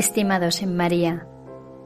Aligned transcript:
Estimados 0.00 0.62
en 0.62 0.78
María, 0.78 1.26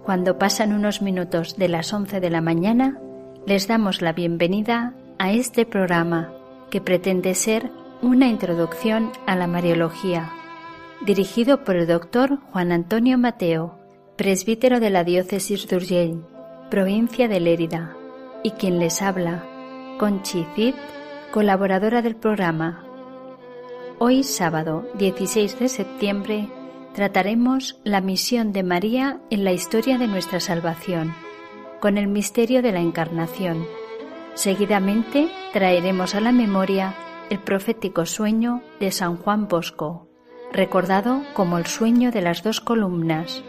cuando 0.05 0.39
pasan 0.39 0.73
unos 0.73 1.03
minutos 1.03 1.57
de 1.57 1.67
las 1.67 1.93
11 1.93 2.21
de 2.21 2.31
la 2.31 2.41
mañana, 2.41 3.01
les 3.45 3.67
damos 3.67 4.03
la 4.03 4.13
bienvenida 4.13 4.95
a 5.19 5.33
este 5.33 5.67
programa 5.67 6.33
que 6.71 6.81
pretende 6.81 7.35
ser 7.35 7.73
una 8.03 8.29
introducción 8.29 9.11
a 9.27 9.35
la 9.35 9.49
Mariología, 9.49 10.31
dirigido 11.05 11.65
por 11.65 11.75
el 11.75 11.89
doctor 11.89 12.39
Juan 12.53 12.71
Antonio 12.71 13.19
Mateo, 13.19 13.81
presbítero 14.15 14.79
de 14.79 14.91
la 14.91 15.03
diócesis 15.03 15.67
de 15.67 15.75
Urgell, 15.75 16.25
provincia 16.71 17.27
de 17.27 17.41
Lérida, 17.41 17.97
y 18.45 18.53
quien 18.53 18.79
les 18.79 19.03
habla, 19.03 19.45
Conchi 19.99 20.47
Cid, 20.55 20.77
colaboradora 21.33 22.01
del 22.01 22.15
programa. 22.15 22.85
Hoy 23.99 24.23
sábado 24.23 24.87
16 24.99 25.59
de 25.59 25.69
septiembre 25.69 26.49
trataremos 26.95 27.81
la 27.83 28.01
misión 28.01 28.53
de 28.53 28.63
María 28.63 29.21
en 29.29 29.45
la 29.45 29.53
historia 29.53 29.99
de 29.99 30.07
nuestra 30.07 30.39
salvación, 30.39 31.13
con 31.81 31.99
el 31.99 32.07
misterio 32.07 32.63
de 32.63 32.71
la 32.71 32.81
Encarnación. 32.81 33.67
Seguidamente 34.35 35.29
traeremos 35.53 36.15
a 36.15 36.21
la 36.21 36.31
memoria 36.31 36.95
el 37.31 37.41
profético 37.41 38.07
sueño 38.07 38.63
de 38.79 38.93
San 38.93 39.17
Juan 39.17 39.49
Bosco, 39.49 40.09
recordado 40.53 41.23
como 41.35 41.59
el 41.59 41.67
sueño 41.67 42.13
de 42.13 42.23
las 42.23 42.45
dos 42.45 42.61
columnas, 42.61 43.43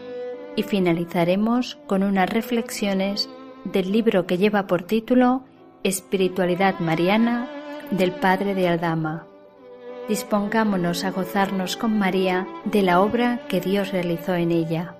y 0.56 0.64
finalizaremos 0.64 1.78
con 1.86 2.02
unas 2.02 2.28
reflexiones 2.28 3.30
del 3.64 3.92
libro 3.92 4.26
que 4.26 4.38
lleva 4.38 4.66
por 4.66 4.82
título 4.82 5.44
Espiritualidad 5.84 6.80
Mariana 6.80 7.48
del 7.92 8.10
Padre 8.12 8.54
de 8.56 8.68
Aldama. 8.68 9.28
Dispongámonos 10.08 11.02
a 11.02 11.10
gozarnos 11.10 11.76
con 11.76 11.98
María 11.98 12.46
de 12.64 12.82
la 12.82 13.00
obra 13.00 13.46
que 13.48 13.60
Dios 13.60 13.90
realizó 13.90 14.34
en 14.34 14.52
ella. 14.52 14.96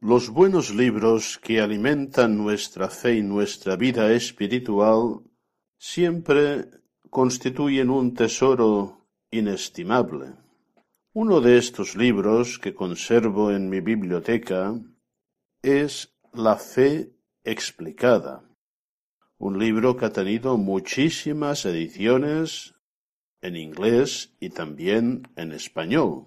Los 0.00 0.30
buenos 0.30 0.72
libros 0.72 1.38
que 1.38 1.60
alimentan 1.60 2.36
nuestra 2.36 2.88
fe 2.88 3.16
y 3.16 3.22
nuestra 3.22 3.74
vida 3.74 4.12
espiritual 4.12 5.22
siempre 5.78 6.68
constituyen 7.10 7.90
un 7.90 8.14
tesoro 8.14 9.08
inestimable. 9.30 10.34
Uno 11.14 11.40
de 11.40 11.58
estos 11.58 11.96
libros 11.96 12.58
que 12.60 12.74
conservo 12.74 13.50
en 13.50 13.68
mi 13.68 13.80
biblioteca 13.80 14.74
es 15.62 16.11
La 16.34 16.56
fe 16.56 17.12
explicada, 17.44 18.42
un 19.36 19.58
libro 19.58 19.98
que 19.98 20.06
ha 20.06 20.12
tenido 20.14 20.56
muchísimas 20.56 21.66
ediciones 21.66 22.74
en 23.42 23.56
inglés 23.56 24.34
y 24.40 24.48
también 24.48 25.28
en 25.36 25.52
español. 25.52 26.24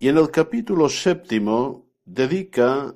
Y 0.00 0.08
en 0.08 0.18
el 0.18 0.32
capítulo 0.32 0.88
séptimo 0.88 1.92
dedica 2.04 2.92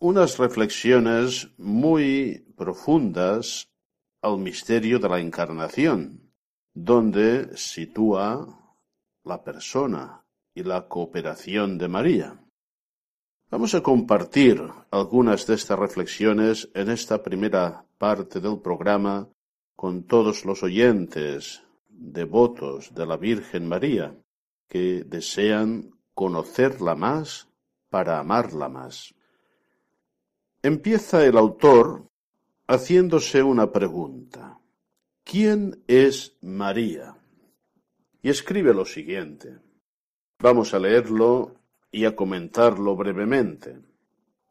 unas 0.00 0.36
reflexiones 0.36 1.48
muy 1.56 2.52
profundas 2.54 3.72
al 4.20 4.36
misterio 4.36 4.98
de 4.98 5.08
la 5.08 5.18
encarnación, 5.18 6.30
donde 6.74 7.56
sitúa 7.56 8.76
la 9.24 9.42
persona 9.42 10.26
y 10.52 10.62
la 10.62 10.86
cooperación 10.86 11.78
de 11.78 11.88
María. 11.88 12.45
Vamos 13.48 13.76
a 13.76 13.80
compartir 13.80 14.60
algunas 14.90 15.46
de 15.46 15.54
estas 15.54 15.78
reflexiones 15.78 16.68
en 16.74 16.90
esta 16.90 17.22
primera 17.22 17.84
parte 17.96 18.40
del 18.40 18.58
programa 18.58 19.28
con 19.76 20.02
todos 20.02 20.44
los 20.44 20.64
oyentes 20.64 21.62
devotos 21.88 22.92
de 22.92 23.06
la 23.06 23.16
Virgen 23.16 23.68
María 23.68 24.16
que 24.68 25.04
desean 25.06 25.92
conocerla 26.12 26.96
más 26.96 27.48
para 27.88 28.18
amarla 28.18 28.68
más. 28.68 29.14
Empieza 30.60 31.24
el 31.24 31.38
autor 31.38 32.08
haciéndose 32.66 33.44
una 33.44 33.70
pregunta. 33.70 34.58
¿Quién 35.22 35.84
es 35.86 36.36
María? 36.40 37.16
Y 38.22 38.28
escribe 38.28 38.74
lo 38.74 38.84
siguiente. 38.84 39.60
Vamos 40.40 40.74
a 40.74 40.80
leerlo 40.80 41.54
y 41.90 42.04
a 42.04 42.16
comentarlo 42.16 42.96
brevemente. 42.96 43.78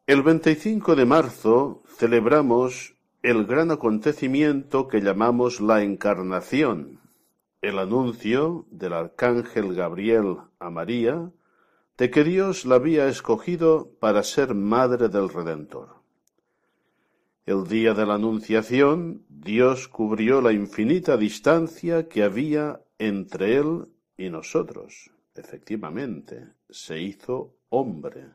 El 0.06 0.22
25 0.22 0.94
de 0.96 1.04
marzo 1.04 1.82
celebramos 1.86 2.94
el 3.22 3.44
gran 3.44 3.70
acontecimiento 3.70 4.86
que 4.86 5.00
llamamos 5.00 5.60
la 5.60 5.82
Encarnación, 5.82 7.00
el 7.60 7.78
anuncio 7.78 8.66
del 8.70 8.92
arcángel 8.92 9.74
Gabriel 9.74 10.36
a 10.60 10.70
María 10.70 11.32
de 11.98 12.10
que 12.10 12.24
Dios 12.24 12.66
la 12.66 12.76
había 12.76 13.08
escogido 13.08 13.90
para 13.98 14.22
ser 14.22 14.54
madre 14.54 15.08
del 15.08 15.28
Redentor. 15.28 15.96
El 17.46 17.66
día 17.66 17.94
de 17.94 18.06
la 18.06 18.14
Anunciación, 18.14 19.24
Dios 19.28 19.88
cubrió 19.88 20.40
la 20.40 20.52
infinita 20.52 21.16
distancia 21.16 22.08
que 22.08 22.22
había 22.22 22.80
entre 22.98 23.56
Él 23.56 23.86
y 24.18 24.30
nosotros. 24.30 25.10
Efectivamente, 25.36 26.48
se 26.68 27.00
hizo 27.00 27.56
hombre. 27.68 28.30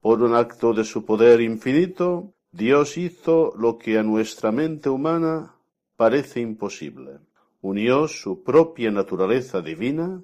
Por 0.00 0.22
un 0.22 0.34
acto 0.34 0.72
de 0.72 0.84
su 0.84 1.04
poder 1.04 1.40
infinito, 1.40 2.34
Dios 2.52 2.96
hizo 2.96 3.52
lo 3.56 3.78
que 3.78 3.98
a 3.98 4.02
nuestra 4.02 4.52
mente 4.52 4.88
humana 4.88 5.56
parece 5.96 6.40
imposible. 6.40 7.20
Unió 7.60 8.08
su 8.08 8.42
propia 8.42 8.90
naturaleza 8.90 9.60
divina 9.60 10.22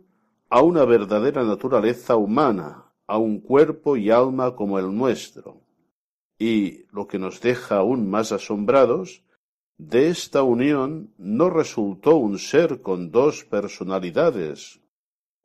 a 0.49 0.63
una 0.63 0.85
verdadera 0.85 1.45
naturaleza 1.45 2.17
humana, 2.17 2.93
a 3.07 3.19
un 3.19 3.41
cuerpo 3.41 3.97
y 3.97 4.11
alma 4.11 4.55
como 4.55 4.79
el 4.79 4.95
nuestro. 4.95 5.61
Y, 6.39 6.85
lo 6.93 7.07
que 7.07 7.19
nos 7.19 7.41
deja 7.41 7.77
aún 7.77 8.09
más 8.09 8.33
asombrados, 8.33 9.23
de 9.79 10.09
esta 10.09 10.43
unión 10.43 11.13
no 11.19 11.51
resultó 11.51 12.17
un 12.17 12.39
ser 12.39 12.81
con 12.81 13.11
dos 13.11 13.45
personalidades, 13.45 14.81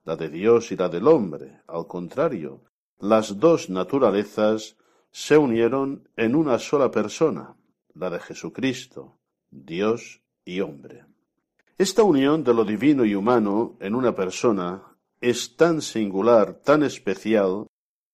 la 0.03 0.15
de 0.15 0.29
Dios 0.29 0.71
y 0.71 0.75
la 0.75 0.89
del 0.89 1.07
hombre. 1.07 1.61
Al 1.67 1.87
contrario, 1.87 2.63
las 2.99 3.39
dos 3.39 3.69
naturalezas 3.69 4.77
se 5.11 5.37
unieron 5.37 6.07
en 6.15 6.35
una 6.35 6.59
sola 6.59 6.91
persona, 6.91 7.55
la 7.93 8.09
de 8.09 8.19
Jesucristo, 8.19 9.17
Dios 9.49 10.21
y 10.45 10.61
hombre. 10.61 11.05
Esta 11.77 12.03
unión 12.03 12.43
de 12.43 12.53
lo 12.53 12.63
divino 12.63 13.05
y 13.05 13.15
humano 13.15 13.77
en 13.79 13.95
una 13.95 14.15
persona 14.15 14.83
es 15.19 15.55
tan 15.55 15.81
singular, 15.81 16.61
tan 16.63 16.83
especial, 16.83 17.67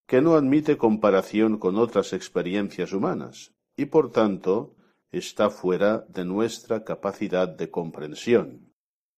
que 0.06 0.22
no 0.22 0.36
admite 0.36 0.78
comparación 0.78 1.58
con 1.58 1.78
otras 1.78 2.14
experiencias 2.14 2.94
humanas 2.94 3.54
y 3.76 3.86
por 3.86 4.12
tanto 4.12 4.76
está 5.12 5.50
fuera 5.50 6.06
de 6.10 6.26
nuestra 6.26 6.84
capacidad 6.84 7.48
de 7.48 7.70
comprensión. 7.70 8.67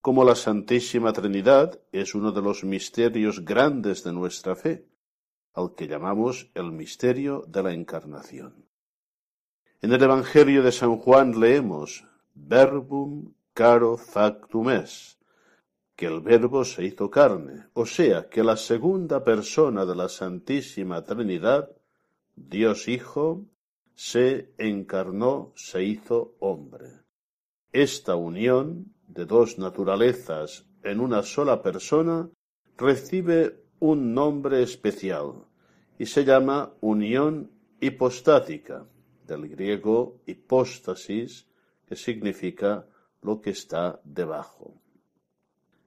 Como 0.10 0.24
la 0.24 0.34
Santísima 0.34 1.14
Trinidad 1.14 1.80
es 1.92 2.16
uno 2.16 2.32
de 2.32 2.42
los 2.42 2.64
misterios 2.64 3.46
grandes 3.46 4.04
de 4.04 4.12
nuestra 4.12 4.56
fe, 4.56 4.88
al 5.54 5.76
que 5.76 5.88
llamamos 5.88 6.50
el 6.56 6.72
misterio 6.72 7.46
de 7.48 7.62
la 7.62 7.74
Encarnación. 7.74 8.66
En 9.84 9.94
el 9.94 10.02
Evangelio 10.02 10.64
de 10.64 10.72
San 10.72 10.98
Juan 10.98 11.40
leemos 11.40 12.06
Verbum 12.34 13.36
caro 13.54 13.98
factum 13.98 14.72
es, 14.72 15.20
que 15.96 16.08
el 16.08 16.22
Verbo 16.22 16.66
se 16.66 16.86
hizo 16.86 17.12
carne, 17.12 17.68
o 17.74 17.86
sea, 17.86 18.30
que 18.30 18.44
la 18.44 18.58
segunda 18.58 19.24
persona 19.24 19.86
de 19.86 19.96
la 19.96 20.10
Santísima 20.10 21.04
Trinidad, 21.04 21.70
Dios 22.36 22.88
Hijo, 22.88 23.46
se 23.94 24.56
encarnó, 24.58 25.54
se 25.56 25.84
hizo 25.84 26.34
hombre. 26.40 26.94
Esta 27.72 28.16
unión 28.16 28.96
de 29.10 29.26
dos 29.26 29.58
naturalezas 29.58 30.66
en 30.84 31.00
una 31.00 31.24
sola 31.24 31.62
persona, 31.62 32.30
recibe 32.78 33.64
un 33.80 34.14
nombre 34.14 34.64
especial 34.64 35.46
y 35.98 36.06
se 36.06 36.24
llama 36.24 36.72
unión 36.80 37.52
hipostática, 37.82 38.86
del 39.28 39.48
griego 39.48 40.22
hipóstasis, 40.26 41.46
que 41.86 41.96
significa 41.96 42.88
lo 43.22 43.42
que 43.42 43.52
está 43.52 44.00
debajo. 44.04 44.82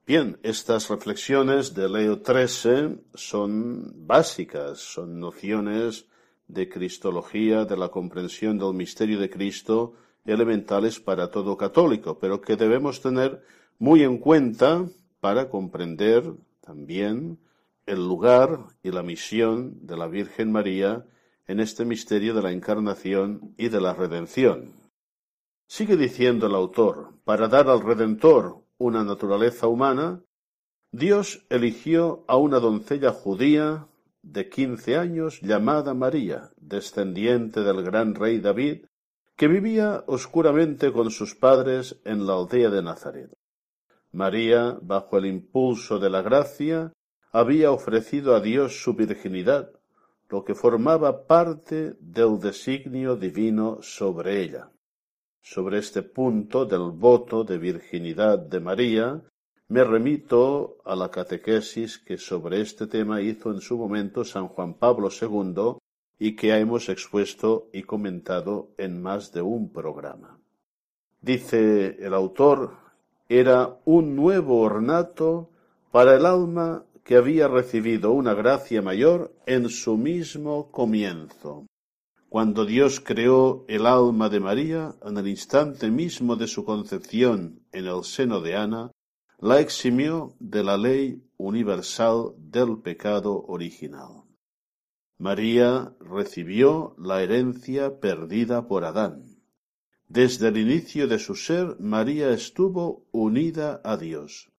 Bien, 0.07 0.39
estas 0.43 0.91
reflexiones 0.91 1.75
de 1.75 1.89
Leo 1.89 2.21
XIII 2.25 3.05
son 3.15 3.93
básicas, 4.07 4.79
son 4.79 5.19
nociones 5.19 6.07
de 6.49 6.69
cristología, 6.69 7.65
de 7.65 7.77
la 7.77 7.89
comprensión 7.89 8.59
del 8.59 8.75
misterio 8.75 9.19
de 9.19 9.31
Cristo, 9.31 9.95
elementales 10.25 11.01
para 11.01 11.31
todo 11.31 11.57
católico, 11.57 12.19
pero 12.19 12.41
que 12.41 12.57
debemos 12.57 13.01
tener 13.01 13.43
muy 13.79 14.03
en 14.03 14.19
cuenta 14.19 14.87
para 15.21 15.49
comprender 15.49 16.35
también 16.61 17.39
el 17.87 18.07
lugar 18.07 18.61
y 18.83 18.91
la 18.91 19.03
misión 19.03 19.87
de 19.87 19.97
la 19.97 20.07
Virgen 20.07 20.53
María 20.53 21.05
en 21.47 21.61
este 21.61 21.85
misterio 21.85 22.35
de 22.35 22.43
la 22.43 22.53
encarnación 22.53 23.55
y 23.57 23.69
de 23.69 23.81
la 23.81 23.95
redención. 23.95 24.73
Sigue 25.67 25.97
diciendo 25.97 26.47
el 26.47 26.55
autor, 26.55 27.15
para 27.25 27.49
dar 27.49 27.69
al 27.69 27.81
Redentor 27.81 28.63
una 28.79 29.05
naturaleza 29.05 29.67
humana, 29.67 30.23
Dios 30.93 31.47
eligió 31.49 32.25
a 32.29 32.37
una 32.37 32.61
doncella 32.61 33.11
judía 33.11 33.89
de 34.23 34.49
quince 34.49 34.97
años 34.97 35.41
llamada 35.41 35.95
María, 35.95 36.51
descendiente 36.59 37.63
del 37.63 37.83
gran 37.83 38.15
rey 38.15 38.39
David, 38.39 38.85
que 39.37 39.49
vivía 39.49 40.05
oscuramente 40.06 40.93
con 40.93 41.11
sus 41.11 41.34
padres 41.34 42.00
en 42.05 42.26
la 42.26 42.34
aldea 42.34 42.70
de 42.70 42.82
Nazaret. 42.82 43.32
María, 44.12 44.79
bajo 44.82 45.19
el 45.19 45.26
impulso 45.26 45.99
de 45.99 46.11
la 46.11 46.23
gracia, 46.23 46.93
había 47.32 47.73
ofrecido 47.73 48.34
a 48.34 48.40
Dios 48.40 48.82
su 48.82 48.94
virginidad, 48.94 49.70
lo 50.29 50.44
que 50.44 50.55
formaba 50.55 51.26
parte 51.26 51.96
del 51.99 52.38
designio 52.38 53.17
divino 53.17 53.79
sobre 53.81 54.43
ella. 54.43 54.70
Sobre 55.40 55.78
este 55.78 56.02
punto 56.02 56.67
del 56.67 56.90
voto 56.90 57.43
de 57.43 57.58
virginidad 57.58 58.38
de 58.38 58.61
María, 58.61 59.23
me 59.69 59.82
remito 59.82 60.76
a 60.85 60.94
la 60.94 61.11
catequesis 61.11 61.99
que 61.99 62.19
sobre 62.19 62.61
este 62.61 62.87
tema 62.87 63.23
hizo 63.23 63.50
en 63.50 63.61
su 63.61 63.78
momento 63.78 64.25
San 64.25 64.49
Juan 64.49 64.75
Pablo 64.75 65.08
II 65.08 65.78
y 66.25 66.37
que 66.37 66.57
hemos 66.57 66.89
expuesto 66.89 67.69
y 67.73 67.83
comentado 67.83 68.71
en 68.79 69.03
más 69.03 69.33
de 69.33 69.43
un 69.43 69.73
programa. 69.73 70.39
Dice 71.21 71.97
el 71.99 72.15
autor, 72.15 72.77
era 73.29 73.81
un 73.85 74.15
nuevo 74.15 74.61
ornato 74.61 75.51
para 75.91 76.15
el 76.15 76.25
alma 76.25 76.85
que 77.03 77.17
había 77.17 77.49
recibido 77.49 78.13
una 78.13 78.35
gracia 78.35 78.83
mayor 78.83 79.35
en 79.47 79.69
su 79.69 79.97
mismo 79.97 80.71
comienzo. 80.71 81.67
Cuando 82.29 82.67
Dios 82.67 83.01
creó 83.01 83.65
el 83.67 83.85
alma 83.85 84.29
de 84.29 84.39
María, 84.39 84.95
en 85.05 85.19
el 85.19 85.27
instante 85.27 85.91
mismo 85.91 86.37
de 86.37 86.47
su 86.47 86.65
concepción 86.65 87.67
en 87.73 87.87
el 87.87 88.05
seno 88.05 88.41
de 88.41 88.55
Ana, 88.55 88.93
la 89.41 89.59
eximió 89.59 90.37
de 90.39 90.63
la 90.63 90.77
ley 90.77 91.21
universal 91.37 92.33
del 92.39 92.79
pecado 92.79 93.45
original. 93.49 94.22
María 95.23 95.95
recibió 96.01 96.97
la 96.99 97.23
herencia 97.23 98.01
perdida 98.01 98.67
por 98.67 98.85
Adán. 98.85 99.37
Desde 100.09 100.49
el 100.49 100.57
inicio 100.57 101.07
de 101.07 101.21
su 101.21 101.37
ser, 101.37 101.77
María 101.79 102.31
estuvo 102.31 103.07
unida 103.13 103.81
a 103.85 103.97
Dios. 103.97 104.51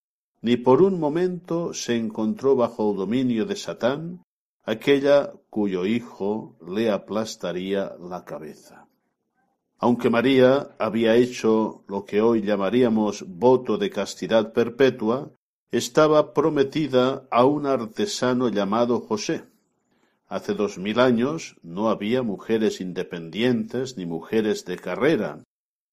Ni 0.42 0.56
por 0.56 0.82
un 0.82 1.02
momento 1.02 1.74
se 1.74 1.98
encontró 1.98 2.56
bajo 2.56 2.94
dominio 2.94 3.46
de 3.46 3.58
Satán, 3.58 4.24
aquella 4.64 5.34
cuyo 5.50 5.86
hijo 5.86 6.56
le 6.66 6.90
aplastaría 6.92 7.92
la 8.00 8.24
cabeza. 8.24 8.88
Aunque 9.80 10.10
María 10.10 10.70
había 10.80 11.18
hecho 11.18 11.84
lo 11.90 12.06
que 12.06 12.22
hoy 12.22 12.42
llamaríamos 12.42 13.26
voto 13.28 13.78
de 13.78 13.90
castidad 13.90 14.54
perpetua, 14.54 15.30
estaba 15.72 16.34
prometida 16.34 17.28
a 17.32 17.44
un 17.44 17.66
artesano 17.66 18.48
llamado 18.48 19.02
José. 19.02 19.44
Hace 20.36 20.54
dos 20.54 20.78
mil 20.78 21.00
años 21.00 21.56
no 21.62 21.90
había 21.90 22.24
mujeres 22.24 22.82
independientes 22.82 23.98
ni 23.98 24.06
mujeres 24.06 24.66
de 24.66 24.78
carrera. 24.78 25.44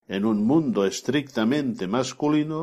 En 0.09 0.25
un 0.25 0.39
mundo 0.51 0.87
estrictamente 0.87 1.87
masculino, 1.87 2.61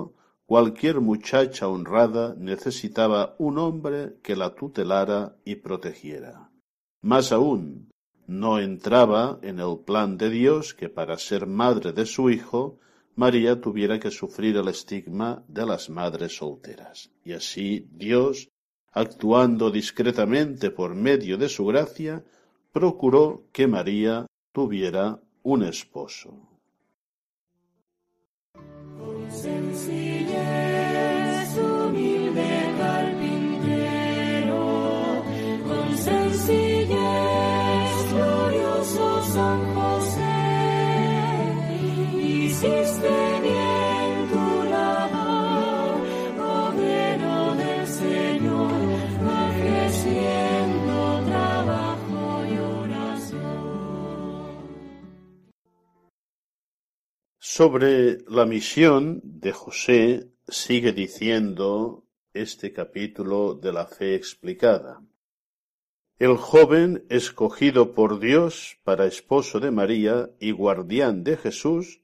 Cualquier 0.47 1.01
muchacha 1.01 1.67
honrada 1.67 2.33
necesitaba 2.39 3.35
un 3.37 3.57
hombre 3.57 4.15
que 4.23 4.37
la 4.37 4.55
tutelara 4.55 5.35
y 5.43 5.55
protegiera. 5.55 6.49
Más 7.01 7.33
aún, 7.33 7.91
no 8.27 8.57
entraba 8.57 9.39
en 9.41 9.59
el 9.59 9.79
plan 9.85 10.17
de 10.17 10.29
Dios 10.29 10.73
que 10.73 10.87
para 10.87 11.17
ser 11.17 11.47
madre 11.47 11.91
de 11.91 12.05
su 12.05 12.29
hijo, 12.29 12.79
María 13.15 13.59
tuviera 13.59 13.99
que 13.99 14.09
sufrir 14.09 14.55
el 14.55 14.69
estigma 14.69 15.43
de 15.49 15.65
las 15.65 15.89
madres 15.89 16.37
solteras. 16.37 17.11
Y 17.25 17.33
así 17.33 17.89
Dios, 17.91 18.47
actuando 18.97 19.69
discretamente 19.69 20.71
por 20.71 20.95
medio 20.95 21.37
de 21.37 21.49
su 21.49 21.65
gracia, 21.67 22.23
procuró 22.71 23.43
que 23.51 23.67
María 23.67 24.25
tuviera 24.51 25.19
un 25.43 25.63
esposo. 25.63 26.33
Sobre 57.57 58.19
la 58.27 58.45
misión 58.45 59.19
de 59.23 59.51
José 59.51 60.29
sigue 60.47 60.93
diciendo 60.93 62.03
este 62.31 62.71
capítulo 62.71 63.55
de 63.55 63.73
la 63.73 63.87
fe 63.87 64.13
explicada. 64.13 65.01
El 66.19 66.37
joven 66.37 67.03
escogido 67.09 67.95
por 67.95 68.19
Dios 68.19 68.77
para 68.83 69.07
esposo 69.07 69.59
de 69.59 69.71
María 69.71 70.29
y 70.39 70.51
guardián 70.51 71.23
de 71.23 71.35
Jesús 71.35 71.99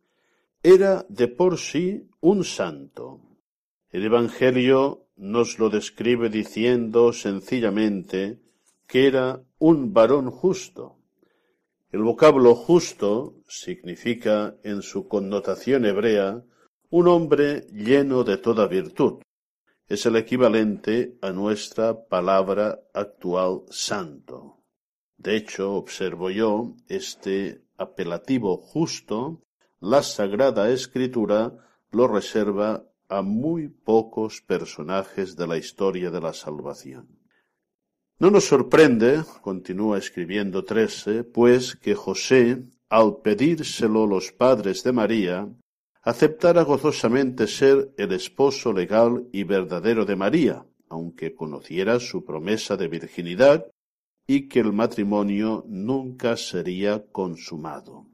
era 0.64 1.06
de 1.08 1.28
por 1.28 1.60
sí 1.60 2.08
un 2.20 2.44
santo. 2.46 3.22
El 3.92 4.06
Evangelio 4.06 5.06
nos 5.18 5.60
lo 5.60 5.70
describe 5.70 6.30
diciendo 6.30 7.14
sencillamente 7.14 8.40
que 8.88 9.06
era 9.06 9.44
un 9.60 9.94
varón 9.94 10.32
justo. 10.32 10.98
El 11.94 12.02
vocablo 12.02 12.56
justo 12.56 13.36
significa 13.48 14.56
en 14.64 14.82
su 14.82 15.08
connotación 15.08 15.86
hebrea 15.86 16.44
un 16.90 17.08
hombre 17.08 17.68
lleno 17.72 18.24
de 18.24 18.38
toda 18.38 18.66
virtud. 18.66 19.22
Es 19.88 20.08
el 20.08 20.16
equivalente 20.16 21.20
a 21.22 21.30
nuestra 21.30 22.08
palabra 22.08 22.80
actual 22.96 23.62
santo. 23.70 24.64
De 25.18 25.36
hecho, 25.36 25.76
observo 25.76 26.32
yo, 26.32 26.74
este 26.88 27.62
apelativo 27.78 28.58
justo, 28.58 29.44
la 29.80 30.02
Sagrada 30.02 30.72
Escritura 30.72 31.54
lo 31.92 32.08
reserva 32.08 32.88
a 33.08 33.22
muy 33.22 33.68
pocos 33.68 34.42
personajes 34.42 35.36
de 35.36 35.46
la 35.46 35.58
historia 35.58 36.10
de 36.10 36.22
la 36.22 36.34
salvación. 36.34 37.23
No 38.24 38.32
nos 38.32 38.46
sorprende, 38.46 39.22
continúa 39.42 39.98
escribiendo 39.98 40.64
Trece, 40.64 41.26
pues 41.26 41.76
que 41.76 41.94
José, 41.94 42.64
al 42.88 43.18
pedírselo 43.18 44.08
los 44.08 44.32
padres 44.32 44.82
de 44.82 44.94
María, 44.94 45.50
aceptara 46.04 46.64
gozosamente 46.64 47.48
ser 47.48 47.94
el 47.98 48.14
esposo 48.14 48.72
legal 48.72 49.28
y 49.34 49.44
verdadero 49.44 50.06
de 50.06 50.16
María, 50.16 50.66
aunque 50.88 51.36
conociera 51.36 52.00
su 52.00 52.24
promesa 52.24 52.78
de 52.78 52.88
virginidad 52.88 53.66
y 54.26 54.48
que 54.48 54.62
el 54.62 54.72
matrimonio 54.72 55.66
nunca 55.68 56.38
sería 56.38 57.04
consumado. 57.12 58.06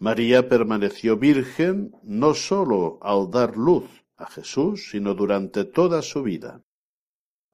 María 0.00 0.48
permaneció 0.48 1.16
virgen 1.16 1.94
no 2.02 2.34
sólo 2.34 2.98
al 3.00 3.30
dar 3.30 3.56
luz 3.56 3.84
a 4.16 4.26
Jesús, 4.26 4.88
sino 4.90 5.14
durante 5.14 5.64
toda 5.64 6.02
su 6.02 6.24
vida. 6.24 6.64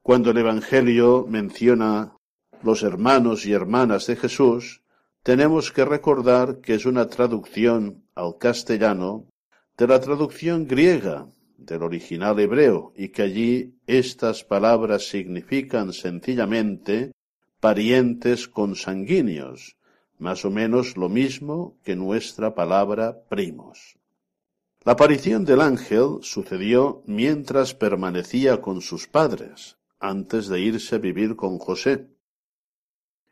Cuando 0.07 0.31
el 0.31 0.39
Evangelio 0.39 1.27
menciona 1.29 2.15
los 2.63 2.85
hermanos 2.85 3.45
y 3.45 3.53
hermanas 3.53 4.07
de 4.07 4.15
Jesús, 4.15 4.85
tenemos 5.25 5.73
que 5.73 5.85
recordar 5.85 6.61
que 6.61 6.75
es 6.75 6.87
una 6.87 7.09
traducción 7.09 8.05
al 8.15 8.39
castellano 8.39 9.27
de 9.77 9.89
la 9.89 10.01
traducción 10.01 10.69
griega 10.69 11.27
del 11.59 11.83
original 11.83 12.39
hebreo 12.39 12.93
y 12.95 13.09
que 13.09 13.23
allí 13.23 13.75
estas 13.89 14.45
palabras 14.45 15.09
significan 15.09 15.93
sencillamente 15.93 17.11
parientes 17.59 18.47
consanguíneos, 18.47 19.77
más 20.19 20.45
o 20.45 20.53
menos 20.53 20.97
lo 20.97 21.09
mismo 21.09 21.79
que 21.83 21.97
nuestra 21.97 22.55
palabra 22.55 23.25
primos. 23.29 23.99
La 24.85 24.93
aparición 24.93 25.45
del 25.45 25.61
ángel 25.61 26.19
sucedió 26.23 27.03
mientras 27.07 27.75
permanecía 27.75 28.63
con 28.63 28.83
sus 28.83 29.09
padres, 29.09 29.77
antes 29.99 30.49
de 30.49 30.61
irse 30.61 30.97
a 30.97 30.99
vivir 30.99 31.37
con 31.37 31.59
José. 31.59 32.09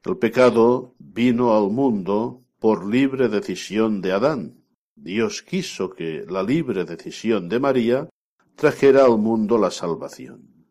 El 0.04 0.18
pecado 0.18 0.94
vino 0.98 1.56
al 1.56 1.70
mundo 1.70 2.44
por 2.58 2.86
libre 2.86 3.28
decisión 3.28 4.00
de 4.00 4.12
Adán. 4.12 4.64
Dios 4.94 5.42
quiso 5.42 5.90
que 5.90 6.24
la 6.28 6.42
libre 6.42 6.84
decisión 6.84 7.48
de 7.48 7.58
María 7.58 8.08
trajera 8.54 9.04
al 9.04 9.18
mundo 9.18 9.58
la 9.58 9.70
salvación. 9.70 10.66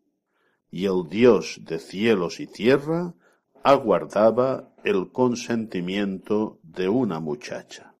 Y 0.70 0.86
el 0.86 1.08
Dios 1.08 1.60
de 1.62 1.78
cielos 1.78 2.40
y 2.40 2.46
tierra 2.46 3.14
aguardaba 3.62 4.72
el 4.84 5.10
consentimiento 5.10 6.58
de 6.62 6.88
una 6.88 7.20
muchacha. 7.20 7.94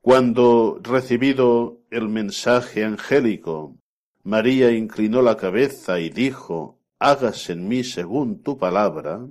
Cuando, 0.00 0.78
recibido 0.82 1.80
el 1.90 2.08
mensaje 2.08 2.84
angélico, 2.84 3.78
María 4.22 4.70
inclinó 4.70 5.22
la 5.22 5.36
cabeza 5.36 5.98
y 6.00 6.10
dijo, 6.10 6.78
hágase 7.04 7.52
en 7.52 7.68
mí 7.68 7.84
según 7.84 8.40
tu 8.42 8.56
palabra, 8.56 9.28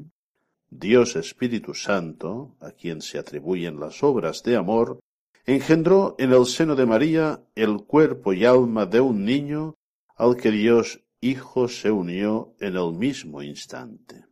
Dios 0.70 1.15
Espíritu 1.15 1.74
Santo, 1.74 2.56
a 2.60 2.70
quien 2.70 3.01
se 3.01 3.18
atribuyen 3.18 3.80
las 3.80 4.03
obras 4.03 4.44
de 4.44 4.56
amor, 4.56 5.00
engendró 5.46 6.15
en 6.20 6.34
el 6.34 6.46
seno 6.46 6.75
de 6.75 6.86
María 6.86 7.42
el 7.56 7.77
cuerpo 7.77 8.32
y 8.32 8.46
alma 8.46 8.86
de 8.86 9.01
un 9.01 9.25
niño 9.25 9.74
al 10.15 10.38
que 10.38 10.51
Dios 10.51 11.00
Hijo 11.20 11.68
se 11.68 11.89
unió 11.89 12.53
en 12.60 12.75
el 12.75 12.94
mismo 12.94 13.42
instante. 13.42 14.25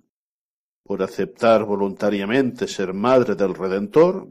Por 0.83 1.01
aceptar 1.01 1.63
voluntariamente 1.63 2.67
ser 2.67 2.93
madre 2.93 3.33
del 3.35 3.55
Redentor 3.55 4.29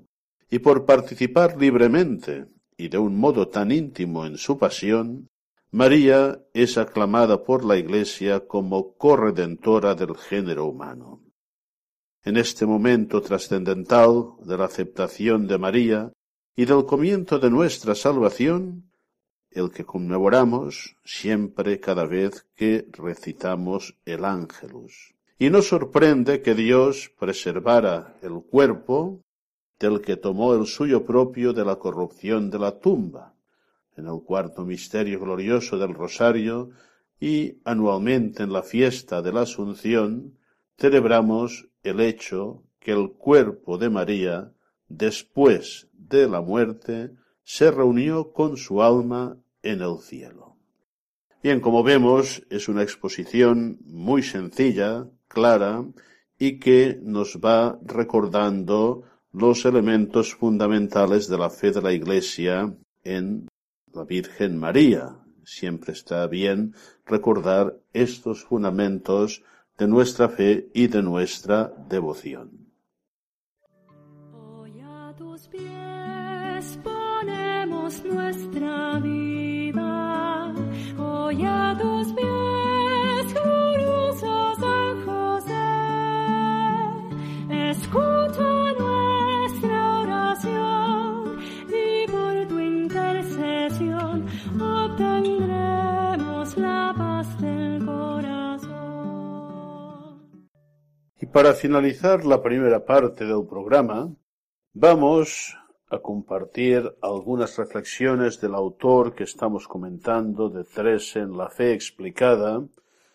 y 0.50 0.58
por 0.60 0.84
participar 0.84 1.56
libremente 1.56 2.46
y 2.76 2.88
de 2.88 2.98
un 2.98 3.16
modo 3.16 3.48
tan 3.48 3.72
íntimo 3.72 4.24
en 4.24 4.36
su 4.36 4.56
pasión, 4.58 5.26
María 5.72 6.44
es 6.52 6.76
aclamada 6.78 7.44
por 7.44 7.64
la 7.64 7.76
Iglesia 7.76 8.40
como 8.40 8.96
corredentora 8.96 9.94
del 9.94 10.16
género 10.16 10.66
humano. 10.66 11.22
En 12.24 12.36
este 12.36 12.66
momento 12.66 13.22
trascendental 13.22 14.32
de 14.40 14.58
la 14.58 14.64
aceptación 14.64 15.46
de 15.46 15.58
María 15.58 16.12
y 16.56 16.64
del 16.64 16.86
comienzo 16.86 17.38
de 17.38 17.50
nuestra 17.50 17.94
salvación, 17.94 18.90
el 19.48 19.70
que 19.70 19.84
conmemoramos 19.84 20.96
siempre 21.04 21.78
cada 21.78 22.04
vez 22.04 22.48
que 22.56 22.88
recitamos 22.90 23.96
el 24.04 24.24
Ángelus. 24.24 25.14
Y 25.38 25.50
nos 25.50 25.68
sorprende 25.68 26.42
que 26.42 26.56
Dios 26.56 27.12
preservara 27.16 28.16
el 28.22 28.42
cuerpo 28.42 29.22
del 29.78 30.00
que 30.00 30.16
tomó 30.16 30.52
el 30.52 30.66
suyo 30.66 31.04
propio 31.04 31.52
de 31.52 31.64
la 31.64 31.76
corrupción 31.76 32.50
de 32.50 32.58
la 32.58 32.80
tumba, 32.80 33.36
en 33.96 34.06
el 34.06 34.22
cuarto 34.22 34.64
misterio 34.64 35.20
glorioso 35.20 35.78
del 35.78 35.94
Rosario 35.94 36.70
y 37.20 37.58
anualmente 37.64 38.42
en 38.42 38.52
la 38.52 38.62
fiesta 38.62 39.22
de 39.22 39.32
la 39.32 39.42
Asunción 39.42 40.38
celebramos 40.78 41.68
el 41.82 42.00
hecho 42.00 42.62
que 42.78 42.92
el 42.92 43.10
cuerpo 43.12 43.76
de 43.76 43.90
María, 43.90 44.52
después 44.88 45.88
de 45.92 46.28
la 46.28 46.40
muerte, 46.40 47.10
se 47.44 47.70
reunió 47.70 48.32
con 48.32 48.56
su 48.56 48.82
alma 48.82 49.36
en 49.62 49.82
el 49.82 49.98
cielo. 49.98 50.56
Bien, 51.42 51.60
como 51.60 51.82
vemos, 51.82 52.42
es 52.50 52.68
una 52.68 52.82
exposición 52.82 53.78
muy 53.84 54.22
sencilla, 54.22 55.06
clara 55.28 55.84
y 56.38 56.58
que 56.58 56.98
nos 57.02 57.38
va 57.38 57.78
recordando 57.82 59.02
los 59.32 59.64
elementos 59.64 60.34
fundamentales 60.34 61.28
de 61.28 61.38
la 61.38 61.50
fe 61.50 61.70
de 61.70 61.82
la 61.82 61.92
Iglesia 61.92 62.74
en 63.04 63.48
la 63.92 64.04
Virgen 64.04 64.58
María. 64.58 65.16
Siempre 65.44 65.92
está 65.92 66.26
bien 66.26 66.74
recordar 67.06 67.76
estos 67.92 68.44
fundamentos 68.44 69.42
de 69.78 69.88
nuestra 69.88 70.28
fe 70.28 70.68
y 70.74 70.86
de 70.88 71.02
nuestra 71.02 71.72
devoción. 71.88 72.70
A 75.10 75.14
tus 75.16 75.48
pies 75.48 76.78
ponemos 76.84 78.04
nuestra 78.04 79.00
vida. 79.00 79.29
Para 101.32 101.54
finalizar 101.54 102.24
la 102.24 102.42
primera 102.42 102.84
parte 102.84 103.24
del 103.24 103.46
programa, 103.46 104.12
vamos 104.72 105.56
a 105.88 105.98
compartir 105.98 106.92
algunas 107.00 107.56
reflexiones 107.56 108.40
del 108.40 108.54
autor 108.54 109.14
que 109.14 109.24
estamos 109.24 109.68
comentando 109.68 110.48
de 110.48 110.64
Tres 110.64 111.14
en 111.16 111.36
la 111.36 111.48
Fe 111.48 111.72
explicada 111.72 112.64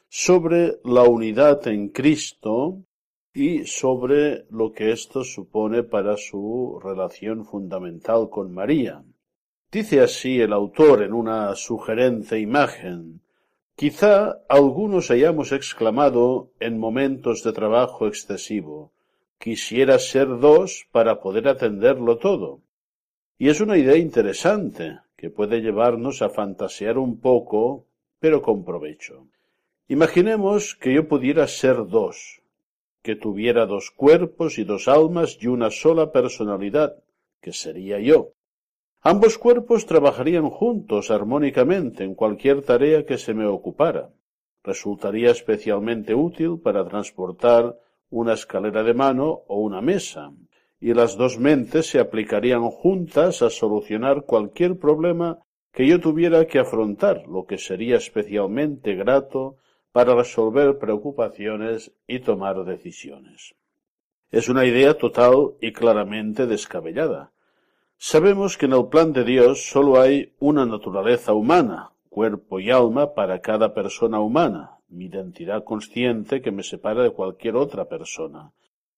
sobre 0.08 0.80
la 0.86 1.04
unidad 1.04 1.68
en 1.68 1.90
Cristo 1.90 2.84
y 3.34 3.66
sobre 3.66 4.46
lo 4.50 4.72
que 4.72 4.92
esto 4.92 5.26
supone 5.26 5.84
para 5.84 6.16
su 6.16 6.80
relación 6.82 7.46
fundamental 7.46 8.30
con 8.30 8.54
María. 8.54 9.04
Dice 9.70 10.00
así 10.00 10.40
el 10.40 10.54
autor 10.54 11.04
en 11.04 11.12
una 11.12 11.54
sugerente 11.56 12.40
imagen 12.40 13.25
Quizá 13.76 14.42
algunos 14.48 15.12
hayamos 15.12 15.52
exclamado 15.52 16.52
en 16.60 16.80
momentos 16.80 17.44
de 17.44 17.52
trabajo 17.52 18.08
excesivo 18.08 18.94
quisiera 19.38 20.00
ser 20.00 20.28
dos 20.40 20.88
para 20.92 21.20
poder 21.22 21.48
atenderlo 21.48 22.18
todo. 22.18 22.62
Y 23.38 23.50
es 23.50 23.60
una 23.60 23.78
idea 23.78 23.98
interesante 23.98 25.00
que 25.18 25.30
puede 25.30 25.62
llevarnos 25.62 26.22
a 26.22 26.30
fantasear 26.30 26.98
un 26.98 27.20
poco, 27.20 27.86
pero 28.20 28.42
con 28.42 28.64
provecho. 28.64 29.28
Imaginemos 29.88 30.76
que 30.76 30.94
yo 30.94 31.08
pudiera 31.08 31.48
ser 31.48 31.86
dos, 31.88 32.42
que 33.04 33.16
tuviera 33.16 33.66
dos 33.66 33.92
cuerpos 33.92 34.58
y 34.58 34.64
dos 34.64 34.88
almas 34.88 35.38
y 35.42 35.48
una 35.48 35.70
sola 35.70 36.12
personalidad, 36.12 37.04
que 37.42 37.54
sería 37.54 38.00
yo. 38.00 38.35
Ambos 39.08 39.38
cuerpos 39.38 39.86
trabajarían 39.86 40.50
juntos 40.50 41.12
armónicamente 41.12 42.04
en 42.04 42.16
cualquier 42.16 42.64
tarea 42.64 43.06
que 43.06 43.20
se 43.20 43.36
me 43.36 43.46
ocupara. 43.46 44.10
Resultaría 44.64 45.30
especialmente 45.30 46.16
útil 46.16 46.60
para 46.60 46.84
transportar 46.88 47.78
una 48.10 48.34
escalera 48.34 48.82
de 48.82 48.96
mano 48.96 49.44
o 49.48 49.60
una 49.60 49.80
mesa, 49.80 50.32
y 50.80 50.96
las 50.96 51.18
dos 51.18 51.38
mentes 51.38 51.86
se 51.86 52.00
aplicarían 52.00 52.64
juntas 52.72 53.44
a 53.44 53.52
solucionar 53.52 54.24
cualquier 54.26 54.80
problema 54.80 55.38
que 55.72 55.86
yo 55.86 56.00
tuviera 56.00 56.48
que 56.48 56.58
afrontar, 56.58 57.28
lo 57.28 57.46
que 57.46 57.60
sería 57.60 57.98
especialmente 57.98 58.96
grato 58.96 59.58
para 59.92 60.16
resolver 60.16 60.80
preocupaciones 60.80 61.92
y 62.08 62.22
tomar 62.22 62.66
decisiones. 62.66 63.54
Es 64.32 64.50
una 64.50 64.66
idea 64.66 64.98
total 64.98 65.52
y 65.62 65.74
claramente 65.74 66.48
descabellada. 66.48 67.35
Sabemos 67.98 68.58
que 68.58 68.66
en 68.66 68.74
el 68.74 68.88
plan 68.88 69.14
de 69.14 69.24
Dios 69.24 69.70
sólo 69.70 70.00
hay 70.00 70.34
una 70.40 70.66
naturaleza 70.66 71.34
humana, 71.34 71.92
cuerpo 72.10 72.60
y 72.60 72.70
alma 72.70 73.14
para 73.14 73.42
cada 73.42 73.74
persona 73.74 74.20
humana, 74.20 74.78
mi 74.90 75.06
identidad 75.06 75.64
consciente 75.64 76.42
que 76.42 76.52
me 76.52 76.64
separa 76.64 77.04
de 77.04 77.12
cualquier 77.12 77.56
otra 77.56 77.86
persona. 77.86 78.52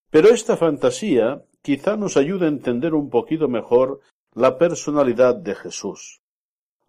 Pero 0.09 0.29
esta 0.29 0.57
fantasía 0.57 1.43
quizá 1.61 1.97
nos 1.97 2.17
ayude 2.17 2.45
a 2.45 2.49
entender 2.49 2.93
un 2.93 3.09
poquito 3.09 3.47
mejor 3.47 3.99
la 4.33 4.57
personalidad 4.57 5.35
de 5.35 5.55
Jesús. 5.55 6.21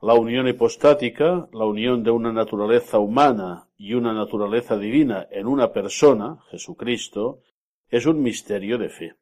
La 0.00 0.14
unión 0.14 0.46
hipostática, 0.46 1.48
la 1.52 1.64
unión 1.64 2.04
de 2.04 2.10
una 2.10 2.32
naturaleza 2.32 2.98
humana 2.98 3.68
y 3.76 3.94
una 3.94 4.12
naturaleza 4.12 4.76
divina 4.76 5.26
en 5.30 5.46
una 5.46 5.72
persona, 5.72 6.38
Jesucristo, 6.50 7.40
es 7.88 8.06
un 8.06 8.22
misterio 8.22 8.78
de 8.78 8.88
fe. 8.88 9.16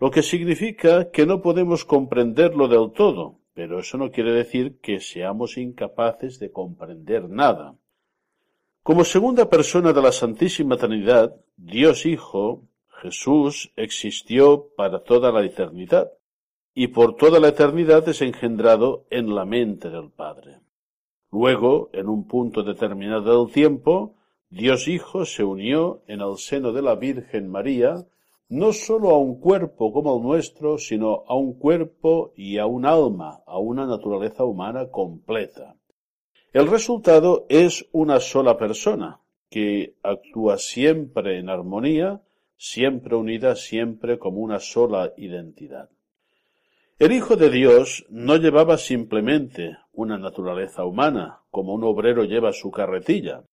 Lo 0.00 0.10
que 0.10 0.22
significa 0.22 1.10
que 1.10 1.26
no 1.26 1.42
podemos 1.42 1.84
comprenderlo 1.84 2.68
del 2.68 2.92
todo, 2.92 3.40
pero 3.54 3.80
eso 3.80 3.98
no 3.98 4.12
quiere 4.12 4.32
decir 4.32 4.78
que 4.80 5.00
seamos 5.00 5.58
incapaces 5.58 6.38
de 6.38 6.52
comprender 6.52 7.28
nada. 7.28 7.74
Como 8.84 9.04
segunda 9.04 9.50
persona 9.50 9.92
de 9.92 10.00
la 10.00 10.12
Santísima 10.12 10.76
Trinidad, 10.76 11.34
Dios 11.56 12.06
Hijo, 12.06 12.62
Jesús, 13.02 13.72
existió 13.76 14.68
para 14.76 15.02
toda 15.02 15.32
la 15.32 15.44
eternidad, 15.44 16.12
y 16.74 16.86
por 16.86 17.16
toda 17.16 17.40
la 17.40 17.48
eternidad 17.48 18.08
es 18.08 18.22
engendrado 18.22 19.04
en 19.10 19.34
la 19.34 19.44
mente 19.44 19.90
del 19.90 20.10
Padre. 20.10 20.60
Luego, 21.32 21.90
en 21.92 22.08
un 22.08 22.28
punto 22.28 22.62
determinado 22.62 23.44
del 23.44 23.52
tiempo, 23.52 24.14
Dios 24.48 24.86
Hijo 24.86 25.24
se 25.24 25.42
unió 25.42 26.02
en 26.06 26.20
el 26.20 26.38
seno 26.38 26.72
de 26.72 26.82
la 26.82 26.94
Virgen 26.94 27.50
María, 27.50 28.06
no 28.48 28.72
sólo 28.72 29.10
a 29.10 29.18
un 29.18 29.40
cuerpo 29.40 29.92
como 29.92 30.16
el 30.16 30.22
nuestro, 30.22 30.78
sino 30.78 31.24
a 31.28 31.34
un 31.34 31.58
cuerpo 31.58 32.32
y 32.34 32.58
a 32.58 32.66
un 32.66 32.86
alma, 32.86 33.42
a 33.46 33.58
una 33.58 33.86
naturaleza 33.86 34.44
humana 34.44 34.88
completa. 34.90 35.76
El 36.52 36.66
resultado 36.66 37.44
es 37.48 37.86
una 37.92 38.20
sola 38.20 38.56
persona, 38.56 39.20
que 39.50 39.96
actúa 40.02 40.58
siempre 40.58 41.38
en 41.38 41.50
armonía, 41.50 42.22
siempre 42.56 43.16
unida, 43.16 43.54
siempre 43.54 44.18
como 44.18 44.38
una 44.38 44.58
sola 44.58 45.12
identidad. 45.16 45.90
El 46.98 47.12
Hijo 47.12 47.36
de 47.36 47.50
Dios 47.50 48.06
no 48.08 48.36
llevaba 48.36 48.76
simplemente 48.76 49.76
una 49.92 50.18
naturaleza 50.18 50.84
humana, 50.84 51.42
como 51.50 51.74
un 51.74 51.84
obrero 51.84 52.24
lleva 52.24 52.52
su 52.52 52.70
carretilla. 52.70 53.44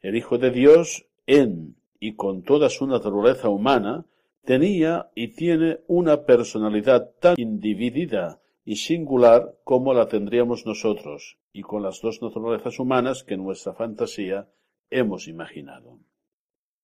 El 0.00 0.16
Hijo 0.16 0.38
de 0.38 0.50
Dios, 0.50 1.06
en 1.26 1.76
y 2.00 2.14
con 2.14 2.42
toda 2.42 2.68
su 2.70 2.86
naturaleza 2.86 3.48
humana, 3.48 4.04
tenía 4.44 5.10
y 5.14 5.28
tiene 5.28 5.80
una 5.86 6.24
personalidad 6.24 7.10
tan 7.20 7.34
individida 7.38 8.40
y 8.64 8.76
singular 8.76 9.56
como 9.64 9.94
la 9.94 10.08
tendríamos 10.08 10.66
nosotros, 10.66 11.38
y 11.52 11.62
con 11.62 11.82
las 11.82 12.00
dos 12.02 12.20
naturalezas 12.20 12.78
humanas 12.78 13.24
que 13.24 13.36
nuestra 13.36 13.72
fantasía 13.72 14.48
hemos 14.90 15.26
imaginado. 15.26 15.98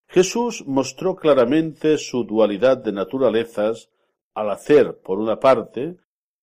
Jesús 0.06 0.64
mostró 0.66 1.16
claramente 1.16 1.99
su 1.99 2.25
dualidad 2.25 2.78
de 2.78 2.92
naturalezas 2.92 3.90
al 4.32 4.50
hacer, 4.50 4.99
por 5.00 5.18
una 5.18 5.40
parte, 5.40 5.96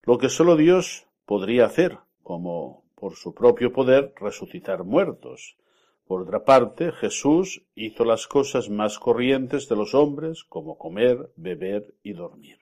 lo 0.03 0.17
que 0.17 0.29
sólo 0.29 0.55
Dios 0.55 1.07
podría 1.25 1.65
hacer, 1.65 1.97
como 2.23 2.83
por 2.95 3.15
su 3.15 3.33
propio 3.33 3.71
poder 3.71 4.13
resucitar 4.19 4.83
muertos. 4.83 5.57
Por 6.11 6.23
otra 6.23 6.43
parte, 6.43 6.91
Jesús 6.91 7.63
hizo 7.73 8.03
las 8.03 8.27
cosas 8.27 8.69
más 8.69 8.99
corrientes 8.99 9.69
de 9.69 9.77
los 9.77 9.95
hombres, 9.95 10.43
como 10.43 10.77
comer, 10.77 11.31
beber 11.37 11.95
y 12.03 12.11
dormir. 12.11 12.57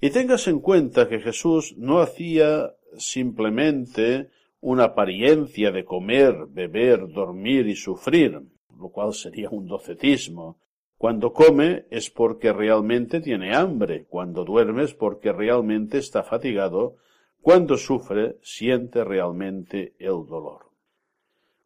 Y 0.00 0.10
tengas 0.10 0.48
en 0.48 0.58
cuenta 0.58 1.08
que 1.08 1.20
Jesús 1.20 1.76
no 1.78 2.00
hacía 2.00 2.74
simplemente 2.98 4.30
una 4.60 4.86
apariencia 4.86 5.70
de 5.70 5.84
comer, 5.84 6.46
beber, 6.48 7.06
dormir 7.12 7.68
y 7.68 7.76
sufrir, 7.76 8.42
lo 8.76 8.88
cual 8.88 9.14
sería 9.14 9.50
un 9.50 9.68
docetismo, 9.68 10.58
cuando 10.98 11.32
come 11.32 11.84
es 11.92 12.10
porque 12.10 12.52
realmente 12.52 13.20
tiene 13.20 13.54
hambre, 13.54 14.04
cuando 14.08 14.44
duerme 14.44 14.82
es 14.82 14.94
porque 14.94 15.32
realmente 15.32 15.98
está 15.98 16.24
fatigado, 16.24 16.96
cuando 17.40 17.76
sufre 17.76 18.38
siente 18.42 19.04
realmente 19.04 19.94
el 20.00 20.26
dolor. 20.26 20.73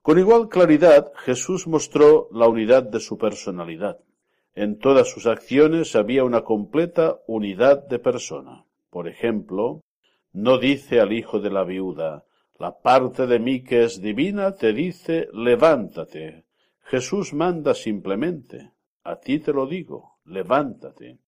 Con 0.08 0.18
igual 0.18 0.48
claridad 0.48 1.12
Jesús 1.16 1.66
mostró 1.66 2.30
la 2.32 2.48
unidad 2.48 2.82
de 2.82 2.98
su 2.98 3.18
personalidad. 3.18 3.98
En 4.54 4.78
todas 4.78 5.10
sus 5.10 5.26
acciones 5.26 5.94
había 5.96 6.24
una 6.24 6.44
completa 6.44 7.18
unidad 7.26 7.86
de 7.88 7.98
persona. 7.98 8.64
Por 8.88 9.06
ejemplo, 9.06 9.82
no 10.32 10.56
dice 10.56 11.00
al 11.00 11.12
hijo 11.12 11.40
de 11.40 11.50
la 11.50 11.62
viuda, 11.62 12.24
la 12.58 12.80
parte 12.80 13.26
de 13.26 13.38
mí 13.38 13.62
que 13.62 13.84
es 13.84 14.00
divina 14.00 14.54
te 14.54 14.72
dice, 14.72 15.28
levántate. 15.34 16.46
Jesús 16.84 17.34
manda 17.34 17.74
simplemente, 17.74 18.72
a 19.04 19.16
ti 19.16 19.40
te 19.40 19.52
lo 19.52 19.66
digo, 19.66 20.20
levántate. 20.24 21.18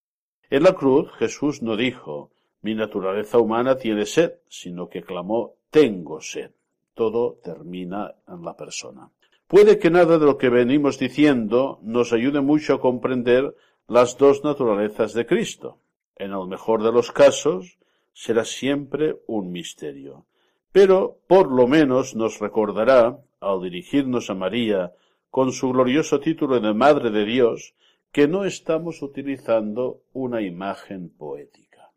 En 0.48 0.62
la 0.62 0.72
cruz 0.72 1.12
Jesús 1.18 1.61
no 1.61 1.76
dijo, 1.76 2.31
mi 2.62 2.74
naturaleza 2.74 3.37
humana 3.40 3.76
tiene 3.76 4.07
sed, 4.07 4.37
sino 4.48 4.88
que 4.88 5.02
clamó, 5.02 5.57
tengo 5.70 6.22
sed. 6.22 6.52
Todo 7.00 7.40
termina 7.42 8.14
en 8.28 8.44
la 8.44 8.54
persona. 8.58 9.10
Puede 9.48 9.78
que 9.78 9.88
nada 9.88 10.18
de 10.18 10.26
lo 10.26 10.36
que 10.36 10.50
venimos 10.50 10.98
diciendo 10.98 11.78
nos 11.82 12.12
ayude 12.12 12.42
mucho 12.42 12.74
a 12.74 12.80
comprender 12.82 13.56
las 13.88 14.18
dos 14.18 14.44
naturalezas 14.44 15.14
de 15.14 15.24
Cristo. 15.24 15.78
En 16.16 16.32
el 16.32 16.46
mejor 16.46 16.82
de 16.82 16.92
los 16.92 17.10
casos, 17.10 17.78
será 18.12 18.44
siempre 18.44 19.16
un 19.26 19.50
misterio. 19.50 20.26
Pero 20.72 21.16
por 21.26 21.50
lo 21.50 21.66
menos 21.66 22.14
nos 22.14 22.38
recordará, 22.38 23.18
al 23.40 23.62
dirigirnos 23.62 24.28
a 24.28 24.34
María 24.34 24.92
con 25.30 25.52
su 25.52 25.70
glorioso 25.70 26.20
título 26.20 26.60
de 26.60 26.74
Madre 26.74 27.10
de 27.10 27.24
Dios, 27.24 27.72
que 28.12 28.28
no 28.28 28.44
estamos 28.44 29.00
utilizando 29.00 30.02
una 30.12 30.42
imagen 30.42 31.08
poética. 31.08 31.92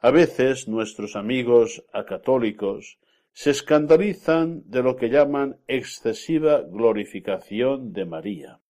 A 0.00 0.10
veces 0.10 0.68
nuestros 0.68 1.16
amigos 1.16 1.82
acatólicos 1.90 2.98
se 3.36 3.50
escandalizan 3.50 4.62
de 4.64 4.82
lo 4.82 4.96
que 4.96 5.10
llaman 5.10 5.58
excesiva 5.68 6.62
glorificación 6.62 7.92
de 7.92 8.06
María. 8.06 8.60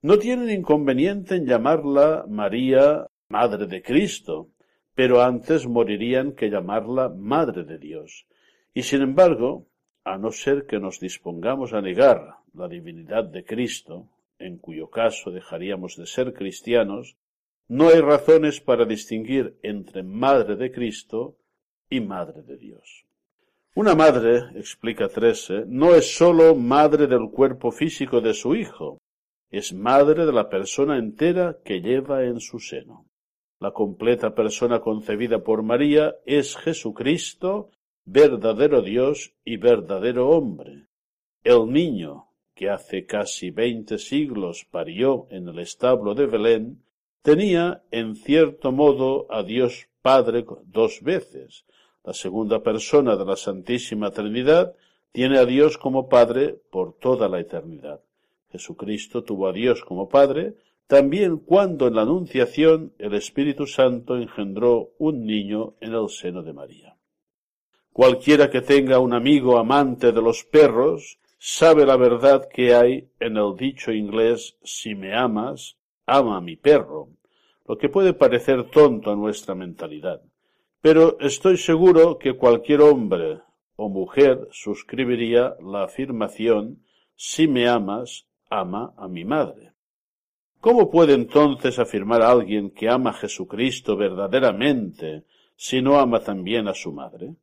No 0.00 0.18
tienen 0.18 0.48
inconveniente 0.48 1.34
en 1.34 1.44
llamarla 1.44 2.24
María 2.26 3.06
Madre 3.28 3.66
de 3.66 3.82
Cristo, 3.82 4.48
pero 4.94 5.20
antes 5.20 5.66
morirían 5.66 6.32
que 6.32 6.48
llamarla 6.48 7.10
Madre 7.10 7.64
de 7.64 7.76
Dios. 7.76 8.26
Y 8.72 8.84
sin 8.84 9.02
embargo, 9.02 9.66
a 10.04 10.16
no 10.16 10.32
ser 10.32 10.64
que 10.64 10.80
nos 10.80 10.98
dispongamos 10.98 11.74
a 11.74 11.82
negar 11.82 12.36
la 12.54 12.68
divinidad 12.68 13.24
de 13.24 13.44
Cristo, 13.44 14.08
en 14.38 14.56
cuyo 14.56 14.88
caso 14.88 15.30
dejaríamos 15.30 15.98
de 15.98 16.06
ser 16.06 16.32
cristianos, 16.32 17.18
no 17.68 17.88
hay 17.88 18.00
razones 18.00 18.62
para 18.62 18.86
distinguir 18.86 19.58
entre 19.62 20.02
Madre 20.02 20.56
de 20.56 20.72
Cristo 20.72 21.36
y 21.90 22.00
Madre 22.00 22.40
de 22.40 22.56
Dios. 22.56 23.04
Una 23.74 23.94
madre, 23.94 24.50
explica 24.54 25.08
Trese, 25.08 25.64
no 25.66 25.94
es 25.94 26.14
sólo 26.14 26.54
madre 26.54 27.06
del 27.06 27.30
cuerpo 27.30 27.70
físico 27.70 28.20
de 28.20 28.34
su 28.34 28.54
hijo, 28.54 28.98
es 29.50 29.72
madre 29.72 30.26
de 30.26 30.32
la 30.32 30.50
persona 30.50 30.98
entera 30.98 31.56
que 31.64 31.80
lleva 31.80 32.24
en 32.24 32.38
su 32.40 32.58
seno. 32.58 33.06
La 33.60 33.70
completa 33.70 34.34
persona 34.34 34.80
concebida 34.80 35.42
por 35.42 35.62
María 35.62 36.16
es 36.26 36.54
Jesucristo, 36.56 37.70
verdadero 38.04 38.82
Dios 38.82 39.32
y 39.42 39.56
verdadero 39.56 40.28
hombre. 40.28 40.88
El 41.42 41.72
niño, 41.72 42.28
que 42.54 42.68
hace 42.68 43.06
casi 43.06 43.50
veinte 43.50 43.96
siglos 43.96 44.66
parió 44.70 45.26
en 45.30 45.48
el 45.48 45.58
establo 45.60 46.14
de 46.14 46.26
Belén, 46.26 46.82
tenía 47.22 47.82
en 47.90 48.16
cierto 48.16 48.70
modo 48.70 49.26
a 49.32 49.42
Dios 49.42 49.88
Padre 50.02 50.44
dos 50.64 51.00
veces. 51.00 51.64
La 52.04 52.14
segunda 52.14 52.62
persona 52.62 53.16
de 53.16 53.24
la 53.24 53.36
Santísima 53.36 54.10
Trinidad 54.10 54.74
tiene 55.12 55.38
a 55.38 55.46
Dios 55.46 55.78
como 55.78 56.08
Padre 56.08 56.56
por 56.70 56.94
toda 56.94 57.28
la 57.28 57.38
eternidad. 57.38 58.00
Jesucristo 58.50 59.22
tuvo 59.22 59.46
a 59.46 59.52
Dios 59.52 59.84
como 59.84 60.08
Padre, 60.08 60.56
también 60.88 61.38
cuando 61.38 61.86
en 61.86 61.94
la 61.94 62.02
Anunciación 62.02 62.92
el 62.98 63.14
Espíritu 63.14 63.66
Santo 63.66 64.16
engendró 64.16 64.90
un 64.98 65.24
niño 65.26 65.74
en 65.80 65.94
el 65.94 66.08
seno 66.08 66.42
de 66.42 66.52
María. 66.52 66.96
Cualquiera 67.92 68.50
que 68.50 68.62
tenga 68.62 68.98
un 68.98 69.12
amigo 69.12 69.58
amante 69.58 70.12
de 70.12 70.22
los 70.22 70.44
perros, 70.44 71.18
sabe 71.38 71.86
la 71.86 71.96
verdad 71.96 72.48
que 72.48 72.74
hay 72.74 73.08
en 73.20 73.36
el 73.36 73.54
dicho 73.56 73.92
inglés 73.92 74.56
si 74.64 74.94
me 74.94 75.14
amas, 75.14 75.76
ama 76.06 76.38
a 76.38 76.40
mi 76.40 76.56
perro, 76.56 77.10
lo 77.68 77.78
que 77.78 77.88
puede 77.88 78.12
parecer 78.12 78.70
tonto 78.70 79.12
a 79.12 79.16
nuestra 79.16 79.54
mentalidad. 79.54 80.20
Pero 80.82 81.16
estoy 81.20 81.56
seguro 81.56 82.18
que 82.18 82.36
cualquier 82.36 82.82
hombre 82.82 83.40
o 83.76 83.88
mujer 83.88 84.48
suscribiría 84.50 85.56
la 85.60 85.84
afirmación 85.84 86.82
si 87.16 87.48
me 87.48 87.66
amas, 87.68 88.26
ama 88.50 88.92
a 88.98 89.08
mi 89.08 89.24
madre. 89.24 89.72
¿Cómo 90.60 90.90
puede 90.90 91.14
entonces 91.14 91.78
afirmar 91.78 92.20
alguien 92.20 92.70
que 92.70 92.90
ama 92.90 93.10
a 93.10 93.14
Jesucristo 93.14 93.96
verdaderamente 93.96 95.24
si 95.56 95.80
no 95.80 95.98
ama 95.98 96.20
también 96.20 96.68
a 96.68 96.74
su 96.74 96.92
madre? 96.92 97.36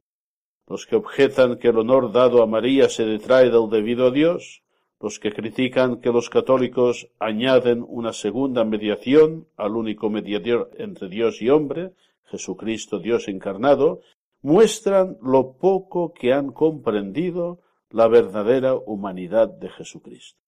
los 0.70 0.86
que 0.86 0.96
objetan 0.96 1.58
que 1.58 1.70
el 1.70 1.80
honor 1.80 2.12
dado 2.12 2.44
a 2.44 2.46
María 2.46 2.90
se 2.90 3.04
detrae 3.04 3.50
del 3.50 3.70
debido 3.72 4.08
a 4.08 4.12
Dios, 4.12 4.62
los 5.02 5.20
que 5.20 5.32
critican 5.32 6.00
que 6.00 6.12
los 6.12 6.30
católicos 6.30 7.10
añaden 7.20 7.84
una 7.88 8.14
segunda 8.14 8.64
mediación 8.64 9.48
al 9.58 9.76
único 9.76 10.12
mediador 10.12 10.70
entre 10.78 11.10
Dios 11.10 11.42
y 11.42 11.50
hombre, 11.50 11.94
Jesucristo 12.30 13.00
Dios 13.00 13.28
encarnado, 13.28 14.02
muestran 14.42 15.18
lo 15.22 15.54
poco 15.54 16.14
que 16.14 16.34
han 16.34 16.52
comprendido 16.52 17.60
la 17.90 18.08
verdadera 18.08 18.76
humanidad 18.76 19.50
de 19.50 19.70
Jesucristo. 19.70 20.40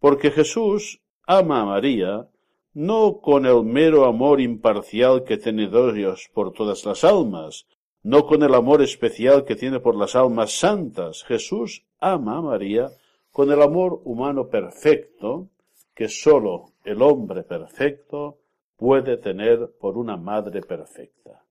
Porque 0.00 0.30
Jesús 0.30 1.00
ama 1.26 1.60
a 1.60 1.64
María 1.64 2.28
no 2.74 3.20
con 3.22 3.46
el 3.46 3.62
mero 3.64 4.04
amor 4.04 4.40
imparcial 4.40 5.24
que 5.24 5.38
tiene 5.38 5.68
Dios 5.94 6.28
por 6.34 6.52
todas 6.52 6.84
las 6.84 7.04
almas, 7.04 7.66
no 8.02 8.26
con 8.26 8.42
el 8.42 8.54
amor 8.54 8.82
especial 8.82 9.44
que 9.44 9.56
tiene 9.56 9.80
por 9.80 9.96
las 9.96 10.14
almas 10.14 10.52
santas. 10.52 11.24
Jesús 11.24 11.86
ama 11.98 12.36
a 12.36 12.42
María 12.42 12.90
con 13.32 13.50
el 13.50 13.62
amor 13.62 14.02
humano 14.04 14.48
perfecto 14.48 15.48
que 15.94 16.08
sólo 16.08 16.72
el 16.84 17.00
hombre 17.00 17.42
perfecto 17.44 18.38
puede 18.76 19.16
tener 19.16 19.70
por 19.80 19.96
una 19.96 20.16
madre 20.16 20.60
perfecta. 20.60 21.42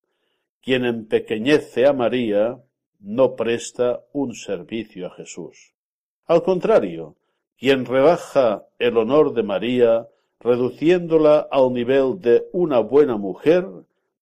Quien 0.62 0.86
empequeñece 0.86 1.86
a 1.86 1.94
María 1.94 2.60
no 3.00 3.36
presta 3.36 4.04
un 4.14 4.34
servicio 4.34 5.08
a 5.08 5.12
Jesús. 5.12 5.74
Al 6.26 6.42
contrario, 6.44 7.16
quien 7.58 7.86
rebaja 7.86 8.66
el 8.80 8.98
honor 8.98 9.34
de 9.34 9.44
María, 9.44 10.08
reduciéndola 10.40 11.48
al 11.52 11.72
nivel 11.74 12.20
de 12.20 12.46
una 12.52 12.80
buena 12.80 13.18
mujer, 13.18 13.66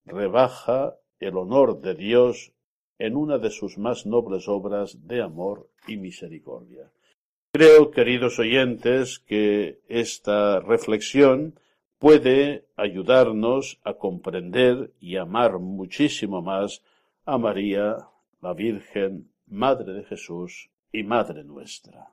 rebaja 0.05 0.95
el 1.19 1.37
honor 1.37 1.79
de 1.81 1.95
Dios 1.95 2.51
en 2.99 3.15
una 3.15 3.37
de 3.37 3.49
sus 3.49 3.77
más 3.77 4.05
nobles 4.05 4.47
obras 4.47 5.07
de 5.07 5.21
amor 5.21 5.67
y 5.87 5.97
misericordia. 5.97 6.91
Creo, 7.53 7.91
queridos 7.91 8.39
oyentes, 8.39 9.19
que 9.19 9.79
esta 9.87 10.59
reflexión 10.59 11.55
puede 12.03 12.65
ayudarnos 12.75 13.79
a 13.85 13.93
comprender 13.93 14.91
y 14.99 15.15
amar 15.15 15.57
muchísimo 15.57 16.41
más 16.41 16.83
a 17.25 17.37
María, 17.37 17.95
la 18.41 18.53
Virgen, 18.53 19.31
Madre 19.47 19.93
de 19.93 20.03
Jesús 20.03 20.69
y 20.91 21.03
Madre 21.03 21.45
nuestra. 21.45 22.09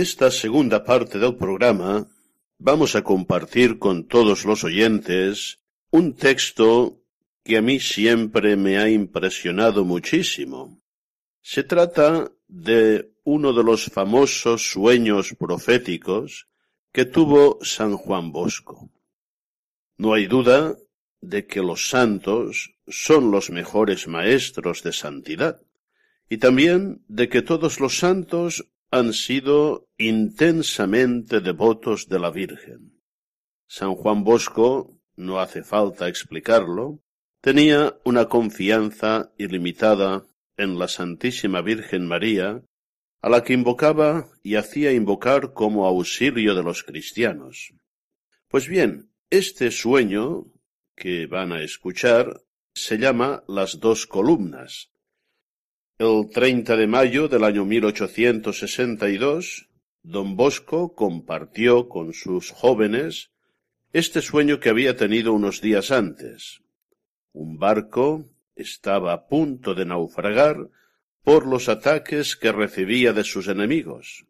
Esta 0.00 0.30
segunda 0.30 0.82
parte 0.82 1.18
del 1.18 1.36
programa 1.36 2.08
vamos 2.58 2.96
a 2.96 3.02
compartir 3.02 3.78
con 3.78 4.08
todos 4.08 4.46
los 4.46 4.64
oyentes 4.64 5.60
un 5.90 6.14
texto 6.14 7.02
que 7.44 7.58
a 7.58 7.62
mí 7.62 7.80
siempre 7.80 8.56
me 8.56 8.78
ha 8.78 8.88
impresionado 8.88 9.84
muchísimo. 9.84 10.80
Se 11.42 11.64
trata 11.64 12.32
de 12.48 13.12
uno 13.24 13.52
de 13.52 13.62
los 13.62 13.84
famosos 13.86 14.70
sueños 14.70 15.34
proféticos 15.38 16.48
que 16.92 17.04
tuvo 17.04 17.58
San 17.62 17.96
Juan 17.96 18.32
Bosco. 18.32 18.90
No 19.98 20.14
hay 20.14 20.26
duda 20.26 20.78
de 21.20 21.46
que 21.46 21.60
los 21.60 21.90
santos 21.90 22.72
son 22.88 23.30
los 23.30 23.50
mejores 23.50 24.08
maestros 24.08 24.82
de 24.82 24.94
santidad 24.94 25.60
y 26.30 26.38
también 26.38 27.04
de 27.06 27.28
que 27.28 27.42
todos 27.42 27.80
los 27.80 27.98
santos 27.98 28.64
han 28.90 29.12
sido 29.12 29.88
intensamente 29.98 31.40
devotos 31.40 32.08
de 32.08 32.18
la 32.18 32.30
Virgen. 32.30 33.00
San 33.68 33.94
Juan 33.94 34.24
Bosco, 34.24 34.98
no 35.16 35.38
hace 35.38 35.62
falta 35.62 36.08
explicarlo, 36.08 37.00
tenía 37.40 37.96
una 38.04 38.26
confianza 38.26 39.32
ilimitada 39.38 40.26
en 40.56 40.78
la 40.78 40.88
Santísima 40.88 41.62
Virgen 41.62 42.06
María, 42.06 42.64
a 43.22 43.28
la 43.28 43.44
que 43.44 43.52
invocaba 43.52 44.28
y 44.42 44.56
hacía 44.56 44.92
invocar 44.92 45.52
como 45.52 45.86
auxilio 45.86 46.54
de 46.54 46.62
los 46.62 46.82
cristianos. 46.82 47.72
Pues 48.48 48.66
bien, 48.66 49.12
este 49.30 49.70
sueño 49.70 50.46
que 50.96 51.26
van 51.26 51.52
a 51.52 51.62
escuchar 51.62 52.42
se 52.74 52.98
llama 52.98 53.44
las 53.46 53.78
dos 53.78 54.06
columnas, 54.06 54.90
el 56.00 56.28
30 56.30 56.76
de 56.78 56.86
mayo 56.86 57.28
del 57.28 57.44
año 57.44 57.66
1862, 57.66 59.68
don 60.02 60.34
Bosco 60.34 60.94
compartió 60.94 61.90
con 61.90 62.14
sus 62.14 62.52
jóvenes 62.52 63.32
este 63.92 64.22
sueño 64.22 64.60
que 64.60 64.70
había 64.70 64.96
tenido 64.96 65.34
unos 65.34 65.60
días 65.60 65.90
antes. 65.90 66.62
Un 67.34 67.58
barco 67.58 68.24
estaba 68.56 69.12
a 69.12 69.26
punto 69.26 69.74
de 69.74 69.84
naufragar 69.84 70.70
por 71.22 71.46
los 71.46 71.68
ataques 71.68 72.34
que 72.34 72.50
recibía 72.50 73.12
de 73.12 73.24
sus 73.24 73.48
enemigos, 73.48 74.24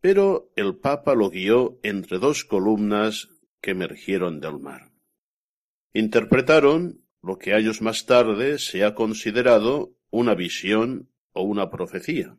pero 0.00 0.50
el 0.56 0.74
Papa 0.74 1.14
lo 1.14 1.30
guió 1.30 1.78
entre 1.84 2.18
dos 2.18 2.44
columnas 2.44 3.28
que 3.60 3.70
emergieron 3.70 4.40
del 4.40 4.58
mar. 4.58 4.90
Interpretaron 5.92 7.04
lo 7.22 7.38
que 7.38 7.54
años 7.54 7.80
más 7.80 8.06
tarde 8.06 8.58
se 8.58 8.82
ha 8.82 8.96
considerado 8.96 9.94
una 10.10 10.34
visión 10.34 11.10
o 11.32 11.42
una 11.42 11.70
profecía. 11.70 12.36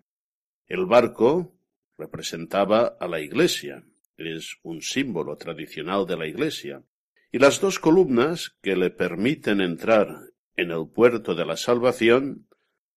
El 0.68 0.86
barco 0.86 1.56
representaba 1.98 2.98
a 3.00 3.08
la 3.08 3.20
Iglesia, 3.20 3.86
es 4.18 4.58
un 4.64 4.82
símbolo 4.82 5.38
tradicional 5.38 6.06
de 6.06 6.18
la 6.18 6.28
Iglesia, 6.28 6.84
y 7.32 7.40
las 7.40 7.60
dos 7.60 7.80
columnas 7.80 8.56
que 8.62 8.76
le 8.76 8.92
permiten 8.92 9.60
entrar 9.60 10.08
en 10.56 10.72
el 10.72 10.88
puerto 10.88 11.36
de 11.36 11.46
la 11.46 11.58
salvación 11.58 12.48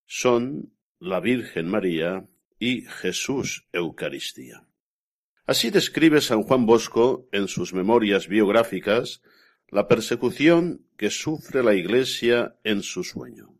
son 0.05 0.75
la 0.99 1.21
Virgen 1.21 1.69
María 1.69 2.29
y 2.59 2.83
Jesús 2.83 3.67
Eucaristía. 3.73 4.67
Así 5.47 5.71
describe 5.71 6.21
San 6.21 6.43
Juan 6.43 6.67
Bosco 6.67 7.29
en 7.33 7.49
sus 7.49 7.73
memorias 7.73 8.29
biográficas 8.29 9.23
la 9.69 9.89
persecución 9.89 10.87
que 10.97 11.11
sufre 11.11 11.63
la 11.63 11.75
Iglesia 11.75 12.57
en 12.65 12.83
su 12.83 13.05
sueño. 13.05 13.59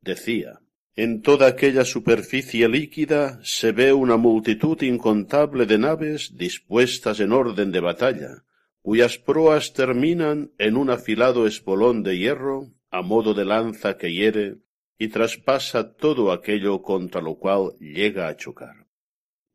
Decía, 0.00 0.60
en 0.96 1.22
toda 1.22 1.46
aquella 1.46 1.84
superficie 1.84 2.68
líquida 2.68 3.40
se 3.42 3.72
ve 3.72 3.92
una 3.92 4.16
multitud 4.16 4.80
incontable 4.82 5.66
de 5.66 5.78
naves 5.78 6.36
dispuestas 6.36 7.20
en 7.20 7.32
orden 7.32 7.70
de 7.72 7.80
batalla, 7.80 8.44
cuyas 8.82 9.18
proas 9.18 9.72
terminan 9.72 10.52
en 10.58 10.76
un 10.76 10.90
afilado 10.90 11.46
espolón 11.46 12.02
de 12.02 12.18
hierro 12.18 12.72
a 12.90 13.02
modo 13.02 13.34
de 13.34 13.44
lanza 13.44 13.96
que 13.96 14.12
hiere 14.12 14.56
y 14.98 15.08
traspasa 15.08 15.94
todo 15.94 16.32
aquello 16.32 16.82
contra 16.82 17.20
lo 17.20 17.36
cual 17.36 17.72
llega 17.78 18.28
a 18.28 18.36
chocar. 18.36 18.86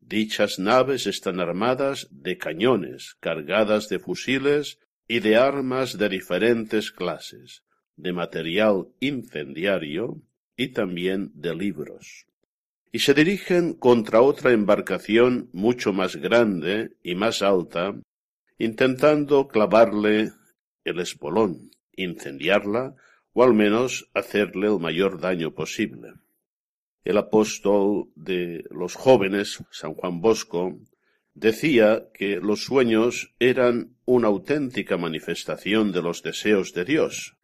Dichas 0.00 0.58
naves 0.58 1.06
están 1.06 1.40
armadas 1.40 2.08
de 2.10 2.38
cañones, 2.38 3.16
cargadas 3.20 3.88
de 3.88 3.98
fusiles 3.98 4.78
y 5.08 5.20
de 5.20 5.36
armas 5.36 5.98
de 5.98 6.08
diferentes 6.08 6.90
clases, 6.90 7.64
de 7.96 8.12
material 8.12 8.88
incendiario, 9.00 10.22
y 10.56 10.68
también 10.68 11.30
de 11.34 11.54
libros, 11.54 12.26
y 12.92 13.00
se 13.00 13.14
dirigen 13.14 13.74
contra 13.74 14.22
otra 14.22 14.52
embarcación 14.52 15.50
mucho 15.52 15.92
más 15.92 16.16
grande 16.16 16.96
y 17.02 17.14
más 17.14 17.42
alta, 17.42 17.94
intentando 18.58 19.48
clavarle 19.48 20.32
el 20.84 21.00
espolón, 21.00 21.70
incendiarla 21.94 22.94
o 23.32 23.44
al 23.44 23.52
menos 23.52 24.08
hacerle 24.14 24.68
el 24.68 24.78
mayor 24.78 25.20
daño 25.20 25.52
posible. 25.52 26.14
El 27.04 27.18
apóstol 27.18 28.08
de 28.14 28.64
los 28.70 28.94
jóvenes, 28.94 29.62
San 29.70 29.94
Juan 29.94 30.20
Bosco, 30.20 30.78
decía 31.34 32.08
que 32.14 32.40
los 32.40 32.64
sueños 32.64 33.34
eran 33.38 33.96
una 34.06 34.28
auténtica 34.28 34.96
manifestación 34.96 35.92
de 35.92 36.02
los 36.02 36.22
deseos 36.22 36.72
de 36.72 36.84
Dios, 36.86 37.35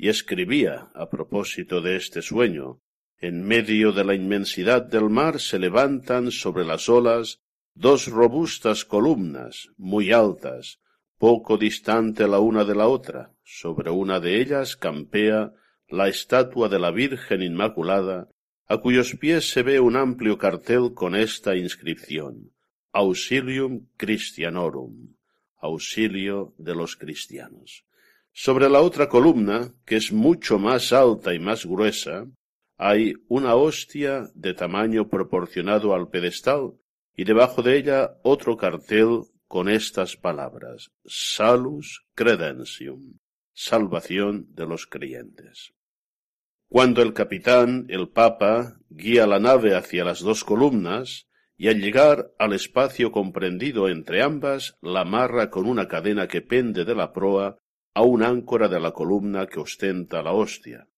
y 0.00 0.08
escribía 0.08 0.90
a 0.94 1.10
propósito 1.10 1.82
de 1.82 1.96
este 1.96 2.22
sueño 2.22 2.80
en 3.18 3.42
medio 3.42 3.92
de 3.92 4.02
la 4.02 4.14
inmensidad 4.14 4.82
del 4.82 5.10
mar 5.10 5.40
se 5.40 5.58
levantan 5.58 6.30
sobre 6.30 6.64
las 6.64 6.88
olas 6.88 7.42
dos 7.74 8.08
robustas 8.08 8.86
columnas 8.86 9.68
muy 9.76 10.10
altas, 10.10 10.80
poco 11.18 11.58
distante 11.58 12.26
la 12.26 12.38
una 12.38 12.64
de 12.64 12.74
la 12.74 12.88
otra. 12.88 13.34
Sobre 13.44 13.90
una 13.90 14.20
de 14.20 14.40
ellas 14.40 14.74
campea 14.74 15.52
la 15.86 16.08
estatua 16.08 16.70
de 16.70 16.78
la 16.78 16.92
Virgen 16.92 17.42
Inmaculada, 17.42 18.30
a 18.68 18.78
cuyos 18.78 19.16
pies 19.16 19.50
se 19.50 19.62
ve 19.62 19.80
un 19.80 19.96
amplio 19.96 20.38
cartel 20.38 20.94
con 20.94 21.14
esta 21.14 21.56
inscripción 21.56 22.52
Auxilium 22.92 23.86
Christianorum, 23.98 25.14
auxilio 25.58 26.54
de 26.56 26.74
los 26.74 26.96
cristianos. 26.96 27.84
Sobre 28.32 28.68
la 28.68 28.80
otra 28.80 29.08
columna, 29.08 29.74
que 29.84 29.96
es 29.96 30.12
mucho 30.12 30.58
más 30.58 30.92
alta 30.92 31.34
y 31.34 31.38
más 31.38 31.66
gruesa, 31.66 32.26
hay 32.76 33.14
una 33.28 33.56
hostia 33.56 34.30
de 34.34 34.54
tamaño 34.54 35.08
proporcionado 35.08 35.94
al 35.94 36.08
pedestal 36.08 36.72
y 37.14 37.24
debajo 37.24 37.62
de 37.62 37.76
ella 37.76 38.16
otro 38.22 38.56
cartel 38.56 39.24
con 39.46 39.68
estas 39.68 40.16
palabras 40.16 40.90
Salus 41.04 42.06
Credentium, 42.14 43.18
salvación 43.52 44.46
de 44.54 44.66
los 44.66 44.86
creyentes. 44.86 45.74
Cuando 46.68 47.02
el 47.02 47.12
capitán, 47.12 47.86
el 47.88 48.08
papa, 48.08 48.78
guía 48.88 49.26
la 49.26 49.40
nave 49.40 49.74
hacia 49.74 50.04
las 50.04 50.20
dos 50.20 50.44
columnas, 50.44 51.26
y 51.56 51.68
al 51.68 51.80
llegar 51.80 52.30
al 52.38 52.54
espacio 52.54 53.12
comprendido 53.12 53.88
entre 53.88 54.22
ambas, 54.22 54.78
la 54.80 55.00
amarra 55.00 55.50
con 55.50 55.66
una 55.66 55.88
cadena 55.88 56.26
que 56.28 56.40
pende 56.40 56.86
de 56.86 56.94
la 56.94 57.12
proa 57.12 57.58
a 57.94 58.02
un 58.02 58.22
áncora 58.22 58.68
de 58.68 58.80
la 58.80 58.92
columna 58.92 59.46
que 59.46 59.60
ostenta 59.60 60.22
la 60.22 60.32
hostia, 60.32 60.88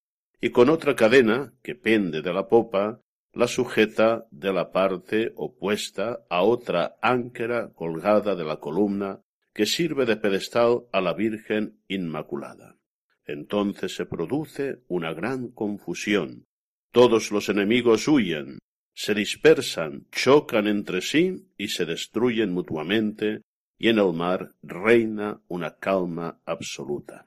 y 0.40 0.50
con 0.50 0.68
otra 0.68 0.96
cadena, 0.96 1.54
que 1.62 1.74
pende 1.74 2.22
de 2.22 2.32
la 2.32 2.48
popa, 2.48 3.00
la 3.32 3.46
sujeta 3.46 4.26
de 4.30 4.52
la 4.52 4.72
parte 4.72 5.32
opuesta 5.36 6.24
a 6.28 6.42
otra 6.42 6.96
áncora 7.00 7.72
colgada 7.72 8.34
de 8.34 8.44
la 8.44 8.56
columna 8.56 9.22
que 9.54 9.66
sirve 9.66 10.04
de 10.04 10.16
pedestal 10.16 10.82
a 10.92 11.00
la 11.00 11.14
Virgen 11.14 11.78
Inmaculada. 11.88 12.76
Entonces 13.24 13.94
se 13.94 14.06
produce 14.06 14.82
una 14.88 15.14
gran 15.14 15.48
confusión. 15.48 16.44
Todos 16.90 17.30
los 17.30 17.48
enemigos 17.48 18.08
huyen, 18.08 18.58
se 18.94 19.14
dispersan, 19.14 20.06
chocan 20.10 20.66
entre 20.66 21.00
sí 21.00 21.48
y 21.56 21.68
se 21.68 21.86
destruyen 21.86 22.52
mutuamente, 22.52 23.42
y 23.78 23.88
en 23.88 23.98
el 23.98 24.12
mar 24.12 24.54
reina 24.62 25.40
una 25.48 25.76
calma 25.76 26.40
absoluta. 26.44 27.26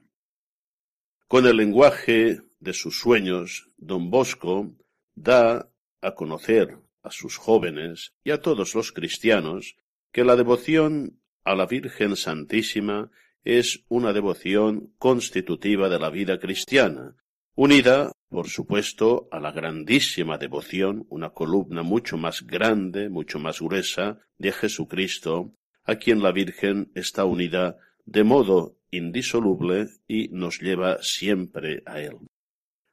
Con 1.28 1.46
el 1.48 1.58
lenguaje 1.58 2.42
de 2.60 2.74
sus 2.74 3.00
sueños, 3.00 3.70
don 3.78 4.10
Bosco 4.10 4.74
da 5.16 5.70
a 6.02 6.16
conocer 6.16 6.78
a 7.02 7.12
sus 7.12 7.38
jóvenes 7.38 8.14
y 8.24 8.32
a 8.32 8.42
todos 8.42 8.76
los 8.76 8.92
cristianos 8.92 9.76
que 10.12 10.24
la 10.24 10.36
devoción 10.36 11.20
a 11.44 11.56
la 11.56 11.66
Virgen 11.66 12.16
Santísima 12.16 13.12
es 13.44 13.86
una 13.88 14.12
devoción 14.12 14.94
constitutiva 14.98 15.88
de 15.88 16.00
la 16.00 16.10
vida 16.10 16.40
cristiana, 16.40 17.16
unida, 17.54 18.12
por 18.30 18.50
supuesto, 18.50 19.28
a 19.32 19.40
la 19.40 19.52
grandísima 19.52 20.38
devoción, 20.38 21.06
una 21.10 21.30
columna 21.30 21.84
mucho 21.84 22.18
más 22.18 22.42
grande, 22.42 23.10
mucho 23.10 23.40
más 23.40 23.62
gruesa, 23.62 24.20
de 24.38 24.52
Jesucristo, 24.52 25.54
a 25.86 25.96
quien 25.96 26.22
la 26.22 26.32
Virgen 26.32 26.92
está 26.96 27.26
unida 27.26 27.78
de 28.06 28.24
modo 28.24 28.78
indisoluble 28.92 29.88
y 30.08 30.30
nos 30.30 30.60
lleva 30.60 31.02
siempre 31.02 31.84
a 31.86 32.02
él. 32.02 32.18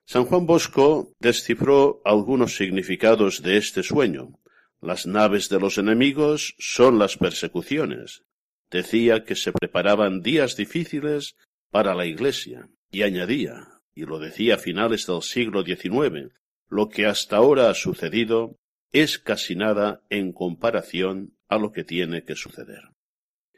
San 0.05 0.25
Juan 0.25 0.47
Bosco 0.47 1.13
descifró 1.21 2.03
algunos 2.05 2.57
significados 2.57 3.43
de 3.43 3.57
este 3.57 3.83
sueño. 3.83 4.39
Las 4.81 5.07
naves 5.07 5.49
de 5.49 5.61
los 5.61 5.79
enemigos 5.79 6.55
son 6.59 6.99
las 6.99 7.17
persecuciones. 7.17 8.25
Decía 8.71 9.25
que 9.25 9.37
se 9.37 9.53
preparaban 9.53 10.23
días 10.23 10.57
difíciles 10.57 11.37
para 11.71 11.95
la 11.95 12.05
Iglesia 12.05 12.69
y 12.91 13.03
añadía, 13.03 13.81
y 13.95 14.03
lo 14.03 14.19
decía 14.19 14.57
a 14.57 14.59
finales 14.59 15.07
del 15.07 15.23
siglo 15.23 15.63
XIX, 15.63 16.33
lo 16.69 16.89
que 16.89 17.07
hasta 17.07 17.37
ahora 17.37 17.71
ha 17.71 17.75
sucedido 17.75 18.59
es 18.93 19.19
casi 19.19 19.57
nada 19.57 20.03
en 20.11 20.33
comparación 20.33 21.35
a 21.53 21.59
lo 21.59 21.73
que 21.73 21.85
tiene 21.85 22.25
que 22.25 22.37
suceder. 22.37 22.83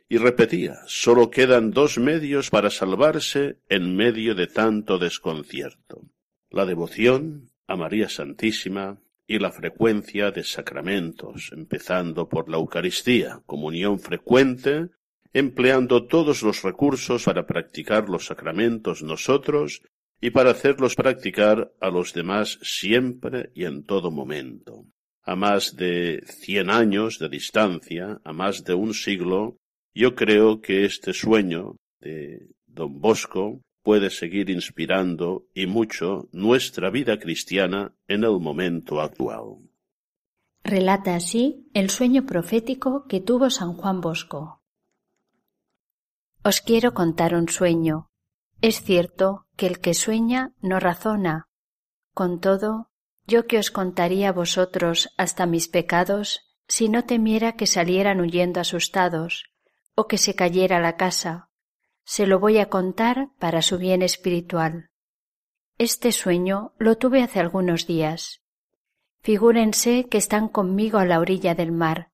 Y 0.09 0.18
repetía, 0.18 0.80
sólo 0.87 1.30
quedan 1.30 1.70
dos 1.70 1.98
medios 1.98 2.50
para 2.50 2.70
salvarse 2.70 3.59
en 3.68 3.96
medio 3.96 4.35
de 4.35 4.46
tanto 4.46 4.98
desconcierto 4.98 6.02
la 6.54 6.64
devoción 6.64 7.50
a 7.66 7.74
María 7.74 8.09
Santísima 8.09 9.00
y 9.26 9.40
la 9.40 9.50
frecuencia 9.50 10.30
de 10.30 10.44
sacramentos, 10.44 11.50
empezando 11.52 12.28
por 12.28 12.48
la 12.48 12.59
Eucaristía, 12.59 13.42
comunión 13.44 13.98
frecuente, 13.98 14.90
empleando 15.33 16.07
todos 16.07 16.42
los 16.42 16.62
recursos 16.62 17.24
para 17.24 17.44
practicar 17.46 18.09
los 18.09 18.26
sacramentos 18.26 19.02
nosotros 19.02 19.83
y 20.20 20.30
para 20.30 20.52
hacerlos 20.52 20.94
practicar 20.94 21.72
a 21.80 21.90
los 21.90 22.14
demás 22.14 22.61
siempre 22.62 23.50
y 23.52 23.64
en 23.64 23.83
todo 23.85 24.12
momento. 24.12 24.87
A 25.24 25.37
más 25.37 25.76
de 25.76 26.22
cien 26.26 26.70
años 26.70 27.18
de 27.18 27.28
distancia, 27.28 28.20
a 28.24 28.32
más 28.32 28.64
de 28.64 28.74
un 28.74 28.92
siglo, 28.92 29.56
yo 29.94 30.14
creo 30.14 30.60
que 30.60 30.84
este 30.84 31.12
sueño 31.14 31.76
de 32.00 32.50
don 32.66 33.00
Bosco 33.00 33.62
puede 33.82 34.10
seguir 34.10 34.50
inspirando 34.50 35.46
y 35.54 35.66
mucho 35.66 36.28
nuestra 36.32 36.90
vida 36.90 37.18
cristiana 37.18 37.94
en 38.08 38.24
el 38.24 38.38
momento 38.40 39.00
actual. 39.00 39.58
Relata 40.62 41.14
así 41.14 41.68
el 41.74 41.90
sueño 41.90 42.24
profético 42.24 43.06
que 43.06 43.20
tuvo 43.20 43.50
San 43.50 43.74
Juan 43.74 44.00
Bosco. 44.00 44.62
Os 46.42 46.60
quiero 46.60 46.94
contar 46.94 47.34
un 47.34 47.48
sueño. 47.48 48.10
Es 48.62 48.82
cierto 48.82 49.46
que 49.56 49.66
el 49.66 49.80
que 49.80 49.94
sueña 49.94 50.54
no 50.60 50.80
razona. 50.80 51.48
Con 52.14 52.40
todo, 52.40 52.90
yo 53.26 53.46
que 53.46 53.58
os 53.58 53.70
contaría 53.70 54.30
a 54.30 54.32
vosotros 54.32 55.12
hasta 55.16 55.46
mis 55.46 55.68
pecados 55.68 56.44
si 56.68 56.88
no 56.88 57.04
temiera 57.04 57.52
que 57.52 57.66
salieran 57.66 58.20
huyendo 58.20 58.60
asustados, 58.60 59.50
o 59.94 60.06
que 60.06 60.18
se 60.18 60.34
cayera 60.34 60.80
la 60.80 60.96
casa, 60.96 61.50
se 62.04 62.26
lo 62.26 62.38
voy 62.38 62.58
a 62.58 62.68
contar 62.68 63.30
para 63.38 63.62
su 63.62 63.78
bien 63.78 64.02
espiritual. 64.02 64.90
Este 65.78 66.12
sueño 66.12 66.74
lo 66.78 66.96
tuve 66.98 67.22
hace 67.22 67.40
algunos 67.40 67.87
días. 67.87 68.42
Figúrense 69.22 70.06
que 70.10 70.18
están 70.18 70.48
conmigo 70.48 70.98
a 70.98 71.04
la 71.04 71.18
orilla 71.18 71.54
del 71.54 71.72
mar, 71.72 72.12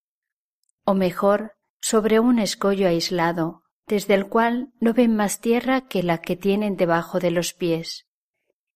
o 0.84 0.94
mejor, 0.94 1.56
sobre 1.80 2.20
un 2.20 2.38
escollo 2.38 2.86
aislado, 2.88 3.64
desde 3.86 4.14
el 4.14 4.28
cual 4.28 4.72
no 4.78 4.94
ven 4.94 5.16
más 5.16 5.40
tierra 5.40 5.88
que 5.88 6.02
la 6.02 6.18
que 6.18 6.36
tienen 6.36 6.76
debajo 6.76 7.18
de 7.18 7.32
los 7.32 7.52
pies. 7.52 8.06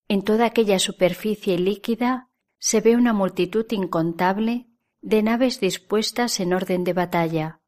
En 0.08 0.22
toda 0.22 0.46
aquella 0.46 0.78
superficie 0.78 1.58
líquida 1.58 2.28
se 2.58 2.80
ve 2.80 2.96
una 2.96 3.12
multitud 3.12 3.66
incontable 3.70 4.68
de 5.00 5.22
naves 5.22 5.60
dispuestas 5.60 6.40
en 6.40 6.52
orden 6.52 6.84
de 6.84 6.92
batalla, 6.92 7.60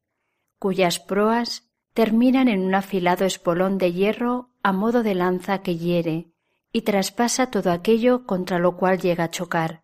cuyas 0.59 0.99
proas 0.99 1.69
terminan 1.93 2.49
en 2.49 2.61
un 2.61 2.75
afilado 2.75 3.25
espolón 3.25 3.79
de 3.79 3.93
hierro 3.93 4.51
a 4.63 4.73
modo 4.73 5.03
de 5.03 5.15
lanza 5.15 5.63
que 5.63 5.77
hiere 5.77 6.31
y 6.73 6.83
traspasa 6.83 7.51
todo 7.51 7.73
aquello 7.73 8.27
contra 8.27 8.59
lo 8.59 8.77
cual 8.77 9.01
llega 9.01 9.25
a 9.25 9.31
chocar. 9.31 9.83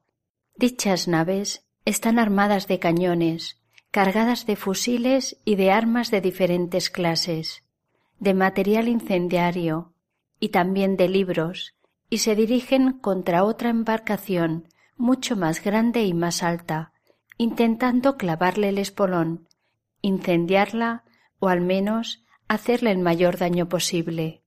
Dichas 0.54 1.08
naves 1.08 1.66
están 1.86 2.18
armadas 2.18 2.68
de 2.68 2.78
cañones, 2.78 3.62
cargadas 3.90 4.44
de 4.44 4.56
fusiles 4.56 5.40
y 5.44 5.56
de 5.56 5.70
armas 5.70 6.10
de 6.10 6.20
diferentes 6.20 6.90
clases, 6.90 7.64
de 8.18 8.34
material 8.34 8.88
incendiario 8.88 9.94
y 10.38 10.50
también 10.50 10.96
de 10.96 11.08
libros, 11.08 11.74
y 12.12 12.18
se 12.18 12.34
dirigen 12.36 12.92
contra 12.98 13.42
otra 13.42 13.70
embarcación 13.70 14.68
mucho 14.98 15.34
más 15.34 15.64
grande 15.64 16.04
y 16.04 16.12
más 16.12 16.42
alta, 16.42 16.92
intentando 17.38 18.18
clavarle 18.18 18.68
el 18.68 18.76
espolón, 18.76 19.48
incendiarla 20.02 21.04
o 21.38 21.48
al 21.48 21.62
menos 21.62 22.22
hacerle 22.48 22.90
el 22.90 22.98
mayor 22.98 23.38
daño 23.38 23.66
posible. 23.70 24.42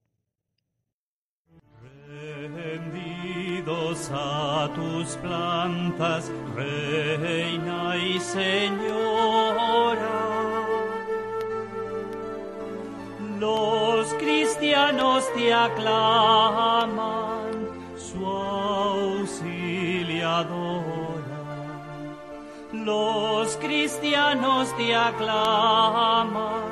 A 4.11 4.69
tus 4.75 5.15
plantas, 5.15 6.29
reina 6.55 7.97
y 7.97 8.19
señora. 8.19 9.55
Los 13.39 14.13
cristianos 14.15 15.23
te 15.33 15.51
su 18.15 19.25
los 22.85 23.57
cristianos 23.57 24.75
te 24.77 24.95
aclaman. 24.95 26.65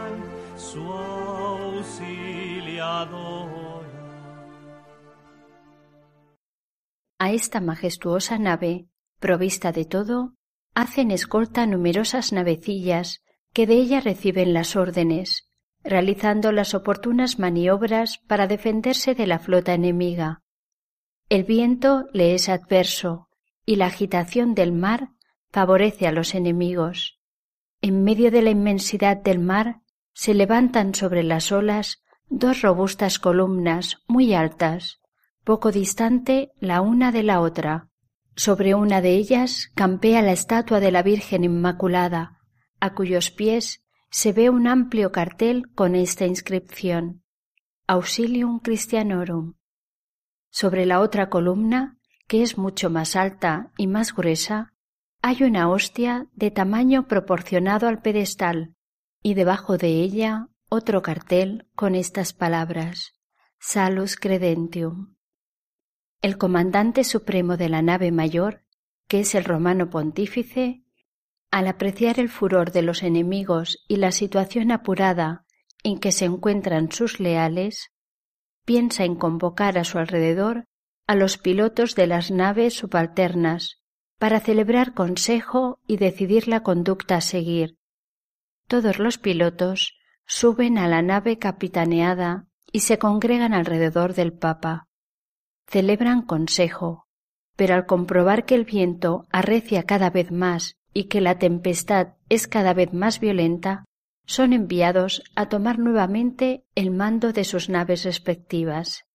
A 7.19 7.31
esta 7.31 7.61
majestuosa 7.61 8.37
nave, 8.37 8.87
provista 9.19 9.71
de 9.71 9.85
todo, 9.85 10.33
hacen 10.75 11.11
escolta 11.11 11.65
numerosas 11.65 12.33
navecillas 12.33 13.23
que 13.53 13.65
de 13.65 13.75
ella 13.75 14.01
reciben 14.01 14.53
las 14.53 14.75
órdenes, 14.75 15.49
realizando 15.83 16.51
las 16.51 16.73
oportunas 16.73 17.39
maniobras 17.39 18.19
para 18.27 18.47
defenderse 18.47 19.15
de 19.15 19.27
la 19.27 19.39
flota 19.39 19.73
enemiga. 19.73 20.42
El 21.33 21.45
viento 21.45 22.05
le 22.13 22.35
es 22.35 22.47
adverso 22.47 23.27
y 23.65 23.77
la 23.77 23.87
agitación 23.87 24.53
del 24.53 24.71
mar 24.71 25.13
favorece 25.51 26.05
a 26.05 26.11
los 26.11 26.35
enemigos. 26.35 27.19
En 27.81 28.03
medio 28.03 28.29
de 28.29 28.43
la 28.43 28.51
inmensidad 28.51 29.17
del 29.17 29.39
mar 29.39 29.81
se 30.13 30.35
levantan 30.35 30.93
sobre 30.93 31.23
las 31.23 31.51
olas 31.51 32.03
dos 32.29 32.61
robustas 32.61 33.17
columnas 33.17 33.97
muy 34.07 34.35
altas, 34.35 34.99
poco 35.43 35.71
distante 35.71 36.51
la 36.59 36.81
una 36.81 37.11
de 37.11 37.23
la 37.23 37.41
otra. 37.41 37.89
Sobre 38.35 38.75
una 38.75 39.01
de 39.01 39.15
ellas 39.15 39.71
campea 39.73 40.21
la 40.21 40.33
estatua 40.33 40.79
de 40.79 40.91
la 40.91 41.01
Virgen 41.01 41.43
Inmaculada, 41.43 42.41
a 42.79 42.93
cuyos 42.93 43.31
pies 43.31 43.83
se 44.11 44.33
ve 44.33 44.51
un 44.51 44.67
amplio 44.67 45.11
cartel 45.11 45.71
con 45.73 45.95
esta 45.95 46.27
inscripción 46.27 47.23
Auxilium 47.87 48.59
Christianorum. 48.59 49.55
Sobre 50.53 50.85
la 50.85 50.99
otra 50.99 51.31
columna, 51.31 51.97
que 52.27 52.43
es 52.43 52.59
mucho 52.59 52.91
más 52.91 53.15
alta 53.15 53.71
y 53.75 53.87
más 53.87 54.13
gruesa, 54.13 54.71
hay 55.19 55.41
una 55.41 55.67
hostia 55.67 56.27
de 56.33 56.51
tamaño 56.51 57.07
proporcionado 57.07 57.87
al 57.87 58.03
pedestal 58.03 58.75
y 59.23 59.33
debajo 59.33 59.79
de 59.79 59.87
ella 59.87 60.49
otro 60.69 61.01
cartel 61.01 61.67
con 61.75 61.95
estas 61.95 62.33
palabras 62.33 63.13
Salus 63.59 64.15
Credentium. 64.15 65.15
El 66.21 66.37
comandante 66.37 67.03
supremo 67.03 67.57
de 67.57 67.69
la 67.69 67.81
nave 67.81 68.11
mayor, 68.11 68.63
que 69.07 69.21
es 69.21 69.33
el 69.33 69.45
romano 69.45 69.89
pontífice, 69.89 70.83
al 71.49 71.65
apreciar 71.67 72.19
el 72.19 72.29
furor 72.29 72.71
de 72.71 72.83
los 72.83 73.01
enemigos 73.01 73.83
y 73.87 73.95
la 73.95 74.11
situación 74.11 74.71
apurada 74.71 75.47
en 75.81 75.99
que 75.99 76.11
se 76.11 76.25
encuentran 76.25 76.91
sus 76.91 77.19
leales, 77.19 77.92
piensa 78.65 79.03
en 79.03 79.15
convocar 79.15 79.77
a 79.77 79.83
su 79.83 79.97
alrededor 79.97 80.65
a 81.07 81.15
los 81.15 81.37
pilotos 81.37 81.95
de 81.95 82.07
las 82.07 82.31
naves 82.31 82.75
subalternas 82.75 83.81
para 84.19 84.39
celebrar 84.39 84.93
consejo 84.93 85.79
y 85.85 85.97
decidir 85.97 86.47
la 86.47 86.63
conducta 86.63 87.17
a 87.17 87.21
seguir. 87.21 87.77
Todos 88.67 88.99
los 88.99 89.17
pilotos 89.17 89.97
suben 90.25 90.77
a 90.77 90.87
la 90.87 91.01
nave 91.01 91.37
capitaneada 91.37 92.47
y 92.71 92.81
se 92.81 92.97
congregan 92.97 93.53
alrededor 93.53 94.13
del 94.13 94.33
Papa. 94.33 94.87
Celebran 95.67 96.21
consejo, 96.21 97.05
pero 97.55 97.75
al 97.75 97.85
comprobar 97.85 98.45
que 98.45 98.55
el 98.55 98.63
viento 98.63 99.25
arrecia 99.31 99.83
cada 99.83 100.09
vez 100.09 100.31
más 100.31 100.77
y 100.93 101.05
que 101.05 101.21
la 101.21 101.37
tempestad 101.37 102.13
es 102.29 102.47
cada 102.47 102.73
vez 102.73 102.93
más 102.93 103.19
violenta, 103.19 103.85
son 104.25 104.53
enviados 104.53 105.21
a 105.35 105.49
tomar 105.49 105.79
nuevamente 105.79 106.63
el 106.75 106.91
mando 106.91 107.33
de 107.33 107.43
sus 107.43 107.67
naves 107.69 108.03
respectivas. 108.03 109.05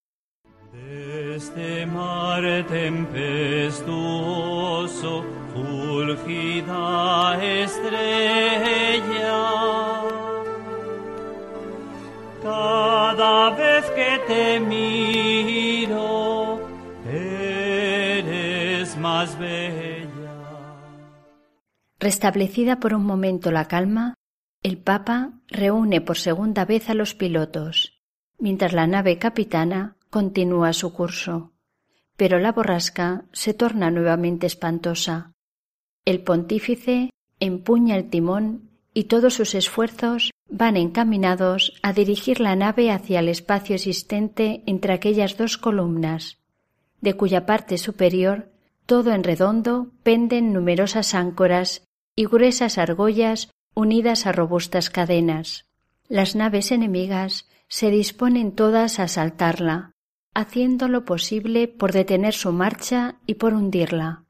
Desde 0.72 1.86
mar 1.86 2.66
tempestuoso, 2.66 5.24
fulgida 5.54 7.40
estrella, 7.42 9.44
cada 12.42 13.50
vez 13.50 13.84
que 13.90 14.18
te 14.26 14.58
miro, 14.60 16.60
eres 17.10 18.96
más 18.98 19.38
bella. 19.38 20.08
Restablecida 21.98 22.78
por 22.78 22.94
un 22.94 23.04
momento 23.04 23.50
la 23.50 23.66
calma, 23.66 24.14
el 24.62 24.78
Papa 24.78 25.32
reúne 25.46 26.00
por 26.00 26.18
segunda 26.18 26.64
vez 26.64 26.90
a 26.90 26.94
los 26.94 27.14
pilotos, 27.14 28.02
mientras 28.38 28.72
la 28.72 28.86
nave 28.86 29.18
capitana 29.18 29.96
continúa 30.10 30.72
su 30.72 30.92
curso. 30.92 31.52
Pero 32.16 32.38
la 32.38 32.52
borrasca 32.52 33.24
se 33.32 33.54
torna 33.54 33.90
nuevamente 33.90 34.46
espantosa. 34.46 35.32
El 36.04 36.22
pontífice 36.22 37.10
empuña 37.38 37.96
el 37.96 38.10
timón 38.10 38.70
y 38.92 39.04
todos 39.04 39.34
sus 39.34 39.54
esfuerzos 39.54 40.32
van 40.48 40.76
encaminados 40.76 41.74
a 41.82 41.92
dirigir 41.92 42.40
la 42.40 42.56
nave 42.56 42.90
hacia 42.90 43.20
el 43.20 43.28
espacio 43.28 43.76
existente 43.76 44.64
entre 44.66 44.92
aquellas 44.92 45.36
dos 45.36 45.56
columnas, 45.56 46.38
de 47.00 47.14
cuya 47.14 47.46
parte 47.46 47.78
superior, 47.78 48.50
todo 48.86 49.12
en 49.12 49.22
redondo, 49.22 49.92
penden 50.02 50.52
numerosas 50.52 51.14
áncoras 51.14 51.84
y 52.16 52.24
gruesas 52.24 52.78
argollas 52.78 53.50
unidas 53.78 54.26
a 54.26 54.32
robustas 54.32 54.90
cadenas. 54.90 55.66
Las 56.08 56.34
naves 56.34 56.72
enemigas 56.72 57.48
se 57.68 57.90
disponen 57.90 58.50
todas 58.50 58.98
a 58.98 59.04
asaltarla, 59.04 59.92
haciendo 60.34 60.88
lo 60.88 61.04
posible 61.04 61.68
por 61.68 61.92
detener 61.92 62.34
su 62.34 62.50
marcha 62.50 63.20
y 63.24 63.34
por 63.34 63.54
hundirla, 63.54 64.24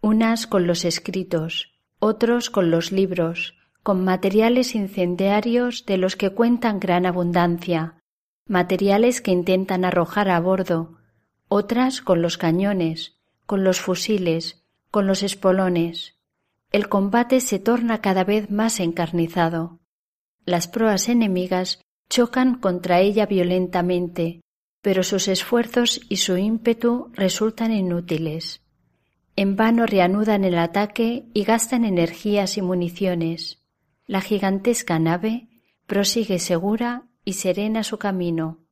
unas 0.00 0.48
con 0.48 0.66
los 0.66 0.84
escritos, 0.84 1.78
otros 2.00 2.50
con 2.50 2.72
los 2.72 2.90
libros, 2.90 3.54
con 3.84 4.02
materiales 4.02 4.74
incendiarios 4.74 5.86
de 5.86 5.96
los 5.96 6.16
que 6.16 6.30
cuentan 6.30 6.80
gran 6.80 7.06
abundancia, 7.06 8.02
materiales 8.48 9.20
que 9.20 9.30
intentan 9.30 9.84
arrojar 9.84 10.28
a 10.28 10.40
bordo, 10.40 10.98
otras 11.46 12.02
con 12.02 12.20
los 12.20 12.36
cañones, 12.36 13.16
con 13.46 13.62
los 13.62 13.80
fusiles, 13.80 14.64
con 14.90 15.06
los 15.06 15.22
espolones, 15.22 16.17
el 16.70 16.88
combate 16.88 17.40
se 17.40 17.58
torna 17.58 18.00
cada 18.00 18.24
vez 18.24 18.50
más 18.50 18.80
encarnizado. 18.80 19.80
Las 20.44 20.68
proas 20.68 21.08
enemigas 21.08 21.80
chocan 22.08 22.58
contra 22.58 23.00
ella 23.00 23.26
violentamente, 23.26 24.40
pero 24.82 25.02
sus 25.02 25.28
esfuerzos 25.28 26.00
y 26.08 26.16
su 26.16 26.36
ímpetu 26.36 27.10
resultan 27.14 27.72
inútiles. 27.72 28.62
En 29.36 29.56
vano 29.56 29.86
reanudan 29.86 30.44
el 30.44 30.58
ataque 30.58 31.26
y 31.32 31.44
gastan 31.44 31.84
energías 31.84 32.58
y 32.58 32.62
municiones. 32.62 33.62
La 34.06 34.20
gigantesca 34.20 34.98
nave 34.98 35.48
prosigue 35.86 36.38
segura 36.38 37.08
y 37.24 37.34
serena 37.34 37.84
su 37.84 37.98
camino. 37.98 38.64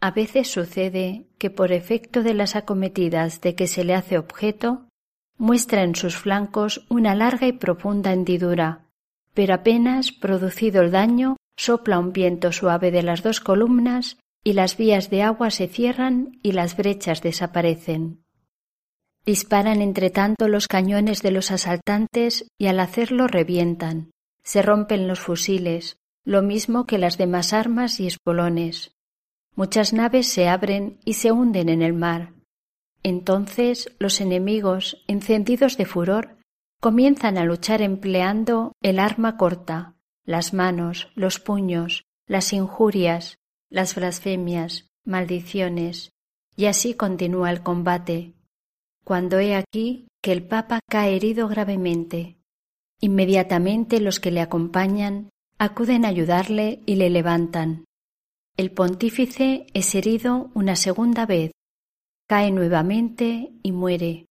A 0.00 0.10
veces 0.10 0.48
sucede 0.48 1.28
que 1.38 1.50
por 1.50 1.72
efecto 1.72 2.22
de 2.22 2.34
las 2.34 2.56
acometidas 2.56 3.40
de 3.40 3.54
que 3.54 3.66
se 3.66 3.84
le 3.84 3.94
hace 3.94 4.18
objeto, 4.18 4.86
muestra 5.38 5.82
en 5.82 5.94
sus 5.94 6.16
flancos 6.16 6.84
una 6.88 7.14
larga 7.14 7.46
y 7.46 7.52
profunda 7.52 8.12
hendidura, 8.12 8.86
pero 9.34 9.54
apenas 9.54 10.12
producido 10.12 10.82
el 10.82 10.90
daño 10.90 11.36
sopla 11.56 11.98
un 11.98 12.12
viento 12.12 12.52
suave 12.52 12.90
de 12.90 13.02
las 13.02 13.22
dos 13.22 13.40
columnas 13.40 14.18
y 14.42 14.52
las 14.52 14.76
vías 14.76 15.10
de 15.10 15.22
agua 15.22 15.50
se 15.50 15.68
cierran 15.68 16.38
y 16.42 16.52
las 16.52 16.76
brechas 16.76 17.22
desaparecen. 17.22 18.24
Disparan 19.24 19.80
entre 19.80 20.10
tanto 20.10 20.48
los 20.48 20.68
cañones 20.68 21.22
de 21.22 21.30
los 21.30 21.50
asaltantes 21.50 22.46
y 22.58 22.66
al 22.66 22.78
hacerlo 22.78 23.26
revientan. 23.26 24.10
Se 24.42 24.60
rompen 24.60 25.08
los 25.08 25.20
fusiles, 25.20 25.96
lo 26.24 26.42
mismo 26.42 26.86
que 26.86 26.98
las 26.98 27.16
demás 27.16 27.54
armas 27.54 28.00
y 28.00 28.06
espolones. 28.06 28.94
Muchas 29.56 29.94
naves 29.94 30.26
se 30.26 30.48
abren 30.48 30.98
y 31.04 31.14
se 31.14 31.32
hunden 31.32 31.70
en 31.70 31.80
el 31.80 31.94
mar. 31.94 32.34
Entonces 33.04 33.94
los 33.98 34.20
enemigos, 34.20 35.04
encendidos 35.06 35.76
de 35.76 35.84
furor, 35.84 36.38
comienzan 36.80 37.38
a 37.38 37.44
luchar 37.44 37.82
empleando 37.82 38.72
el 38.82 38.98
arma 38.98 39.36
corta, 39.36 39.94
las 40.24 40.54
manos, 40.54 41.08
los 41.14 41.38
puños, 41.38 42.04
las 42.26 42.52
injurias, 42.52 43.36
las 43.68 43.94
blasfemias, 43.94 44.88
maldiciones, 45.04 46.10
y 46.56 46.66
así 46.66 46.94
continúa 46.94 47.50
el 47.50 47.62
combate, 47.62 48.32
cuando 49.04 49.38
he 49.38 49.54
aquí 49.54 50.08
que 50.22 50.32
el 50.32 50.46
Papa 50.46 50.80
cae 50.88 51.16
herido 51.16 51.46
gravemente. 51.48 52.38
Inmediatamente 53.00 54.00
los 54.00 54.18
que 54.18 54.30
le 54.30 54.40
acompañan 54.40 55.28
acuden 55.58 56.06
a 56.06 56.08
ayudarle 56.08 56.80
y 56.86 56.96
le 56.96 57.10
levantan. 57.10 57.84
El 58.56 58.70
pontífice 58.70 59.66
es 59.74 59.94
herido 59.94 60.50
una 60.54 60.76
segunda 60.76 61.26
vez 61.26 61.53
cae 62.26 62.50
nuevamente 62.50 63.52
y 63.62 63.72
muere. 63.72 64.26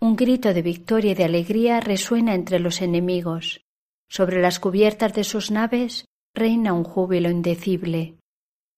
Un 0.00 0.16
grito 0.16 0.54
de 0.54 0.62
victoria 0.62 1.12
y 1.12 1.14
de 1.14 1.24
alegría 1.24 1.80
resuena 1.80 2.34
entre 2.34 2.58
los 2.58 2.80
enemigos. 2.80 3.60
Sobre 4.08 4.40
las 4.40 4.58
cubiertas 4.58 5.12
de 5.12 5.24
sus 5.24 5.50
naves 5.50 6.06
reina 6.34 6.72
un 6.72 6.84
júbilo 6.84 7.30
indecible. 7.30 8.16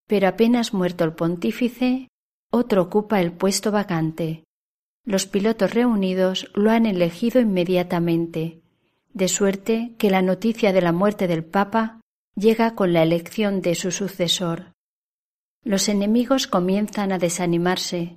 Pero 0.08 0.28
apenas 0.28 0.74
muerto 0.74 1.04
el 1.04 1.12
pontífice, 1.12 2.08
otro 2.50 2.82
ocupa 2.82 3.20
el 3.20 3.32
puesto 3.32 3.70
vacante. 3.70 4.44
Los 5.04 5.26
pilotos 5.26 5.72
reunidos 5.72 6.50
lo 6.54 6.70
han 6.70 6.86
elegido 6.86 7.40
inmediatamente, 7.40 8.60
de 9.14 9.28
suerte 9.28 9.94
que 9.98 10.10
la 10.10 10.22
noticia 10.22 10.72
de 10.72 10.82
la 10.82 10.92
muerte 10.92 11.28
del 11.28 11.44
Papa 11.44 12.00
llega 12.34 12.74
con 12.74 12.92
la 12.92 13.02
elección 13.02 13.62
de 13.62 13.74
su 13.74 13.90
sucesor. 13.90 14.72
Los 15.64 15.88
enemigos 15.88 16.46
comienzan 16.46 17.12
a 17.12 17.18
desanimarse, 17.18 18.16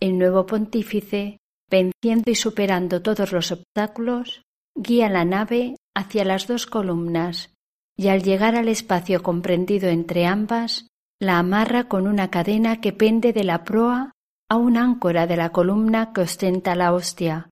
el 0.00 0.18
nuevo 0.18 0.46
pontífice, 0.46 1.38
venciendo 1.70 2.30
y 2.30 2.34
superando 2.34 3.02
todos 3.02 3.32
los 3.32 3.52
obstáculos, 3.52 4.42
guía 4.74 5.08
la 5.08 5.24
nave 5.24 5.76
hacia 5.94 6.24
las 6.24 6.46
dos 6.46 6.66
columnas 6.66 7.52
y 7.96 8.08
al 8.08 8.22
llegar 8.22 8.54
al 8.56 8.68
espacio 8.68 9.22
comprendido 9.22 9.88
entre 9.88 10.26
ambas, 10.26 10.86
la 11.18 11.38
amarra 11.38 11.88
con 11.88 12.06
una 12.06 12.30
cadena 12.30 12.80
que 12.80 12.92
pende 12.92 13.32
de 13.32 13.44
la 13.44 13.64
proa 13.64 14.12
a 14.50 14.56
una 14.56 14.82
áncora 14.82 15.26
de 15.26 15.36
la 15.36 15.50
columna 15.50 16.12
que 16.12 16.20
ostenta 16.20 16.74
la 16.74 16.92
hostia, 16.92 17.48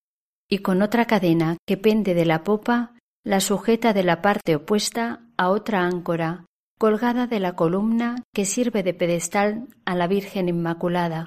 y 0.49 0.59
con 0.59 0.82
otra 0.82 1.07
cadena 1.07 1.57
que 1.66 1.76
pende 1.76 2.14
de 2.14 2.26
la 2.26 2.45
popa 2.45 2.92
la 3.24 3.40
sujeta 3.40 3.95
de 3.95 4.05
la 4.05 4.20
parte 4.20 4.55
opuesta 4.55 5.22
a 5.38 5.49
otra 5.49 5.86
áncora, 5.86 6.45
colgada 6.78 7.26
de 7.26 7.40
la 7.40 7.57
columna 7.57 8.22
que 8.34 8.45
sirve 8.45 8.82
de 8.82 8.92
pedestal 8.92 9.68
a 9.86 9.95
la 9.95 10.07
Virgen 10.07 10.51
Inmaculada. 10.51 11.26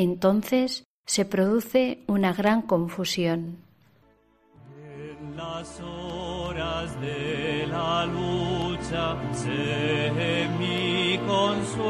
Entonces 0.00 0.84
se 1.06 1.24
produce 1.24 2.04
una 2.06 2.32
gran 2.32 2.62
confusión. 2.62 3.56
En 4.78 5.36
las 5.36 5.80
horas 5.80 7.00
de 7.00 7.66
la 7.66 8.06
lucha 8.06 9.16
sé 9.32 10.46
mi 10.56 11.18
consuelo 11.26 11.82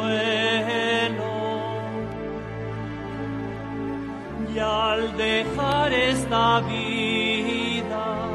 y 4.55 4.59
al 4.59 5.15
dejar 5.19 5.93
esta 5.93 6.61
vida 6.61 8.27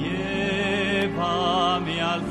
llévame 0.00 2.02
al 2.02 2.22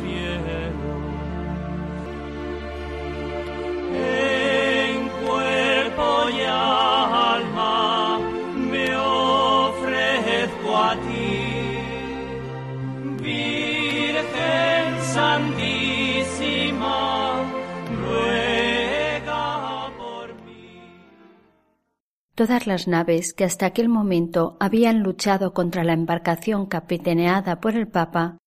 Todas 22.36 22.67
las 22.67 22.89
naves 22.89 23.33
que 23.33 23.45
hasta 23.45 23.65
aquel 23.65 23.88
momento 23.88 24.57
habían 24.59 25.03
luchado 25.03 25.53
contra 25.53 25.86
la 25.86 25.93
embarcación 25.93 26.65
capitaneada 26.65 27.61
por 27.61 27.75
el 27.75 27.88
Papa 27.88 28.38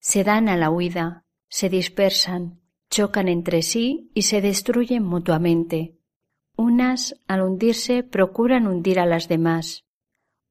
se 0.00 0.24
dan 0.24 0.48
a 0.48 0.56
la 0.56 0.68
huida, 0.68 1.24
se 1.48 1.68
dispersan, 1.68 2.60
chocan 2.90 3.28
entre 3.28 3.62
sí 3.62 4.10
y 4.14 4.22
se 4.22 4.40
destruyen 4.40 5.04
mutuamente. 5.04 5.96
Unas, 6.56 7.20
al 7.28 7.42
hundirse, 7.42 8.02
procuran 8.02 8.66
hundir 8.66 8.98
a 8.98 9.06
las 9.06 9.28
demás. 9.28 9.84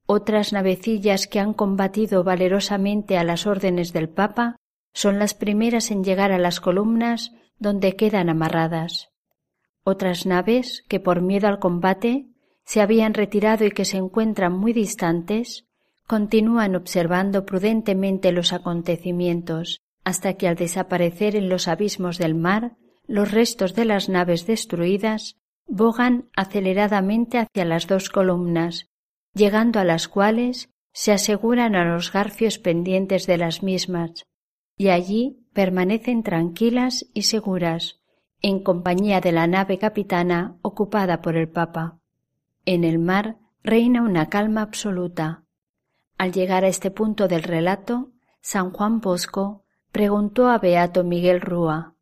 Otras 0.06 0.54
navecillas 0.54 1.26
que 1.26 1.40
han 1.40 1.52
combatido 1.52 2.24
valerosamente 2.24 3.18
a 3.18 3.24
las 3.24 3.46
órdenes 3.46 3.92
del 3.92 4.08
Papa 4.08 4.56
son 4.94 5.18
las 5.18 5.34
primeras 5.34 5.90
en 5.90 6.02
llegar 6.02 6.32
a 6.32 6.38
las 6.38 6.60
columnas 6.60 7.32
donde 7.58 7.96
quedan 7.96 8.30
amarradas. 8.30 9.10
Otras 9.84 10.24
naves 10.24 10.82
que 10.88 10.98
por 10.98 11.20
miedo 11.20 11.48
al 11.48 11.58
combate 11.58 12.28
se 12.66 12.80
habían 12.80 13.14
retirado 13.14 13.64
y 13.64 13.70
que 13.70 13.84
se 13.84 13.96
encuentran 13.96 14.52
muy 14.52 14.72
distantes, 14.72 15.66
continúan 16.06 16.74
observando 16.74 17.46
prudentemente 17.46 18.32
los 18.32 18.52
acontecimientos 18.52 19.80
hasta 20.04 20.34
que 20.34 20.46
al 20.46 20.56
desaparecer 20.56 21.34
en 21.34 21.48
los 21.48 21.68
abismos 21.68 22.18
del 22.18 22.34
mar 22.34 22.76
los 23.06 23.32
restos 23.32 23.74
de 23.74 23.84
las 23.84 24.08
naves 24.08 24.46
destruidas 24.46 25.36
bogan 25.66 26.28
aceleradamente 26.36 27.38
hacia 27.38 27.64
las 27.64 27.86
dos 27.86 28.08
columnas, 28.08 28.88
llegando 29.32 29.80
a 29.80 29.84
las 29.84 30.08
cuales 30.08 30.70
se 30.92 31.12
aseguran 31.12 31.74
a 31.74 31.84
los 31.84 32.12
garfios 32.12 32.58
pendientes 32.58 33.26
de 33.26 33.36
las 33.36 33.62
mismas, 33.62 34.26
y 34.76 34.88
allí 34.88 35.46
permanecen 35.52 36.22
tranquilas 36.22 37.06
y 37.14 37.22
seguras, 37.22 38.00
en 38.42 38.62
compañía 38.62 39.20
de 39.20 39.32
la 39.32 39.46
nave 39.46 39.78
capitana 39.78 40.56
ocupada 40.62 41.20
por 41.20 41.36
el 41.36 41.48
Papa. 41.48 41.98
En 42.66 42.82
el 42.82 42.98
mar 42.98 43.38
reina 43.62 44.02
una 44.02 44.28
calma 44.28 44.60
absoluta, 44.60 45.44
al 46.18 46.32
llegar 46.32 46.64
a 46.64 46.68
este 46.68 46.90
punto 46.90 47.28
del 47.28 47.44
relato, 47.44 48.10
San 48.40 48.72
Juan 48.72 49.00
Bosco 49.00 49.64
preguntó 49.92 50.48
a 50.48 50.58
Beato 50.58 51.04
Miguel 51.04 51.40
Rúa 51.40 51.94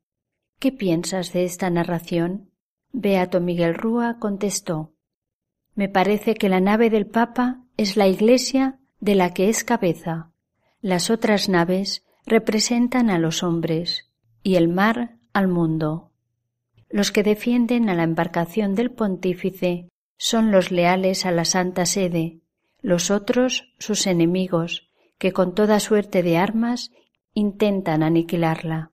¿Qué 0.59 0.73
piensas 0.73 1.35
de 1.35 1.45
esta 1.45 1.69
narración? 1.69 2.51
Beato 2.93 3.43
Miguel 3.43 3.75
Rúa 3.75 4.19
contestó 4.19 4.95
Me 5.75 5.91
parece 5.91 6.35
que 6.35 6.49
la 6.49 6.61
nave 6.61 6.89
del 6.89 7.07
Papa 7.09 7.63
es 7.77 7.99
la 7.99 8.09
Iglesia 8.09 8.81
de 9.01 9.17
la 9.17 9.35
que 9.35 9.51
es 9.51 9.65
cabeza. 9.65 10.31
Las 10.81 11.11
otras 11.11 11.51
naves 11.51 12.07
representan 12.25 13.11
a 13.11 13.19
los 13.19 13.43
hombres 13.43 14.11
y 14.43 14.55
el 14.55 14.69
mar 14.69 15.19
al 15.35 15.49
mundo. 15.49 16.11
Los 16.89 17.13
que 17.13 17.23
defienden 17.23 17.91
a 17.91 17.95
la 17.95 18.05
embarcación 18.05 18.75
del 18.75 18.93
pontífice 18.93 19.91
son 20.17 20.51
los 20.51 20.71
leales 20.71 21.27
a 21.27 21.31
la 21.31 21.45
Santa 21.45 21.87
Sede, 21.87 22.41
los 22.81 23.11
otros 23.11 23.73
sus 23.79 24.07
enemigos, 24.07 24.91
que 25.19 25.33
con 25.33 25.55
toda 25.55 25.81
suerte 25.81 26.23
de 26.23 26.37
armas 26.37 26.91
intentan 27.33 28.03
aniquilarla. 28.03 28.93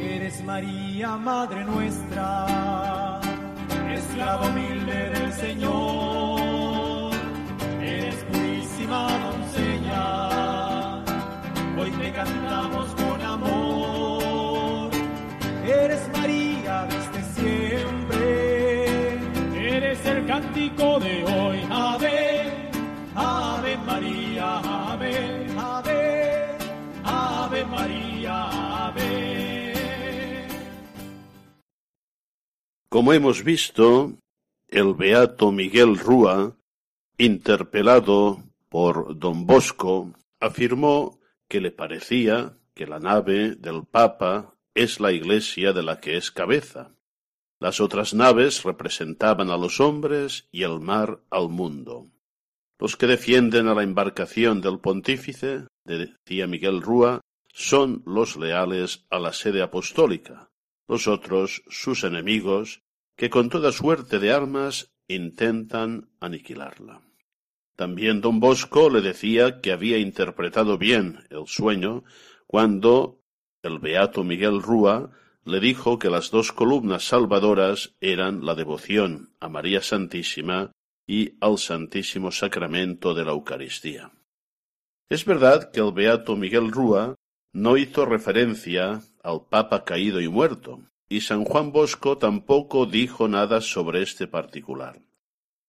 Eres 0.00 0.44
María, 0.44 1.16
Madre 1.16 1.64
nuestra, 1.64 3.20
esclava 3.92 4.48
humilde 4.48 5.10
del 5.10 5.32
Señor, 5.32 7.12
eres 7.80 8.24
purísima 8.24 9.08
doncella, 9.18 11.04
hoy 11.78 11.90
te 11.90 12.12
cantamos 12.12 12.94
con 12.94 13.20
amor, 13.22 14.90
eres 15.64 16.08
María 16.12 16.39
Ave, 21.70 22.52
Ave 23.16 23.76
María, 23.78 24.58
Ave, 24.58 25.46
Ave 27.04 27.64
María, 27.64 28.86
Ave. 28.86 29.74
Como 32.88 33.12
hemos 33.12 33.42
visto, 33.42 34.12
el 34.68 34.94
beato 34.94 35.50
Miguel 35.50 35.98
Rúa, 35.98 36.56
interpelado 37.18 38.44
por 38.68 39.18
don 39.18 39.46
Bosco, 39.46 40.12
afirmó 40.38 41.18
que 41.48 41.60
le 41.60 41.72
parecía 41.72 42.56
que 42.74 42.86
la 42.86 43.00
nave 43.00 43.56
del 43.56 43.84
Papa 43.84 44.54
es 44.74 45.00
la 45.00 45.10
iglesia 45.10 45.72
de 45.72 45.82
la 45.82 45.98
que 45.98 46.16
es 46.16 46.30
cabeza. 46.30 46.92
Las 47.60 47.78
otras 47.78 48.14
naves 48.14 48.62
representaban 48.64 49.50
a 49.50 49.58
los 49.58 49.80
hombres 49.80 50.48
y 50.50 50.62
el 50.62 50.80
mar 50.80 51.20
al 51.30 51.50
mundo. 51.50 52.10
Los 52.78 52.96
que 52.96 53.06
defienden 53.06 53.68
a 53.68 53.74
la 53.74 53.82
embarcación 53.82 54.62
del 54.62 54.80
pontífice, 54.80 55.66
decía 55.84 56.46
Miguel 56.46 56.80
Rúa, 56.80 57.20
son 57.52 58.02
los 58.06 58.36
leales 58.36 59.04
a 59.10 59.18
la 59.18 59.34
sede 59.34 59.60
apostólica, 59.60 60.50
los 60.88 61.06
otros 61.06 61.62
sus 61.68 62.02
enemigos, 62.04 62.80
que 63.14 63.28
con 63.28 63.50
toda 63.50 63.72
suerte 63.72 64.18
de 64.18 64.32
armas 64.32 64.90
intentan 65.06 66.08
aniquilarla. 66.20 67.02
También 67.76 68.22
don 68.22 68.40
Bosco 68.40 68.88
le 68.88 69.02
decía 69.02 69.60
que 69.60 69.72
había 69.72 69.98
interpretado 69.98 70.78
bien 70.78 71.26
el 71.28 71.46
sueño 71.46 72.04
cuando 72.46 73.20
el 73.62 73.78
beato 73.78 74.24
Miguel 74.24 74.62
Rúa 74.62 75.10
le 75.44 75.60
dijo 75.60 75.98
que 75.98 76.10
las 76.10 76.30
dos 76.30 76.52
columnas 76.52 77.04
salvadoras 77.04 77.94
eran 78.00 78.44
la 78.44 78.54
devoción 78.54 79.34
a 79.40 79.48
María 79.48 79.82
Santísima 79.82 80.72
y 81.06 81.34
al 81.40 81.58
Santísimo 81.58 82.30
Sacramento 82.30 83.14
de 83.14 83.24
la 83.24 83.32
Eucaristía. 83.32 84.12
Es 85.08 85.24
verdad 85.24 85.72
que 85.72 85.80
el 85.80 85.92
beato 85.92 86.36
Miguel 86.36 86.70
Rúa 86.70 87.16
no 87.52 87.76
hizo 87.76 88.06
referencia 88.06 89.02
al 89.22 89.46
Papa 89.48 89.84
caído 89.84 90.20
y 90.20 90.28
muerto, 90.28 90.82
y 91.08 91.22
San 91.22 91.44
Juan 91.44 91.72
Bosco 91.72 92.16
tampoco 92.18 92.86
dijo 92.86 93.26
nada 93.26 93.60
sobre 93.60 94.02
este 94.02 94.28
particular. 94.28 95.00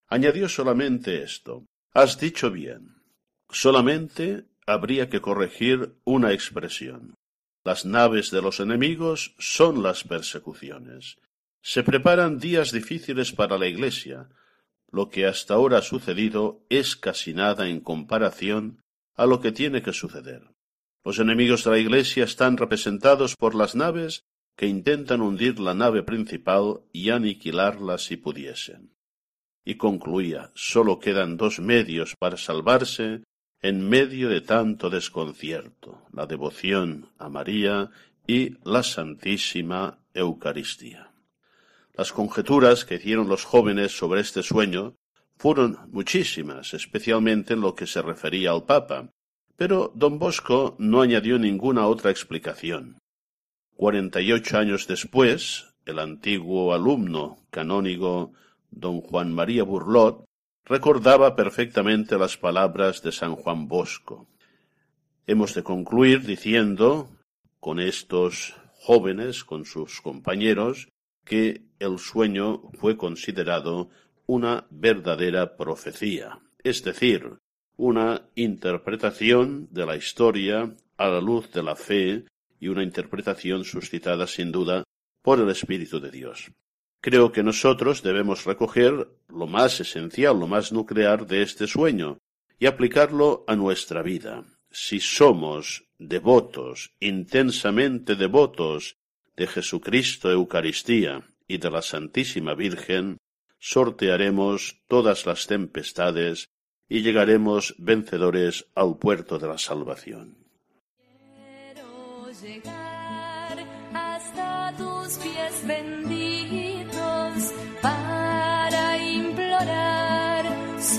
Añadió 0.07 0.47
solamente 0.47 1.23
esto. 1.23 1.65
Has 1.93 2.19
dicho 2.19 2.51
bien. 2.51 3.01
Solamente 3.49 4.45
habría 4.67 5.09
que 5.09 5.21
corregir 5.21 5.95
una 6.03 6.33
expresión. 6.33 7.15
Las 7.63 7.85
naves 7.85 8.31
de 8.31 8.41
los 8.41 8.59
enemigos 8.59 9.35
son 9.37 9.83
las 9.83 10.03
persecuciones. 10.03 11.17
Se 11.61 11.83
preparan 11.83 12.39
días 12.39 12.71
difíciles 12.71 13.31
para 13.33 13.59
la 13.59 13.67
Iglesia. 13.67 14.29
Lo 14.91 15.09
que 15.09 15.27
hasta 15.27 15.53
ahora 15.53 15.77
ha 15.77 15.81
sucedido 15.83 16.65
es 16.69 16.95
casi 16.95 17.33
nada 17.33 17.67
en 17.69 17.79
comparación 17.79 18.81
a 19.15 19.27
lo 19.27 19.39
que 19.39 19.51
tiene 19.51 19.83
que 19.83 19.93
suceder. 19.93 20.41
Los 21.03 21.19
enemigos 21.19 21.63
de 21.63 21.71
la 21.71 21.77
Iglesia 21.77 22.23
están 22.23 22.57
representados 22.57 23.35
por 23.35 23.53
las 23.53 23.75
naves 23.75 24.23
que 24.55 24.65
intentan 24.67 25.21
hundir 25.21 25.59
la 25.59 25.75
nave 25.75 26.01
principal 26.03 26.81
y 26.91 27.11
aniquilarla 27.11 27.99
si 27.99 28.17
pudiesen. 28.17 28.95
Y 29.63 29.75
concluía, 29.75 30.51
sólo 30.55 30.99
quedan 30.99 31.37
dos 31.37 31.59
medios 31.59 32.15
para 32.17 32.37
salvarse 32.37 33.23
en 33.61 33.87
medio 33.87 34.29
de 34.29 34.41
tanto 34.41 34.89
desconcierto, 34.89 36.01
la 36.11 36.25
devoción 36.25 37.09
a 37.19 37.29
María 37.29 37.91
y 38.25 38.57
la 38.63 38.81
Santísima 38.81 39.99
Eucaristía. 40.13 41.11
Las 41.93 42.11
conjeturas 42.11 42.85
que 42.85 42.95
hicieron 42.95 43.29
los 43.29 43.45
jóvenes 43.45 43.95
sobre 43.95 44.21
este 44.21 44.41
sueño 44.41 44.95
fueron 45.37 45.77
muchísimas, 45.91 46.73
especialmente 46.73 47.53
en 47.53 47.61
lo 47.61 47.75
que 47.75 47.85
se 47.85 48.01
refería 48.01 48.51
al 48.51 48.65
Papa, 48.65 49.09
pero 49.57 49.91
don 49.93 50.17
Bosco 50.17 50.75
no 50.79 51.01
añadió 51.01 51.37
ninguna 51.37 51.85
otra 51.85 52.09
explicación. 52.09 52.97
Cuarenta 53.75 54.21
y 54.21 54.31
ocho 54.31 54.57
años 54.57 54.87
después, 54.87 55.73
el 55.85 55.99
antiguo 55.99 56.73
alumno 56.73 57.37
canónigo 57.51 58.33
don 58.71 59.01
Juan 59.01 59.33
María 59.33 59.63
Burlot 59.63 60.25
recordaba 60.65 61.35
perfectamente 61.35 62.17
las 62.17 62.37
palabras 62.37 63.01
de 63.01 63.11
San 63.11 63.35
Juan 63.35 63.67
Bosco. 63.67 64.27
Hemos 65.27 65.53
de 65.53 65.63
concluir 65.63 66.25
diciendo, 66.25 67.09
con 67.59 67.79
estos 67.79 68.55
jóvenes, 68.79 69.43
con 69.43 69.65
sus 69.65 70.01
compañeros, 70.01 70.89
que 71.23 71.63
el 71.79 71.99
sueño 71.99 72.63
fue 72.79 72.97
considerado 72.97 73.89
una 74.25 74.65
verdadera 74.69 75.57
profecía, 75.57 76.39
es 76.63 76.83
decir, 76.83 77.37
una 77.77 78.29
interpretación 78.35 79.67
de 79.71 79.85
la 79.85 79.95
historia 79.95 80.75
a 80.97 81.07
la 81.07 81.21
luz 81.21 81.51
de 81.51 81.63
la 81.63 81.75
fe 81.75 82.25
y 82.59 82.67
una 82.67 82.83
interpretación 82.83 83.63
suscitada 83.63 84.27
sin 84.27 84.51
duda 84.51 84.83
por 85.21 85.39
el 85.39 85.49
Espíritu 85.49 85.99
de 85.99 86.11
Dios. 86.11 86.51
Creo 87.01 87.31
que 87.31 87.41
nosotros 87.41 88.03
debemos 88.03 88.45
recoger 88.45 89.09
lo 89.27 89.47
más 89.47 89.79
esencial, 89.79 90.39
lo 90.39 90.45
más 90.47 90.71
nuclear 90.71 91.25
de 91.25 91.41
este 91.41 91.65
sueño, 91.65 92.19
y 92.59 92.67
aplicarlo 92.67 93.43
a 93.47 93.55
nuestra 93.55 94.03
vida. 94.03 94.45
Si 94.69 94.99
somos 94.99 95.85
devotos, 95.97 96.93
intensamente 96.99 98.15
devotos 98.15 98.97
de 99.35 99.47
Jesucristo 99.47 100.29
Eucaristía 100.31 101.23
y 101.47 101.57
de 101.57 101.71
la 101.71 101.81
Santísima 101.81 102.53
Virgen, 102.53 103.17
sortearemos 103.57 104.79
todas 104.87 105.25
las 105.25 105.47
tempestades 105.47 106.49
y 106.87 107.01
llegaremos 107.01 107.73
vencedores 107.79 108.67
al 108.75 108.97
puerto 108.97 109.39
de 109.39 109.47
la 109.47 109.57
salvación. 109.57 110.35
Quiero 110.99 112.31
llegar 112.43 113.57
hasta 113.93 114.75
tus 114.77 115.17
pies 115.17 115.63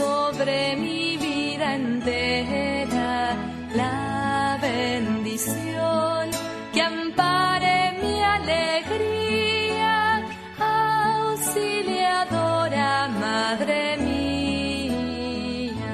sobre 0.02 0.76
mi 0.76 1.16
vida 1.16 1.76
entera 1.76 3.36
la 3.74 4.58
bendición 4.60 6.30
que 6.72 6.82
ampare 6.82 7.98
mi 8.02 8.20
alegría, 8.38 10.26
auxiliadora 10.58 13.08
Madre 13.24 13.96
mía. 14.06 15.92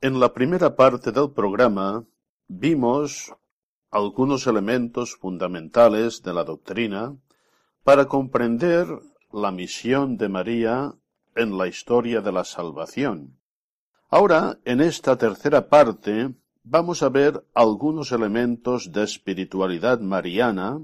En 0.00 0.20
la 0.20 0.32
primera 0.32 0.76
parte 0.76 1.10
del 1.10 1.32
programa 1.32 2.04
vimos 2.46 3.34
algunos 3.90 4.46
elementos 4.46 5.16
fundamentales 5.16 6.22
de 6.22 6.34
la 6.34 6.44
doctrina 6.44 7.16
para 7.82 8.04
comprender 8.04 8.86
la 9.32 9.50
misión 9.50 10.16
de 10.16 10.28
María 10.28 10.94
en 11.34 11.56
la 11.56 11.66
historia 11.66 12.20
de 12.20 12.32
la 12.32 12.44
salvación. 12.44 13.38
Ahora, 14.10 14.58
en 14.64 14.80
esta 14.80 15.16
tercera 15.16 15.68
parte, 15.68 16.34
vamos 16.64 17.02
a 17.02 17.08
ver 17.08 17.44
algunos 17.54 18.12
elementos 18.12 18.92
de 18.92 19.04
espiritualidad 19.04 20.00
mariana, 20.00 20.80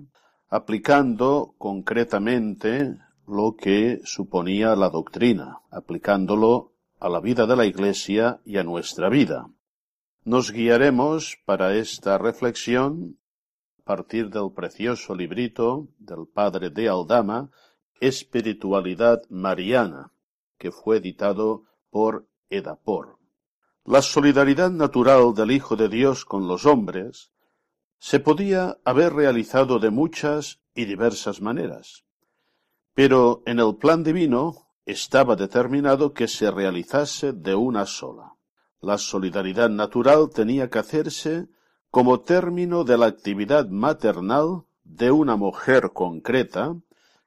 aplicando 0.49 1.55
concretamente 1.59 2.99
lo 3.27 3.57
que 3.57 4.01
suponía 4.05 4.77
la 4.77 4.91
doctrina, 4.91 5.61
aplicándolo 5.71 6.73
a 7.01 7.09
la 7.09 7.21
vida 7.21 7.47
de 7.47 7.57
la 7.57 7.65
Iglesia 7.65 8.41
y 8.45 8.59
a 8.59 8.65
nuestra 8.65 9.09
vida. 9.09 9.49
Nos 10.25 10.53
guiaremos 10.53 11.39
para 11.45 11.75
esta 11.75 12.19
reflexión 12.19 13.19
a 13.79 13.85
partir 13.85 14.31
del 14.31 14.53
precioso 14.55 15.15
librito 15.15 15.89
del 15.99 16.27
padre 16.27 16.71
de 16.71 16.89
Aldama, 16.89 17.51
Espiritualidad 18.01 19.23
Mariana, 19.29 20.13
que 20.59 20.71
fue 20.71 20.99
editado 20.99 21.65
por 21.91 22.27
Edapor. 22.51 23.19
La 23.85 24.03
solidaridad 24.03 24.71
natural 24.71 25.35
del 25.35 25.51
Hijo 25.51 25.77
de 25.77 25.89
Dios 25.89 26.25
con 26.25 26.49
los 26.49 26.67
hombres 26.67 27.33
se 27.99 28.21
podía 28.21 28.79
haber 28.85 29.13
realizado 29.13 29.79
de 29.79 29.91
muchas 29.91 30.61
y 30.75 30.85
diversas 30.87 31.41
maneras, 31.41 32.05
pero 32.95 33.43
en 33.47 33.59
el 33.61 33.77
plan 33.77 34.03
divino 34.03 34.69
estaba 34.87 35.37
determinado 35.37 36.13
que 36.13 36.29
se 36.29 36.51
realizase 36.51 37.33
de 37.33 37.55
una 37.55 37.87
sola. 37.87 38.37
La 38.81 38.99
solidaridad 38.99 39.71
natural 39.71 40.31
tenía 40.31 40.69
que 40.69 40.79
hacerse 40.79 41.49
como 41.91 42.21
término 42.21 42.85
de 42.85 42.99
la 42.99 43.07
actividad 43.07 43.69
maternal 43.69 44.65
de 44.83 45.11
una 45.11 45.37
mujer 45.37 45.93
concreta 45.95 46.77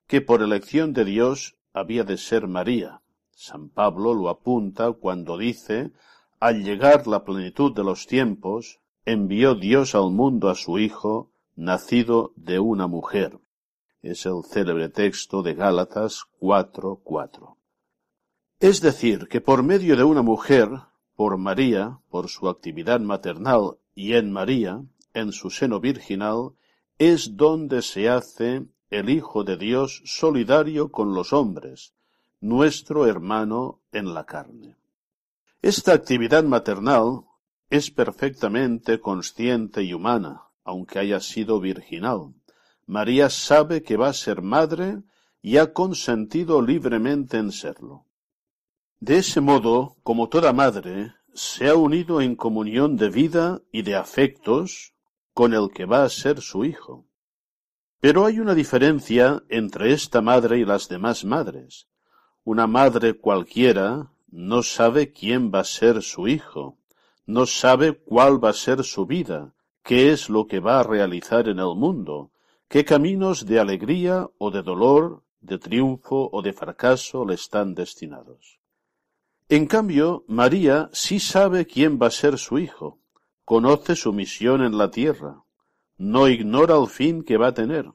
que 0.07 0.21
por 0.21 0.41
elección 0.41 0.93
de 0.93 1.05
Dios 1.05 1.55
había 1.73 2.03
de 2.03 2.17
ser 2.17 2.47
María. 2.47 3.01
San 3.31 3.69
Pablo 3.69 4.13
lo 4.13 4.29
apunta 4.29 4.91
cuando 4.93 5.37
dice 5.37 5.91
al 6.39 6.63
llegar 6.63 7.07
la 7.07 7.23
plenitud 7.23 7.73
de 7.73 7.83
los 7.83 8.05
tiempos, 8.05 8.79
envió 9.05 9.55
Dios 9.55 9.95
al 9.95 10.11
mundo 10.11 10.49
a 10.49 10.55
su 10.55 10.77
Hijo, 10.77 11.31
nacido 11.55 12.31
de 12.35 12.59
una 12.59 12.87
mujer. 12.87 13.39
Es 14.03 14.25
el 14.25 14.43
célebre 14.43 14.89
texto 14.89 15.41
de 15.41 15.55
Gálatas 15.55 16.25
4:4. 16.39 17.57
Es 18.59 18.81
decir, 18.81 19.27
que 19.27 19.41
por 19.41 19.63
medio 19.63 19.95
de 19.95 20.03
una 20.03 20.21
mujer, 20.21 20.69
por 21.15 21.37
María, 21.37 21.99
por 22.09 22.29
su 22.29 22.47
actividad 22.47 22.99
maternal 22.99 23.77
y 23.95 24.13
en 24.13 24.31
María, 24.31 24.83
en 25.13 25.31
su 25.31 25.49
seno 25.49 25.79
virginal, 25.79 26.51
es 26.99 27.35
donde 27.35 27.81
se 27.81 28.09
hace 28.09 28.67
el 28.89 29.09
Hijo 29.09 29.43
de 29.43 29.57
Dios 29.57 30.01
solidario 30.05 30.91
con 30.91 31.13
los 31.13 31.33
hombres, 31.33 31.93
nuestro 32.39 33.05
hermano 33.05 33.81
en 33.91 34.13
la 34.13 34.25
carne. 34.25 34.75
Esta 35.61 35.93
actividad 35.93 36.43
maternal 36.43 37.25
es 37.69 37.91
perfectamente 37.91 39.01
consciente 39.01 39.83
y 39.83 39.93
humana, 39.93 40.43
aunque 40.63 40.99
haya 40.99 41.19
sido 41.19 41.59
virginal. 41.59 42.33
María 42.85 43.29
sabe 43.29 43.83
que 43.83 43.97
va 43.97 44.09
a 44.09 44.13
ser 44.13 44.41
madre 44.41 45.01
y 45.41 45.57
ha 45.57 45.73
consentido 45.73 46.61
libremente 46.61 47.37
en 47.37 47.51
serlo. 47.51 48.05
De 48.99 49.17
ese 49.17 49.41
modo, 49.41 49.97
como 50.03 50.29
toda 50.29 50.53
madre, 50.53 51.13
se 51.33 51.69
ha 51.69 51.75
unido 51.75 52.21
en 52.21 52.35
comunión 52.35 52.95
de 52.95 53.09
vida 53.09 53.61
y 53.71 53.81
de 53.81 53.95
afectos 53.95 54.93
con 55.33 55.53
el 55.53 55.69
que 55.69 55.85
va 55.85 56.03
a 56.03 56.09
ser 56.09 56.41
su 56.41 56.65
hijo. 56.65 57.06
Pero 57.99 58.25
hay 58.25 58.39
una 58.39 58.53
diferencia 58.53 59.43
entre 59.49 59.91
esta 59.91 60.21
madre 60.21 60.59
y 60.59 60.65
las 60.65 60.87
demás 60.87 61.25
madres. 61.25 61.87
Una 62.43 62.67
madre 62.67 63.15
cualquiera 63.15 64.11
no 64.29 64.61
sabe 64.61 65.11
quién 65.11 65.51
va 65.53 65.61
a 65.61 65.63
ser 65.63 66.03
su 66.03 66.27
hijo, 66.27 66.77
no 67.25 67.45
sabe 67.45 67.97
cuál 67.97 68.43
va 68.43 68.49
a 68.49 68.53
ser 68.53 68.83
su 68.83 69.05
vida, 69.05 69.53
qué 69.83 70.11
es 70.11 70.29
lo 70.29 70.47
que 70.47 70.59
va 70.59 70.79
a 70.79 70.83
realizar 70.83 71.47
en 71.49 71.59
el 71.59 71.75
mundo, 71.75 72.31
qué 72.67 72.85
caminos 72.85 73.45
de 73.45 73.59
alegría 73.59 74.29
o 74.37 74.51
de 74.51 74.61
dolor, 74.61 75.23
de 75.41 75.57
triunfo 75.57 76.29
o 76.31 76.41
de 76.41 76.53
fracaso 76.53 77.25
le 77.25 77.33
están 77.33 77.73
destinados. 77.73 78.59
En 79.49 79.65
cambio, 79.65 80.25
María 80.27 80.89
sí 80.91 81.19
sabe 81.19 81.65
quién 81.65 81.97
va 82.01 82.07
a 82.07 82.11
ser 82.11 82.37
su 82.37 82.59
hijo, 82.59 82.99
conoce 83.45 83.95
su 83.95 84.11
misión 84.11 84.61
en 84.61 84.77
la 84.77 84.91
tierra, 84.91 85.43
no 85.97 86.27
ignora 86.27 86.75
el 86.75 86.87
fin 86.87 87.23
que 87.23 87.37
va 87.37 87.47
a 87.47 87.53
tener, 87.53 87.91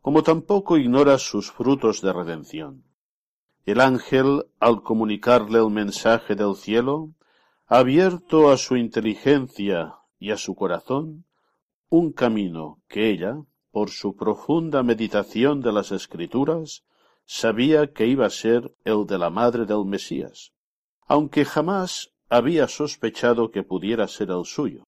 como 0.00 0.22
tampoco 0.22 0.76
ignora 0.76 1.18
sus 1.18 1.50
frutos 1.50 2.00
de 2.00 2.12
redención. 2.12 2.84
El 3.64 3.80
ángel, 3.80 4.46
al 4.60 4.82
comunicarle 4.82 5.58
el 5.58 5.70
mensaje 5.70 6.34
del 6.34 6.54
cielo, 6.54 7.12
abierto 7.66 8.50
a 8.50 8.56
su 8.56 8.76
inteligencia 8.76 9.96
y 10.18 10.30
a 10.30 10.36
su 10.36 10.54
corazón 10.54 11.24
un 11.88 12.12
camino 12.12 12.80
que 12.88 13.10
ella, 13.10 13.42
por 13.70 13.90
su 13.90 14.16
profunda 14.16 14.82
meditación 14.82 15.60
de 15.60 15.72
las 15.72 15.92
escrituras, 15.92 16.84
sabía 17.24 17.92
que 17.92 18.06
iba 18.06 18.26
a 18.26 18.30
ser 18.30 18.74
el 18.84 19.06
de 19.06 19.18
la 19.18 19.30
madre 19.30 19.66
del 19.66 19.84
Mesías 19.84 20.52
aunque 21.06 21.44
jamás 21.44 22.12
había 22.28 22.66
sospechado 22.66 23.50
que 23.50 23.62
pudiera 23.62 24.08
ser 24.08 24.30
el 24.30 24.44
suyo. 24.44 24.84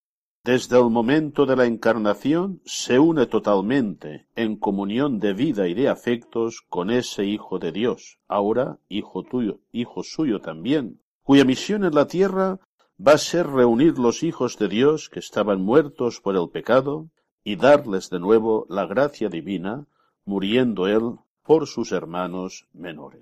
Desde 0.51 0.79
el 0.79 0.89
momento 0.89 1.45
de 1.45 1.55
la 1.55 1.67
encarnación 1.67 2.59
se 2.65 2.97
une 2.97 3.27
totalmente 3.27 4.25
en 4.35 4.55
comunión 4.55 5.19
de 5.19 5.33
vida 5.33 5.67
y 5.67 5.75
de 5.75 5.89
afectos 5.89 6.63
con 6.67 6.89
ese 6.89 7.23
Hijo 7.23 7.59
de 7.59 7.71
Dios, 7.71 8.17
ahora 8.27 8.79
Hijo 8.89 9.21
tuyo, 9.21 9.59
Hijo 9.71 10.01
suyo 10.01 10.41
también, 10.41 11.01
cuya 11.21 11.45
misión 11.45 11.83
en 11.83 11.93
la 11.93 12.07
tierra 12.07 12.57
va 12.99 13.11
a 13.11 13.19
ser 13.19 13.45
reunir 13.45 13.99
los 13.99 14.23
hijos 14.23 14.57
de 14.57 14.69
Dios 14.69 15.09
que 15.09 15.19
estaban 15.19 15.61
muertos 15.61 16.19
por 16.19 16.35
el 16.35 16.49
pecado 16.49 17.09
y 17.43 17.55
darles 17.55 18.09
de 18.09 18.19
nuevo 18.19 18.65
la 18.69 18.87
gracia 18.87 19.29
divina, 19.29 19.85
muriendo 20.25 20.87
él 20.87 21.19
por 21.43 21.67
sus 21.67 21.91
hermanos 21.91 22.65
menores. 22.73 23.21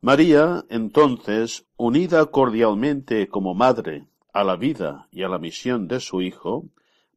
María, 0.00 0.64
entonces, 0.70 1.66
unida 1.76 2.24
cordialmente 2.24 3.28
como 3.28 3.52
madre 3.54 4.06
a 4.32 4.44
la 4.44 4.56
vida 4.56 5.08
y 5.10 5.22
a 5.22 5.28
la 5.28 5.38
misión 5.38 5.88
de 5.88 6.00
su 6.00 6.22
Hijo, 6.22 6.68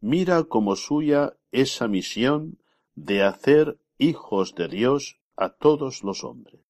mira 0.02 0.44
como 0.44 0.76
suya 0.76 1.34
esa 1.52 1.88
misión 1.88 2.60
de 2.96 3.24
hacer 3.24 3.80
hijos 3.98 4.56
de 4.56 4.68
Dios 4.68 5.20
a 5.36 5.50
todos 5.50 6.04
los 6.04 6.24
hombres. 6.24 6.62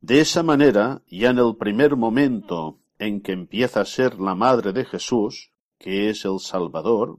De 0.00 0.20
esa 0.20 0.42
manera, 0.42 1.02
ya 1.06 1.30
en 1.30 1.38
el 1.38 1.56
primer 1.56 1.96
momento 1.96 2.78
en 2.98 3.20
que 3.20 3.32
empieza 3.32 3.80
a 3.80 3.84
ser 3.84 4.18
la 4.20 4.34
madre 4.34 4.72
de 4.72 4.84
Jesús, 4.84 5.52
que 5.78 6.10
es 6.10 6.24
el 6.24 6.38
Salvador, 6.40 7.18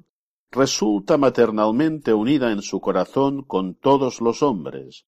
resulta 0.51 1.17
maternalmente 1.17 2.13
unida 2.13 2.51
en 2.51 2.61
su 2.61 2.79
corazón 2.79 3.43
con 3.43 3.75
todos 3.75 4.21
los 4.21 4.43
hombres. 4.43 5.05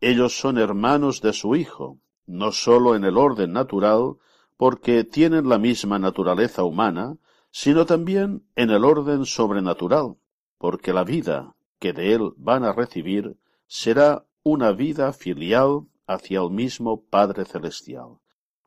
Ellos 0.00 0.38
son 0.38 0.58
hermanos 0.58 1.20
de 1.20 1.32
su 1.32 1.56
Hijo, 1.56 1.98
no 2.26 2.52
sólo 2.52 2.94
en 2.94 3.04
el 3.04 3.16
orden 3.16 3.52
natural, 3.52 4.16
porque 4.56 5.04
tienen 5.04 5.48
la 5.48 5.58
misma 5.58 5.98
naturaleza 5.98 6.64
humana, 6.64 7.16
sino 7.50 7.86
también 7.86 8.46
en 8.56 8.70
el 8.70 8.84
orden 8.84 9.24
sobrenatural, 9.26 10.16
porque 10.58 10.92
la 10.92 11.04
vida 11.04 11.56
que 11.78 11.92
de 11.92 12.14
él 12.14 12.32
van 12.36 12.64
a 12.64 12.72
recibir 12.72 13.36
será 13.66 14.26
una 14.42 14.72
vida 14.72 15.12
filial 15.12 15.86
hacia 16.06 16.40
el 16.40 16.50
mismo 16.50 17.02
Padre 17.04 17.44
Celestial, 17.44 18.18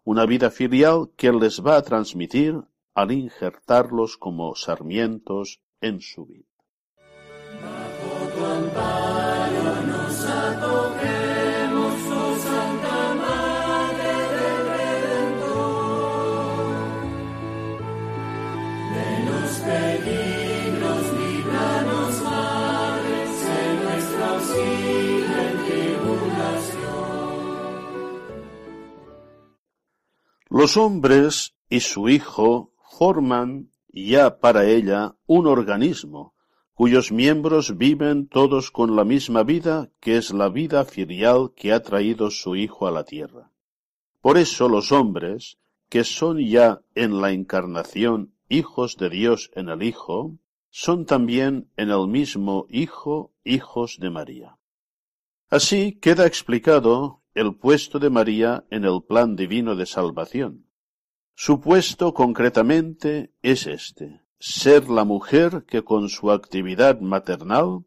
una 0.04 0.26
vida 0.26 0.50
filial 0.50 1.12
que 1.16 1.32
les 1.32 1.64
va 1.66 1.78
a 1.78 1.82
transmitir 1.82 2.62
al 2.94 3.12
injertarlos 3.12 4.18
como 4.18 4.56
sarmientos 4.56 5.62
en 5.82 6.02
su 6.02 6.26
vida. 6.26 6.57
Los 30.68 30.76
hombres 30.76 31.55
y 31.70 31.80
su 31.80 32.09
Hijo 32.09 32.74
forman 32.99 33.72
ya 33.88 34.38
para 34.41 34.65
ella 34.65 35.15
un 35.26 35.47
organismo, 35.47 36.34
cuyos 36.74 37.09
miembros 37.13 37.78
viven 37.78 38.28
todos 38.28 38.70
con 38.70 38.97
la 38.97 39.05
misma 39.05 39.43
vida, 39.43 39.89
que 40.01 40.18
es 40.18 40.34
la 40.34 40.49
vida 40.49 40.84
filial 40.84 41.53
que 41.55 41.72
ha 41.72 41.82
traído 41.82 42.32
su 42.32 42.57
Hijo 42.57 42.86
a 42.86 42.91
la 42.91 43.05
tierra. 43.05 43.49
Por 44.20 44.38
eso 44.38 44.68
los 44.68 44.91
hombres, 44.91 45.57
que 45.88 46.03
son 46.03 46.38
ya 46.38 46.82
en 46.95 47.22
la 47.22 47.32
encarnación 47.32 48.34
hijos 48.49 48.97
de 48.97 49.09
Dios 49.09 49.49
en 49.55 49.70
el 49.70 49.82
Hijo, 49.84 50.34
son 50.70 51.05
también 51.05 51.70
en 51.78 51.91
el 51.91 52.09
mismo 52.09 52.65
Hijo 52.70 53.32
hijos 53.45 53.99
de 54.01 54.09
María. 54.09 54.57
Así 55.49 55.93
queda 55.93 56.28
explicado 56.28 57.22
el 57.38 57.56
puesto 57.56 58.00
de 58.00 58.10
María 58.10 58.66
en 58.72 58.84
el 58.84 59.04
plan 59.08 59.36
divino 59.36 59.76
de 59.76 59.86
salvación. 59.86 60.66
Su 61.36 61.62
puesto 61.62 62.16
concretamente 62.16 63.32
es 63.44 63.68
este, 63.68 64.22
ser 64.40 64.90
la 64.90 65.04
mujer 65.04 65.64
que 65.68 65.84
con 65.84 66.10
su 66.10 66.32
actividad 66.32 67.00
maternal 67.00 67.86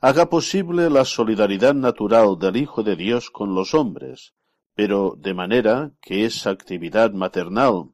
haga 0.00 0.30
posible 0.30 0.88
la 0.88 1.04
solidaridad 1.04 1.74
natural 1.74 2.38
del 2.38 2.56
Hijo 2.56 2.84
de 2.84 2.94
Dios 2.94 3.30
con 3.30 3.56
los 3.56 3.74
hombres, 3.74 4.34
pero 4.76 5.16
de 5.18 5.34
manera 5.34 5.90
que 6.00 6.24
esa 6.24 6.50
actividad 6.50 7.10
maternal, 7.10 7.90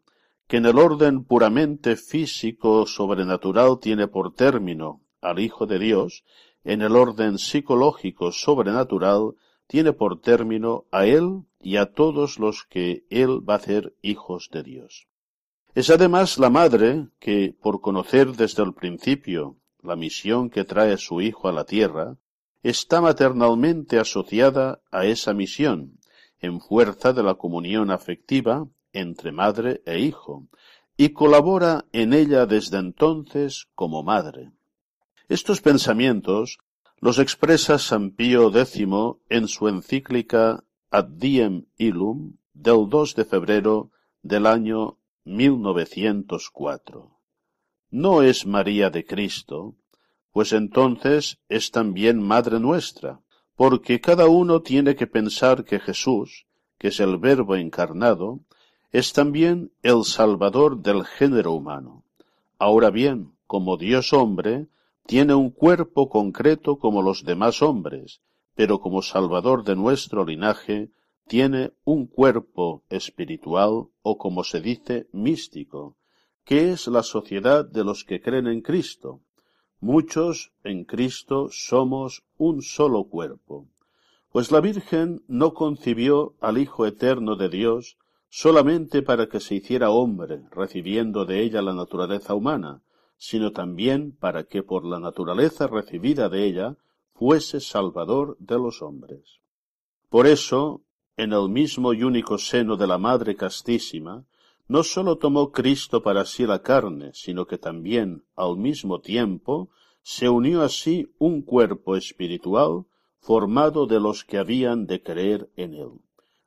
que 0.46 0.58
en 0.58 0.66
el 0.66 0.78
orden 0.78 1.24
puramente 1.24 1.96
físico 1.96 2.84
sobrenatural 2.84 3.78
tiene 3.80 4.08
por 4.08 4.34
término 4.34 5.00
al 5.22 5.38
Hijo 5.38 5.64
de 5.64 5.78
Dios, 5.78 6.22
en 6.64 6.82
el 6.82 6.96
orden 6.96 7.38
psicológico 7.38 8.30
sobrenatural 8.30 9.36
tiene 9.68 9.92
por 9.92 10.20
término 10.20 10.86
a 10.90 11.06
él 11.06 11.44
y 11.60 11.76
a 11.76 11.92
todos 11.92 12.40
los 12.40 12.64
que 12.64 13.04
él 13.10 13.48
va 13.48 13.54
a 13.54 13.58
hacer 13.58 13.94
hijos 14.02 14.48
de 14.50 14.64
Dios. 14.64 15.06
Es 15.74 15.90
además 15.90 16.38
la 16.38 16.50
madre 16.50 17.06
que, 17.20 17.54
por 17.62 17.80
conocer 17.80 18.32
desde 18.32 18.64
el 18.64 18.74
principio 18.74 19.58
la 19.80 19.94
misión 19.94 20.50
que 20.50 20.64
trae 20.64 20.96
su 20.96 21.20
hijo 21.20 21.48
a 21.48 21.52
la 21.52 21.64
tierra, 21.64 22.16
está 22.62 23.00
maternalmente 23.00 23.98
asociada 23.98 24.80
a 24.90 25.04
esa 25.04 25.34
misión, 25.34 26.00
en 26.40 26.60
fuerza 26.60 27.12
de 27.12 27.22
la 27.22 27.34
comunión 27.34 27.90
afectiva 27.90 28.66
entre 28.92 29.32
madre 29.32 29.82
e 29.84 30.00
hijo, 30.00 30.48
y 30.96 31.10
colabora 31.10 31.84
en 31.92 32.12
ella 32.12 32.46
desde 32.46 32.78
entonces 32.78 33.68
como 33.74 34.02
madre. 34.02 34.50
Estos 35.28 35.60
pensamientos 35.60 36.58
los 37.00 37.18
expresa 37.20 37.78
San 37.78 38.10
Pío 38.10 38.48
X 38.48 38.82
en 39.28 39.48
su 39.48 39.68
encíclica 39.68 40.64
Ad 40.90 41.06
Diem 41.06 41.66
Illum 41.76 42.38
del 42.54 42.88
2 42.88 43.14
de 43.14 43.24
febrero 43.24 43.90
del 44.22 44.46
año 44.46 44.98
1904. 45.24 47.18
No 47.90 48.22
es 48.22 48.46
María 48.46 48.90
de 48.90 49.04
Cristo, 49.04 49.76
pues 50.32 50.52
entonces 50.52 51.38
es 51.48 51.70
también 51.70 52.20
Madre 52.20 52.58
nuestra, 52.58 53.20
porque 53.54 54.00
cada 54.00 54.26
uno 54.26 54.62
tiene 54.62 54.96
que 54.96 55.06
pensar 55.06 55.64
que 55.64 55.78
Jesús, 55.78 56.46
que 56.78 56.88
es 56.88 56.98
el 56.98 57.18
Verbo 57.18 57.54
encarnado, 57.54 58.40
es 58.90 59.12
también 59.12 59.72
el 59.82 60.04
Salvador 60.04 60.78
del 60.82 61.04
género 61.04 61.52
humano. 61.52 62.04
Ahora 62.58 62.90
bien, 62.90 63.36
como 63.46 63.76
Dios 63.76 64.12
hombre, 64.12 64.66
tiene 65.08 65.34
un 65.34 65.48
cuerpo 65.48 66.10
concreto 66.10 66.78
como 66.78 67.00
los 67.00 67.24
demás 67.24 67.62
hombres, 67.62 68.20
pero 68.54 68.78
como 68.78 69.00
Salvador 69.00 69.64
de 69.64 69.74
nuestro 69.74 70.26
linaje, 70.26 70.90
tiene 71.26 71.72
un 71.84 72.06
cuerpo 72.06 72.82
espiritual 72.90 73.86
o 74.02 74.18
como 74.18 74.44
se 74.44 74.60
dice 74.60 75.08
místico, 75.12 75.96
que 76.44 76.72
es 76.72 76.88
la 76.88 77.02
sociedad 77.02 77.64
de 77.64 77.84
los 77.84 78.04
que 78.04 78.20
creen 78.20 78.48
en 78.48 78.60
Cristo. 78.60 79.22
Muchos 79.80 80.52
en 80.62 80.84
Cristo 80.84 81.48
somos 81.50 82.22
un 82.36 82.60
solo 82.60 83.04
cuerpo. 83.04 83.66
Pues 84.30 84.52
la 84.52 84.60
Virgen 84.60 85.22
no 85.26 85.54
concibió 85.54 86.34
al 86.38 86.58
Hijo 86.58 86.84
Eterno 86.84 87.36
de 87.36 87.48
Dios 87.48 87.96
solamente 88.28 89.00
para 89.00 89.26
que 89.26 89.40
se 89.40 89.54
hiciera 89.54 89.88
hombre, 89.88 90.42
recibiendo 90.50 91.24
de 91.24 91.40
ella 91.40 91.62
la 91.62 91.72
naturaleza 91.72 92.34
humana, 92.34 92.82
sino 93.18 93.52
también 93.52 94.12
para 94.12 94.44
que 94.44 94.62
por 94.62 94.84
la 94.84 95.00
naturaleza 95.00 95.66
recibida 95.66 96.28
de 96.28 96.46
ella 96.46 96.76
fuese 97.12 97.60
Salvador 97.60 98.36
de 98.38 98.54
los 98.54 98.80
hombres. 98.80 99.40
Por 100.08 100.26
eso, 100.26 100.82
en 101.16 101.32
el 101.32 101.48
mismo 101.48 101.92
y 101.92 102.04
único 102.04 102.38
seno 102.38 102.76
de 102.76 102.86
la 102.86 102.96
Madre 102.96 103.34
Castísima, 103.34 104.24
no 104.68 104.82
sólo 104.84 105.16
tomó 105.16 105.50
Cristo 105.50 106.02
para 106.02 106.24
sí 106.24 106.46
la 106.46 106.62
carne, 106.62 107.10
sino 107.12 107.46
que 107.46 107.58
también, 107.58 108.24
al 108.36 108.56
mismo 108.56 109.00
tiempo, 109.00 109.70
se 110.02 110.28
unió 110.28 110.62
así 110.62 111.12
un 111.18 111.42
cuerpo 111.42 111.96
espiritual 111.96 112.84
formado 113.18 113.86
de 113.86 113.98
los 113.98 114.24
que 114.24 114.38
habían 114.38 114.86
de 114.86 115.02
creer 115.02 115.50
en 115.56 115.74
él. 115.74 115.90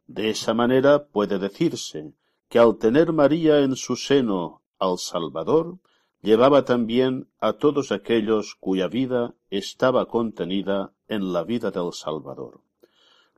De 0.07 0.29
esa 0.29 0.53
manera 0.53 1.05
puede 1.05 1.37
decirse 1.37 2.13
que 2.47 2.59
al 2.59 2.77
tener 2.77 3.11
María 3.11 3.59
en 3.59 3.75
su 3.75 3.95
seno 3.95 4.61
al 4.79 4.97
Salvador, 4.97 5.77
llevaba 6.21 6.65
también 6.65 7.27
a 7.39 7.53
todos 7.53 7.91
aquellos 7.91 8.55
cuya 8.55 8.87
vida 8.87 9.33
estaba 9.49 10.05
contenida 10.05 10.93
en 11.07 11.33
la 11.33 11.43
vida 11.43 11.71
del 11.71 11.93
Salvador. 11.93 12.61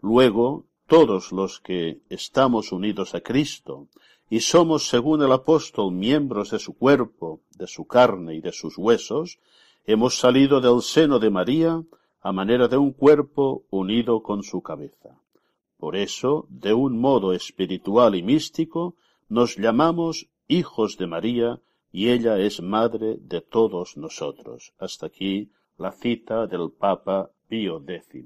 Luego, 0.01 0.65
todos 0.88 1.31
los 1.31 1.59
que 1.59 2.01
estamos 2.09 2.71
unidos 2.71 3.15
a 3.15 3.21
Cristo 3.21 3.88
y 4.29 4.41
somos, 4.41 4.88
según 4.88 5.21
el 5.21 5.31
apóstol, 5.31 5.91
miembros 5.91 6.51
de 6.51 6.59
su 6.59 6.73
cuerpo, 6.73 7.41
de 7.57 7.67
su 7.67 7.86
carne 7.86 8.36
y 8.36 8.41
de 8.41 8.51
sus 8.51 8.77
huesos, 8.77 9.39
hemos 9.86 10.17
salido 10.17 10.59
del 10.59 10.81
seno 10.81 11.19
de 11.19 11.29
María 11.29 11.84
a 12.21 12.31
manera 12.31 12.67
de 12.67 12.77
un 12.77 12.91
cuerpo 12.91 13.63
unido 13.69 14.23
con 14.23 14.43
su 14.43 14.61
cabeza. 14.61 15.17
Por 15.77 15.95
eso, 15.95 16.47
de 16.49 16.73
un 16.73 16.99
modo 16.99 17.34
espiritual 17.34 18.15
y 18.15 18.23
místico, 18.23 18.95
nos 19.29 19.57
llamamos 19.57 20.27
hijos 20.47 20.97
de 20.97 21.07
María 21.07 21.59
y 21.93 22.09
ella 22.09 22.39
es 22.39 22.59
madre 22.59 23.17
de 23.21 23.39
todos 23.39 23.97
nosotros. 23.97 24.73
Hasta 24.79 25.05
aquí 25.05 25.51
la 25.77 25.91
cita 25.91 26.47
del 26.47 26.71
Papa 26.71 27.29
Pío 27.47 27.83
X. 27.87 28.25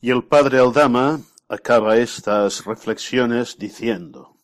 Y 0.00 0.10
el 0.10 0.24
padre 0.24 0.58
Aldama 0.58 1.20
acaba 1.46 1.98
estas 1.98 2.64
reflexiones 2.64 3.58
diciendo, 3.58 4.34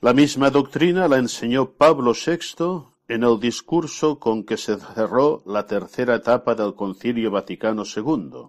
la 0.00 0.12
misma 0.12 0.50
doctrina 0.50 1.06
la 1.06 1.18
enseñó 1.18 1.70
Pablo 1.70 2.12
VI 2.14 2.84
en 3.08 3.22
el 3.22 3.38
discurso 3.38 4.18
con 4.18 4.42
que 4.44 4.56
se 4.56 4.76
cerró 4.76 5.44
la 5.46 5.66
tercera 5.66 6.16
etapa 6.16 6.56
del 6.56 6.74
Concilio 6.74 7.30
Vaticano 7.30 7.84
II. 7.84 8.48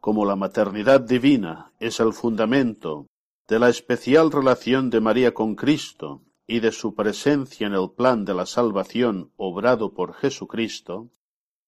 Como 0.00 0.24
la 0.24 0.36
maternidad 0.36 1.02
divina 1.02 1.72
es 1.78 2.00
el 2.00 2.14
fundamento 2.14 3.06
de 3.46 3.58
la 3.58 3.68
especial 3.68 4.32
relación 4.32 4.88
de 4.88 5.00
María 5.00 5.34
con 5.34 5.54
Cristo 5.54 6.22
y 6.50 6.58
de 6.58 6.72
su 6.72 6.96
presencia 6.96 7.68
en 7.68 7.74
el 7.74 7.92
plan 7.92 8.24
de 8.24 8.34
la 8.34 8.44
salvación 8.44 9.30
obrado 9.36 9.94
por 9.94 10.14
Jesucristo, 10.14 11.08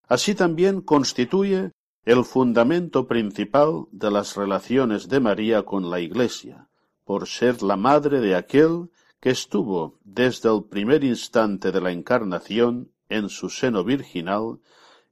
así 0.08 0.34
también 0.34 0.80
constituye 0.80 1.70
el 2.04 2.24
fundamento 2.24 3.06
principal 3.06 3.86
de 3.92 4.10
las 4.10 4.34
relaciones 4.34 5.08
de 5.08 5.20
María 5.20 5.62
con 5.62 5.88
la 5.88 6.00
Iglesia, 6.00 6.68
por 7.04 7.28
ser 7.28 7.62
la 7.62 7.76
madre 7.76 8.20
de 8.20 8.34
aquel 8.34 8.90
que 9.20 9.30
estuvo 9.30 10.00
desde 10.02 10.52
el 10.52 10.64
primer 10.64 11.04
instante 11.04 11.70
de 11.70 11.80
la 11.80 11.92
encarnación 11.92 12.90
en 13.08 13.28
su 13.28 13.50
seno 13.50 13.84
virginal 13.84 14.58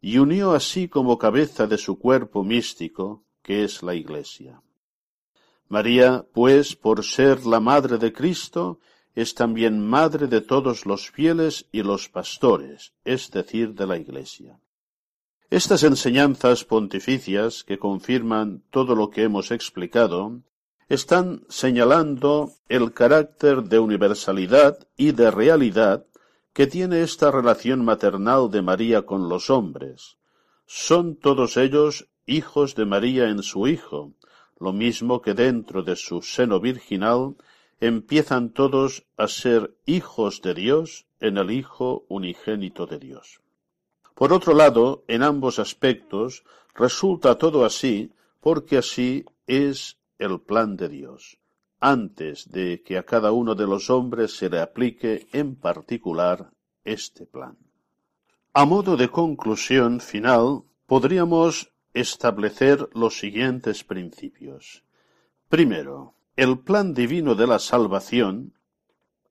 y 0.01 0.19
unió 0.19 0.51
así 0.51 0.89
como 0.89 1.17
cabeza 1.17 1.69
de 1.69 1.79
su 1.79 1.97
cuerpo 1.97 2.43
místico, 2.43 3.23
que 3.41 3.63
es 3.63 3.85
la 3.85 3.95
Iglesia. 3.95 4.63
María, 5.69 6.27
pues, 6.35 6.75
por 6.75 7.05
ser 7.05 7.47
la 7.47 7.61
madre 7.61 7.99
de 7.99 8.13
Cristo, 8.13 8.81
es 9.15 9.35
también 9.35 9.81
madre 9.81 10.27
de 10.27 10.41
todos 10.41 10.87
los 10.87 11.11
fieles 11.11 11.67
y 11.73 11.83
los 11.83 12.09
pastores, 12.09 12.93
es 13.05 13.31
decir, 13.31 13.75
de 13.75 13.87
la 13.87 13.99
Iglesia. 13.99 14.59
Estas 15.51 15.83
enseñanzas 15.83 16.65
pontificias, 16.65 17.65
que 17.65 17.79
confirman 17.79 18.63
todo 18.71 18.95
lo 18.95 19.11
que 19.11 19.25
hemos 19.25 19.51
explicado, 19.51 20.43
están 20.89 21.45
señalando 21.49 22.53
el 22.69 22.93
carácter 22.93 23.65
de 23.65 23.79
universalidad 23.79 24.79
y 24.97 25.13
de 25.13 25.31
realidad 25.31 26.07
que 26.53 26.67
tiene 26.67 27.03
esta 27.03 27.31
relación 27.31 27.85
maternal 27.85 28.51
de 28.51 28.63
María 28.63 29.03
con 29.03 29.29
los 29.29 29.51
hombres. 29.51 30.19
Son 30.67 31.17
todos 31.17 31.57
ellos 31.57 32.09
hijos 32.27 32.75
de 32.75 32.87
María 32.87 33.29
en 33.29 33.43
su 33.43 33.67
Hijo, 33.67 34.13
lo 34.59 34.73
mismo 34.73 35.21
que 35.21 35.35
dentro 35.35 35.83
de 35.83 35.97
su 35.97 36.23
seno 36.23 36.61
virginal 36.61 37.37
empiezan 37.81 38.51
todos 38.51 39.07
a 39.17 39.27
ser 39.27 39.75
hijos 39.87 40.43
de 40.43 40.55
Dios 40.55 41.07
en 41.19 41.39
el 41.39 41.51
Hijo 41.51 42.05
unigénito 42.09 42.87
de 42.87 42.99
Dios. 42.99 43.41
Por 44.15 44.33
otro 44.35 44.55
lado, 44.55 45.03
en 45.09 45.23
ambos 45.23 45.59
aspectos, 45.59 46.45
resulta 46.75 47.39
todo 47.39 47.65
así 47.65 48.13
porque 48.41 48.79
así 48.79 49.25
es 49.47 49.99
el 50.19 50.41
plan 50.41 50.77
de 50.77 50.89
Dios, 50.89 51.39
antes 51.81 52.51
de 52.51 52.83
que 52.83 52.99
a 52.99 53.05
cada 53.05 53.33
uno 53.33 53.55
de 53.55 53.67
los 53.67 53.89
hombres 53.89 54.37
se 54.37 54.51
le 54.51 54.61
aplique 54.61 55.29
en 55.33 55.57
particular 55.57 56.51
este 56.85 57.25
plan. 57.25 57.57
A 58.53 58.65
modo 58.67 58.97
de 58.97 59.09
conclusión 59.09 60.01
final, 60.01 60.65
podríamos 60.87 61.73
establecer 61.95 62.89
los 62.93 63.19
siguientes 63.19 63.85
principios. 63.85 64.85
Primero, 65.49 66.15
el 66.41 66.59
plan 66.61 66.95
divino 66.95 67.35
de 67.35 67.47
la 67.47 67.59
salvación, 67.59 68.55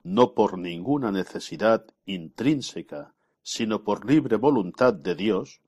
no 0.03 0.36
por 0.36 0.60
ninguna 0.60 1.12
necesidad 1.12 1.84
intrínseca, 2.05 3.16
sino 3.41 3.84
por 3.84 4.05
libre 4.05 4.36
voluntad 4.36 4.93
de 4.93 5.16
Dios, 5.16 5.60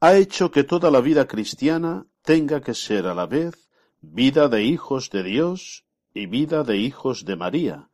ha 0.00 0.16
hecho 0.16 0.50
que 0.50 0.64
toda 0.64 0.90
la 0.90 1.00
vida 1.00 1.28
cristiana 1.28 2.08
tenga 2.22 2.60
que 2.60 2.74
ser 2.74 3.06
a 3.06 3.14
la 3.14 3.26
vez 3.26 3.70
vida 4.00 4.48
de 4.48 4.64
hijos 4.64 5.10
de 5.10 5.22
Dios 5.22 5.84
y 6.12 6.26
vida 6.26 6.64
de 6.64 6.78
hijos 6.78 7.24
de 7.24 7.36
María, 7.36 7.88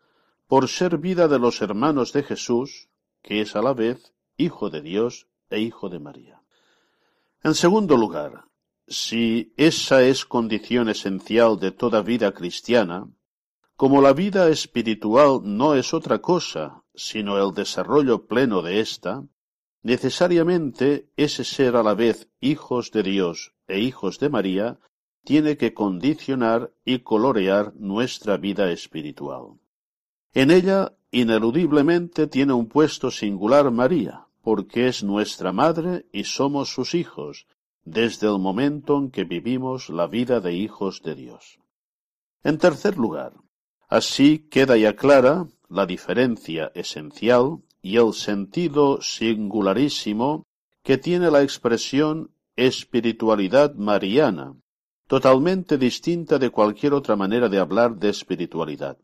por 0.47 0.67
ser 0.67 0.97
vida 0.97 1.29
de 1.29 1.39
los 1.39 1.61
hermanos 1.61 2.15
de 2.15 2.23
Jesús, 2.23 2.89
que 3.21 3.43
es 3.43 3.57
a 3.57 3.61
la 3.61 3.75
vez 3.75 4.15
hijo 4.39 4.71
de 4.71 4.81
Dios 4.81 5.27
e 5.51 5.61
hijo 5.61 5.91
de 5.91 5.99
María. 5.99 6.41
En 7.43 7.55
segundo 7.55 7.99
lugar, 7.99 8.47
si 8.89 9.53
esa 9.57 10.03
es 10.03 10.25
condición 10.25 10.89
esencial 10.89 11.59
de 11.59 11.73
toda 11.73 12.03
vida 12.03 12.33
cristiana, 12.33 13.09
como 13.77 14.01
la 14.01 14.13
vida 14.13 14.49
espiritual 14.49 15.41
no 15.45 15.75
es 15.75 15.93
otra 15.93 16.21
cosa 16.21 16.85
sino 16.97 17.39
el 17.39 17.55
desarrollo 17.55 18.27
pleno 18.27 18.63
de 18.63 18.81
ésta, 18.81 19.25
necesariamente 19.83 21.11
ese 21.17 21.45
ser 21.45 21.77
a 21.77 21.83
la 21.83 21.95
vez 21.95 22.29
hijos 22.41 22.91
de 22.91 23.03
Dios 23.03 23.53
e 23.69 23.81
hijos 23.81 24.19
de 24.19 24.31
María 24.31 24.81
tiene 25.25 25.57
que 25.57 25.75
condicionar 25.75 26.73
y 26.85 27.01
colorear 27.01 27.75
nuestra 27.77 28.37
vida 28.37 28.71
espiritual. 28.71 29.59
En 30.33 30.51
ella, 30.51 30.97
ineludiblemente, 31.11 32.27
tiene 32.27 32.53
un 32.53 32.67
puesto 32.69 33.11
singular 33.11 33.71
María, 33.71 34.27
porque 34.43 34.87
es 34.87 35.03
nuestra 35.03 35.53
madre 35.53 36.07
y 36.13 36.25
somos 36.25 36.73
sus 36.73 36.95
hijos, 36.95 37.47
desde 37.87 38.27
el 38.27 38.39
momento 38.41 38.99
en 38.99 39.11
que 39.11 39.25
vivimos 39.25 39.89
la 39.89 40.09
vida 40.09 40.41
de 40.41 40.53
hijos 40.53 41.03
de 41.03 41.15
Dios. 41.15 41.61
En 42.43 42.59
tercer 42.59 42.99
lugar, 42.99 43.33
así 43.89 44.41
queda 44.51 44.77
ya 44.77 44.97
clara 44.97 45.47
la 45.69 45.87
diferencia 45.87 46.73
esencial 46.75 47.63
y 47.81 47.97
el 47.97 48.13
sentido 48.13 49.01
singularísimo 49.01 50.45
que 50.83 50.99
tiene 50.99 51.31
la 51.31 51.43
expresión 51.43 52.33
espiritualidad 52.57 53.75
mariana, 53.77 54.57
totalmente 55.07 55.79
distinta 55.79 56.39
de 56.39 56.51
cualquier 56.51 56.93
otra 56.93 57.15
manera 57.15 57.49
de 57.49 57.61
hablar 57.61 57.97
de 57.97 58.09
espiritualidad, 58.09 58.99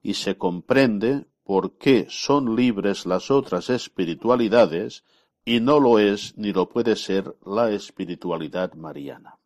y 0.00 0.14
se 0.14 0.36
comprende 0.36 1.26
por 1.42 1.76
qué 1.76 2.06
son 2.08 2.54
libres 2.54 3.04
las 3.04 3.32
otras 3.32 3.68
espiritualidades 3.70 5.02
y 5.48 5.60
no 5.60 5.80
lo 5.80 5.98
es 5.98 6.36
ni 6.36 6.52
lo 6.52 6.68
puede 6.68 6.94
ser 6.94 7.34
la 7.46 7.70
espiritualidad 7.70 8.74
mariana. 8.74 9.38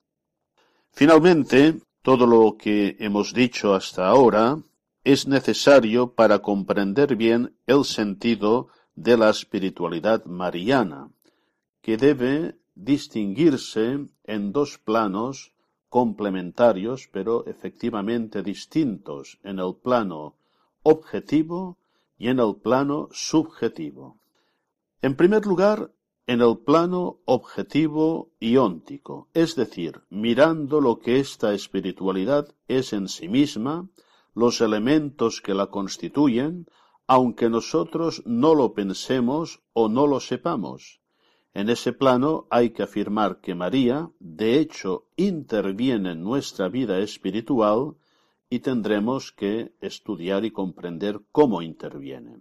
Finalmente, 0.90 1.78
todo 2.02 2.26
lo 2.26 2.56
que 2.56 2.96
hemos 2.98 3.32
dicho 3.32 3.72
hasta 3.72 4.08
ahora 4.08 4.58
es 5.04 5.28
necesario 5.28 6.12
para 6.12 6.40
comprender 6.40 7.14
bien 7.14 7.54
el 7.68 7.84
sentido 7.84 8.66
de 8.96 9.16
la 9.16 9.30
espiritualidad 9.30 10.24
mariana, 10.24 11.08
que 11.82 11.96
debe 11.96 12.56
distinguirse 12.74 14.04
en 14.24 14.52
dos 14.52 14.78
planos 14.78 15.52
complementarios 15.88 17.08
pero 17.12 17.46
efectivamente 17.46 18.42
distintos 18.42 19.38
en 19.44 19.60
el 19.60 19.76
plano 19.76 20.34
objetivo 20.82 21.78
y 22.18 22.26
en 22.26 22.40
el 22.40 22.56
plano 22.56 23.08
subjetivo. 23.12 24.21
En 25.02 25.16
primer 25.16 25.46
lugar, 25.46 25.92
en 26.28 26.40
el 26.40 26.58
plano 26.58 27.18
objetivo 27.24 28.30
y 28.38 28.56
óntico, 28.56 29.28
es 29.34 29.56
decir, 29.56 30.02
mirando 30.10 30.80
lo 30.80 31.00
que 31.00 31.18
esta 31.18 31.52
espiritualidad 31.54 32.54
es 32.68 32.92
en 32.92 33.08
sí 33.08 33.28
misma, 33.28 33.88
los 34.32 34.60
elementos 34.60 35.40
que 35.40 35.54
la 35.54 35.66
constituyen, 35.66 36.66
aunque 37.08 37.50
nosotros 37.50 38.22
no 38.26 38.54
lo 38.54 38.74
pensemos 38.74 39.60
o 39.72 39.88
no 39.88 40.06
lo 40.06 40.20
sepamos. 40.20 41.00
En 41.52 41.68
ese 41.68 41.92
plano 41.92 42.46
hay 42.48 42.70
que 42.70 42.84
afirmar 42.84 43.40
que 43.40 43.56
María, 43.56 44.08
de 44.20 44.60
hecho, 44.60 45.08
interviene 45.16 46.12
en 46.12 46.22
nuestra 46.22 46.68
vida 46.68 47.00
espiritual 47.00 47.96
y 48.48 48.60
tendremos 48.60 49.32
que 49.32 49.74
estudiar 49.80 50.44
y 50.44 50.52
comprender 50.52 51.22
cómo 51.32 51.60
interviene. 51.60 52.40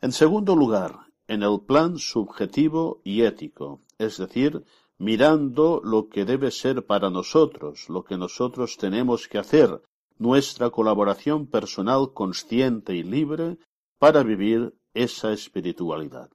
En 0.00 0.12
segundo 0.12 0.56
lugar, 0.56 1.09
en 1.30 1.44
el 1.44 1.60
plan 1.60 1.96
subjetivo 1.96 3.00
y 3.04 3.22
ético, 3.22 3.80
es 3.98 4.18
decir, 4.18 4.64
mirando 4.98 5.80
lo 5.84 6.08
que 6.08 6.24
debe 6.24 6.50
ser 6.50 6.84
para 6.84 7.08
nosotros, 7.08 7.88
lo 7.88 8.02
que 8.02 8.16
nosotros 8.18 8.76
tenemos 8.76 9.28
que 9.28 9.38
hacer, 9.38 9.80
nuestra 10.18 10.70
colaboración 10.70 11.46
personal 11.46 12.12
consciente 12.14 12.96
y 12.96 13.04
libre 13.04 13.58
para 14.00 14.24
vivir 14.24 14.74
esa 14.92 15.32
espiritualidad. 15.32 16.30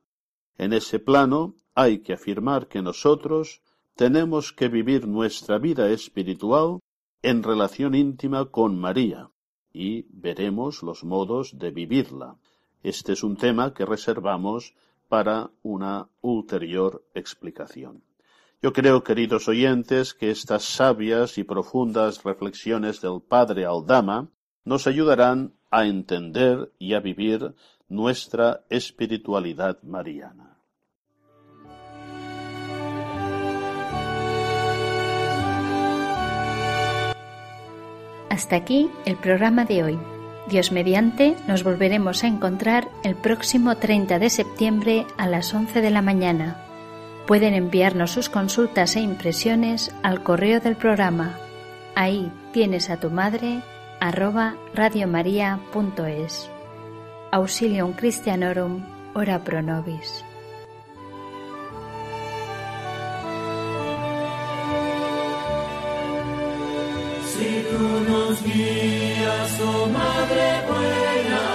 En 0.58 0.72
ese 0.72 1.00
plano 1.00 1.56
hay 1.74 2.00
que 2.00 2.14
afirmar 2.14 2.70
que 2.70 2.82
nosotros 2.82 3.62
tenemos 3.96 4.54
que 4.54 4.70
vivir 4.70 5.10
nuestra 5.10 5.58
vida 5.58 5.90
espiritual 5.90 6.80
en 7.22 7.44
relación 7.44 7.96
íntima 7.96 8.46
con 8.46 8.80
María 8.80 9.30
y 9.74 10.06
veremos 10.10 10.84
los 10.84 11.04
modos 11.04 11.58
de 11.58 11.72
vivirla. 11.72 12.38
Este 12.86 13.14
es 13.14 13.24
un 13.24 13.36
tema 13.36 13.74
que 13.74 13.84
reservamos 13.84 14.76
para 15.08 15.50
una 15.64 16.08
ulterior 16.22 17.04
explicación. 17.16 18.04
Yo 18.62 18.74
creo, 18.74 19.04
queridos 19.04 19.48
oyentes, 19.48 20.14
que 20.14 20.30
estas 20.30 20.66
sabias 20.66 21.40
y 21.40 21.44
profundas 21.44 22.24
reflexiones 22.24 23.02
del 23.02 23.24
Padre 23.28 23.66
Aldama 23.66 24.30
nos 24.66 24.86
ayudarán 24.86 25.54
a 25.72 25.88
entender 25.88 26.72
y 26.78 26.94
a 26.94 27.00
vivir 27.00 27.56
nuestra 27.90 28.66
espiritualidad 28.70 29.82
mariana. 29.82 30.60
Hasta 38.30 38.58
aquí 38.58 38.92
el 39.06 39.18
programa 39.18 39.66
de 39.66 39.84
hoy. 39.84 40.15
Dios 40.48 40.72
mediante, 40.72 41.36
nos 41.48 41.64
volveremos 41.64 42.24
a 42.24 42.28
encontrar 42.28 42.88
el 43.04 43.16
próximo 43.16 43.78
30 43.78 44.20
de 44.20 44.30
septiembre 44.30 45.08
a 45.18 45.28
las 45.28 45.54
11 45.54 45.82
de 45.82 45.90
la 45.90 46.04
mañana. 46.04 46.62
Pueden 47.26 47.56
enviarnos 47.56 48.12
sus 48.12 48.30
consultas 48.30 48.96
e 48.96 49.02
impresiones 49.02 49.92
al 50.04 50.22
correo 50.22 50.60
del 50.60 50.76
programa. 50.76 51.40
Ahí 51.96 52.32
tienes 52.54 52.92
a 52.92 53.00
tu 53.00 53.10
madre 53.10 53.62
arroba 54.00 54.56
radiomaria.es. 54.76 56.50
Auxilium 57.32 57.94
Christianorum, 57.94 58.84
ora 59.16 59.44
pro 59.44 59.64
nobis. 59.64 60.24
Si 67.26 67.66
tú 67.70 68.12
nos 68.12 68.44
oh 69.62 69.88
Madre 69.88 70.64
buena, 70.68 71.55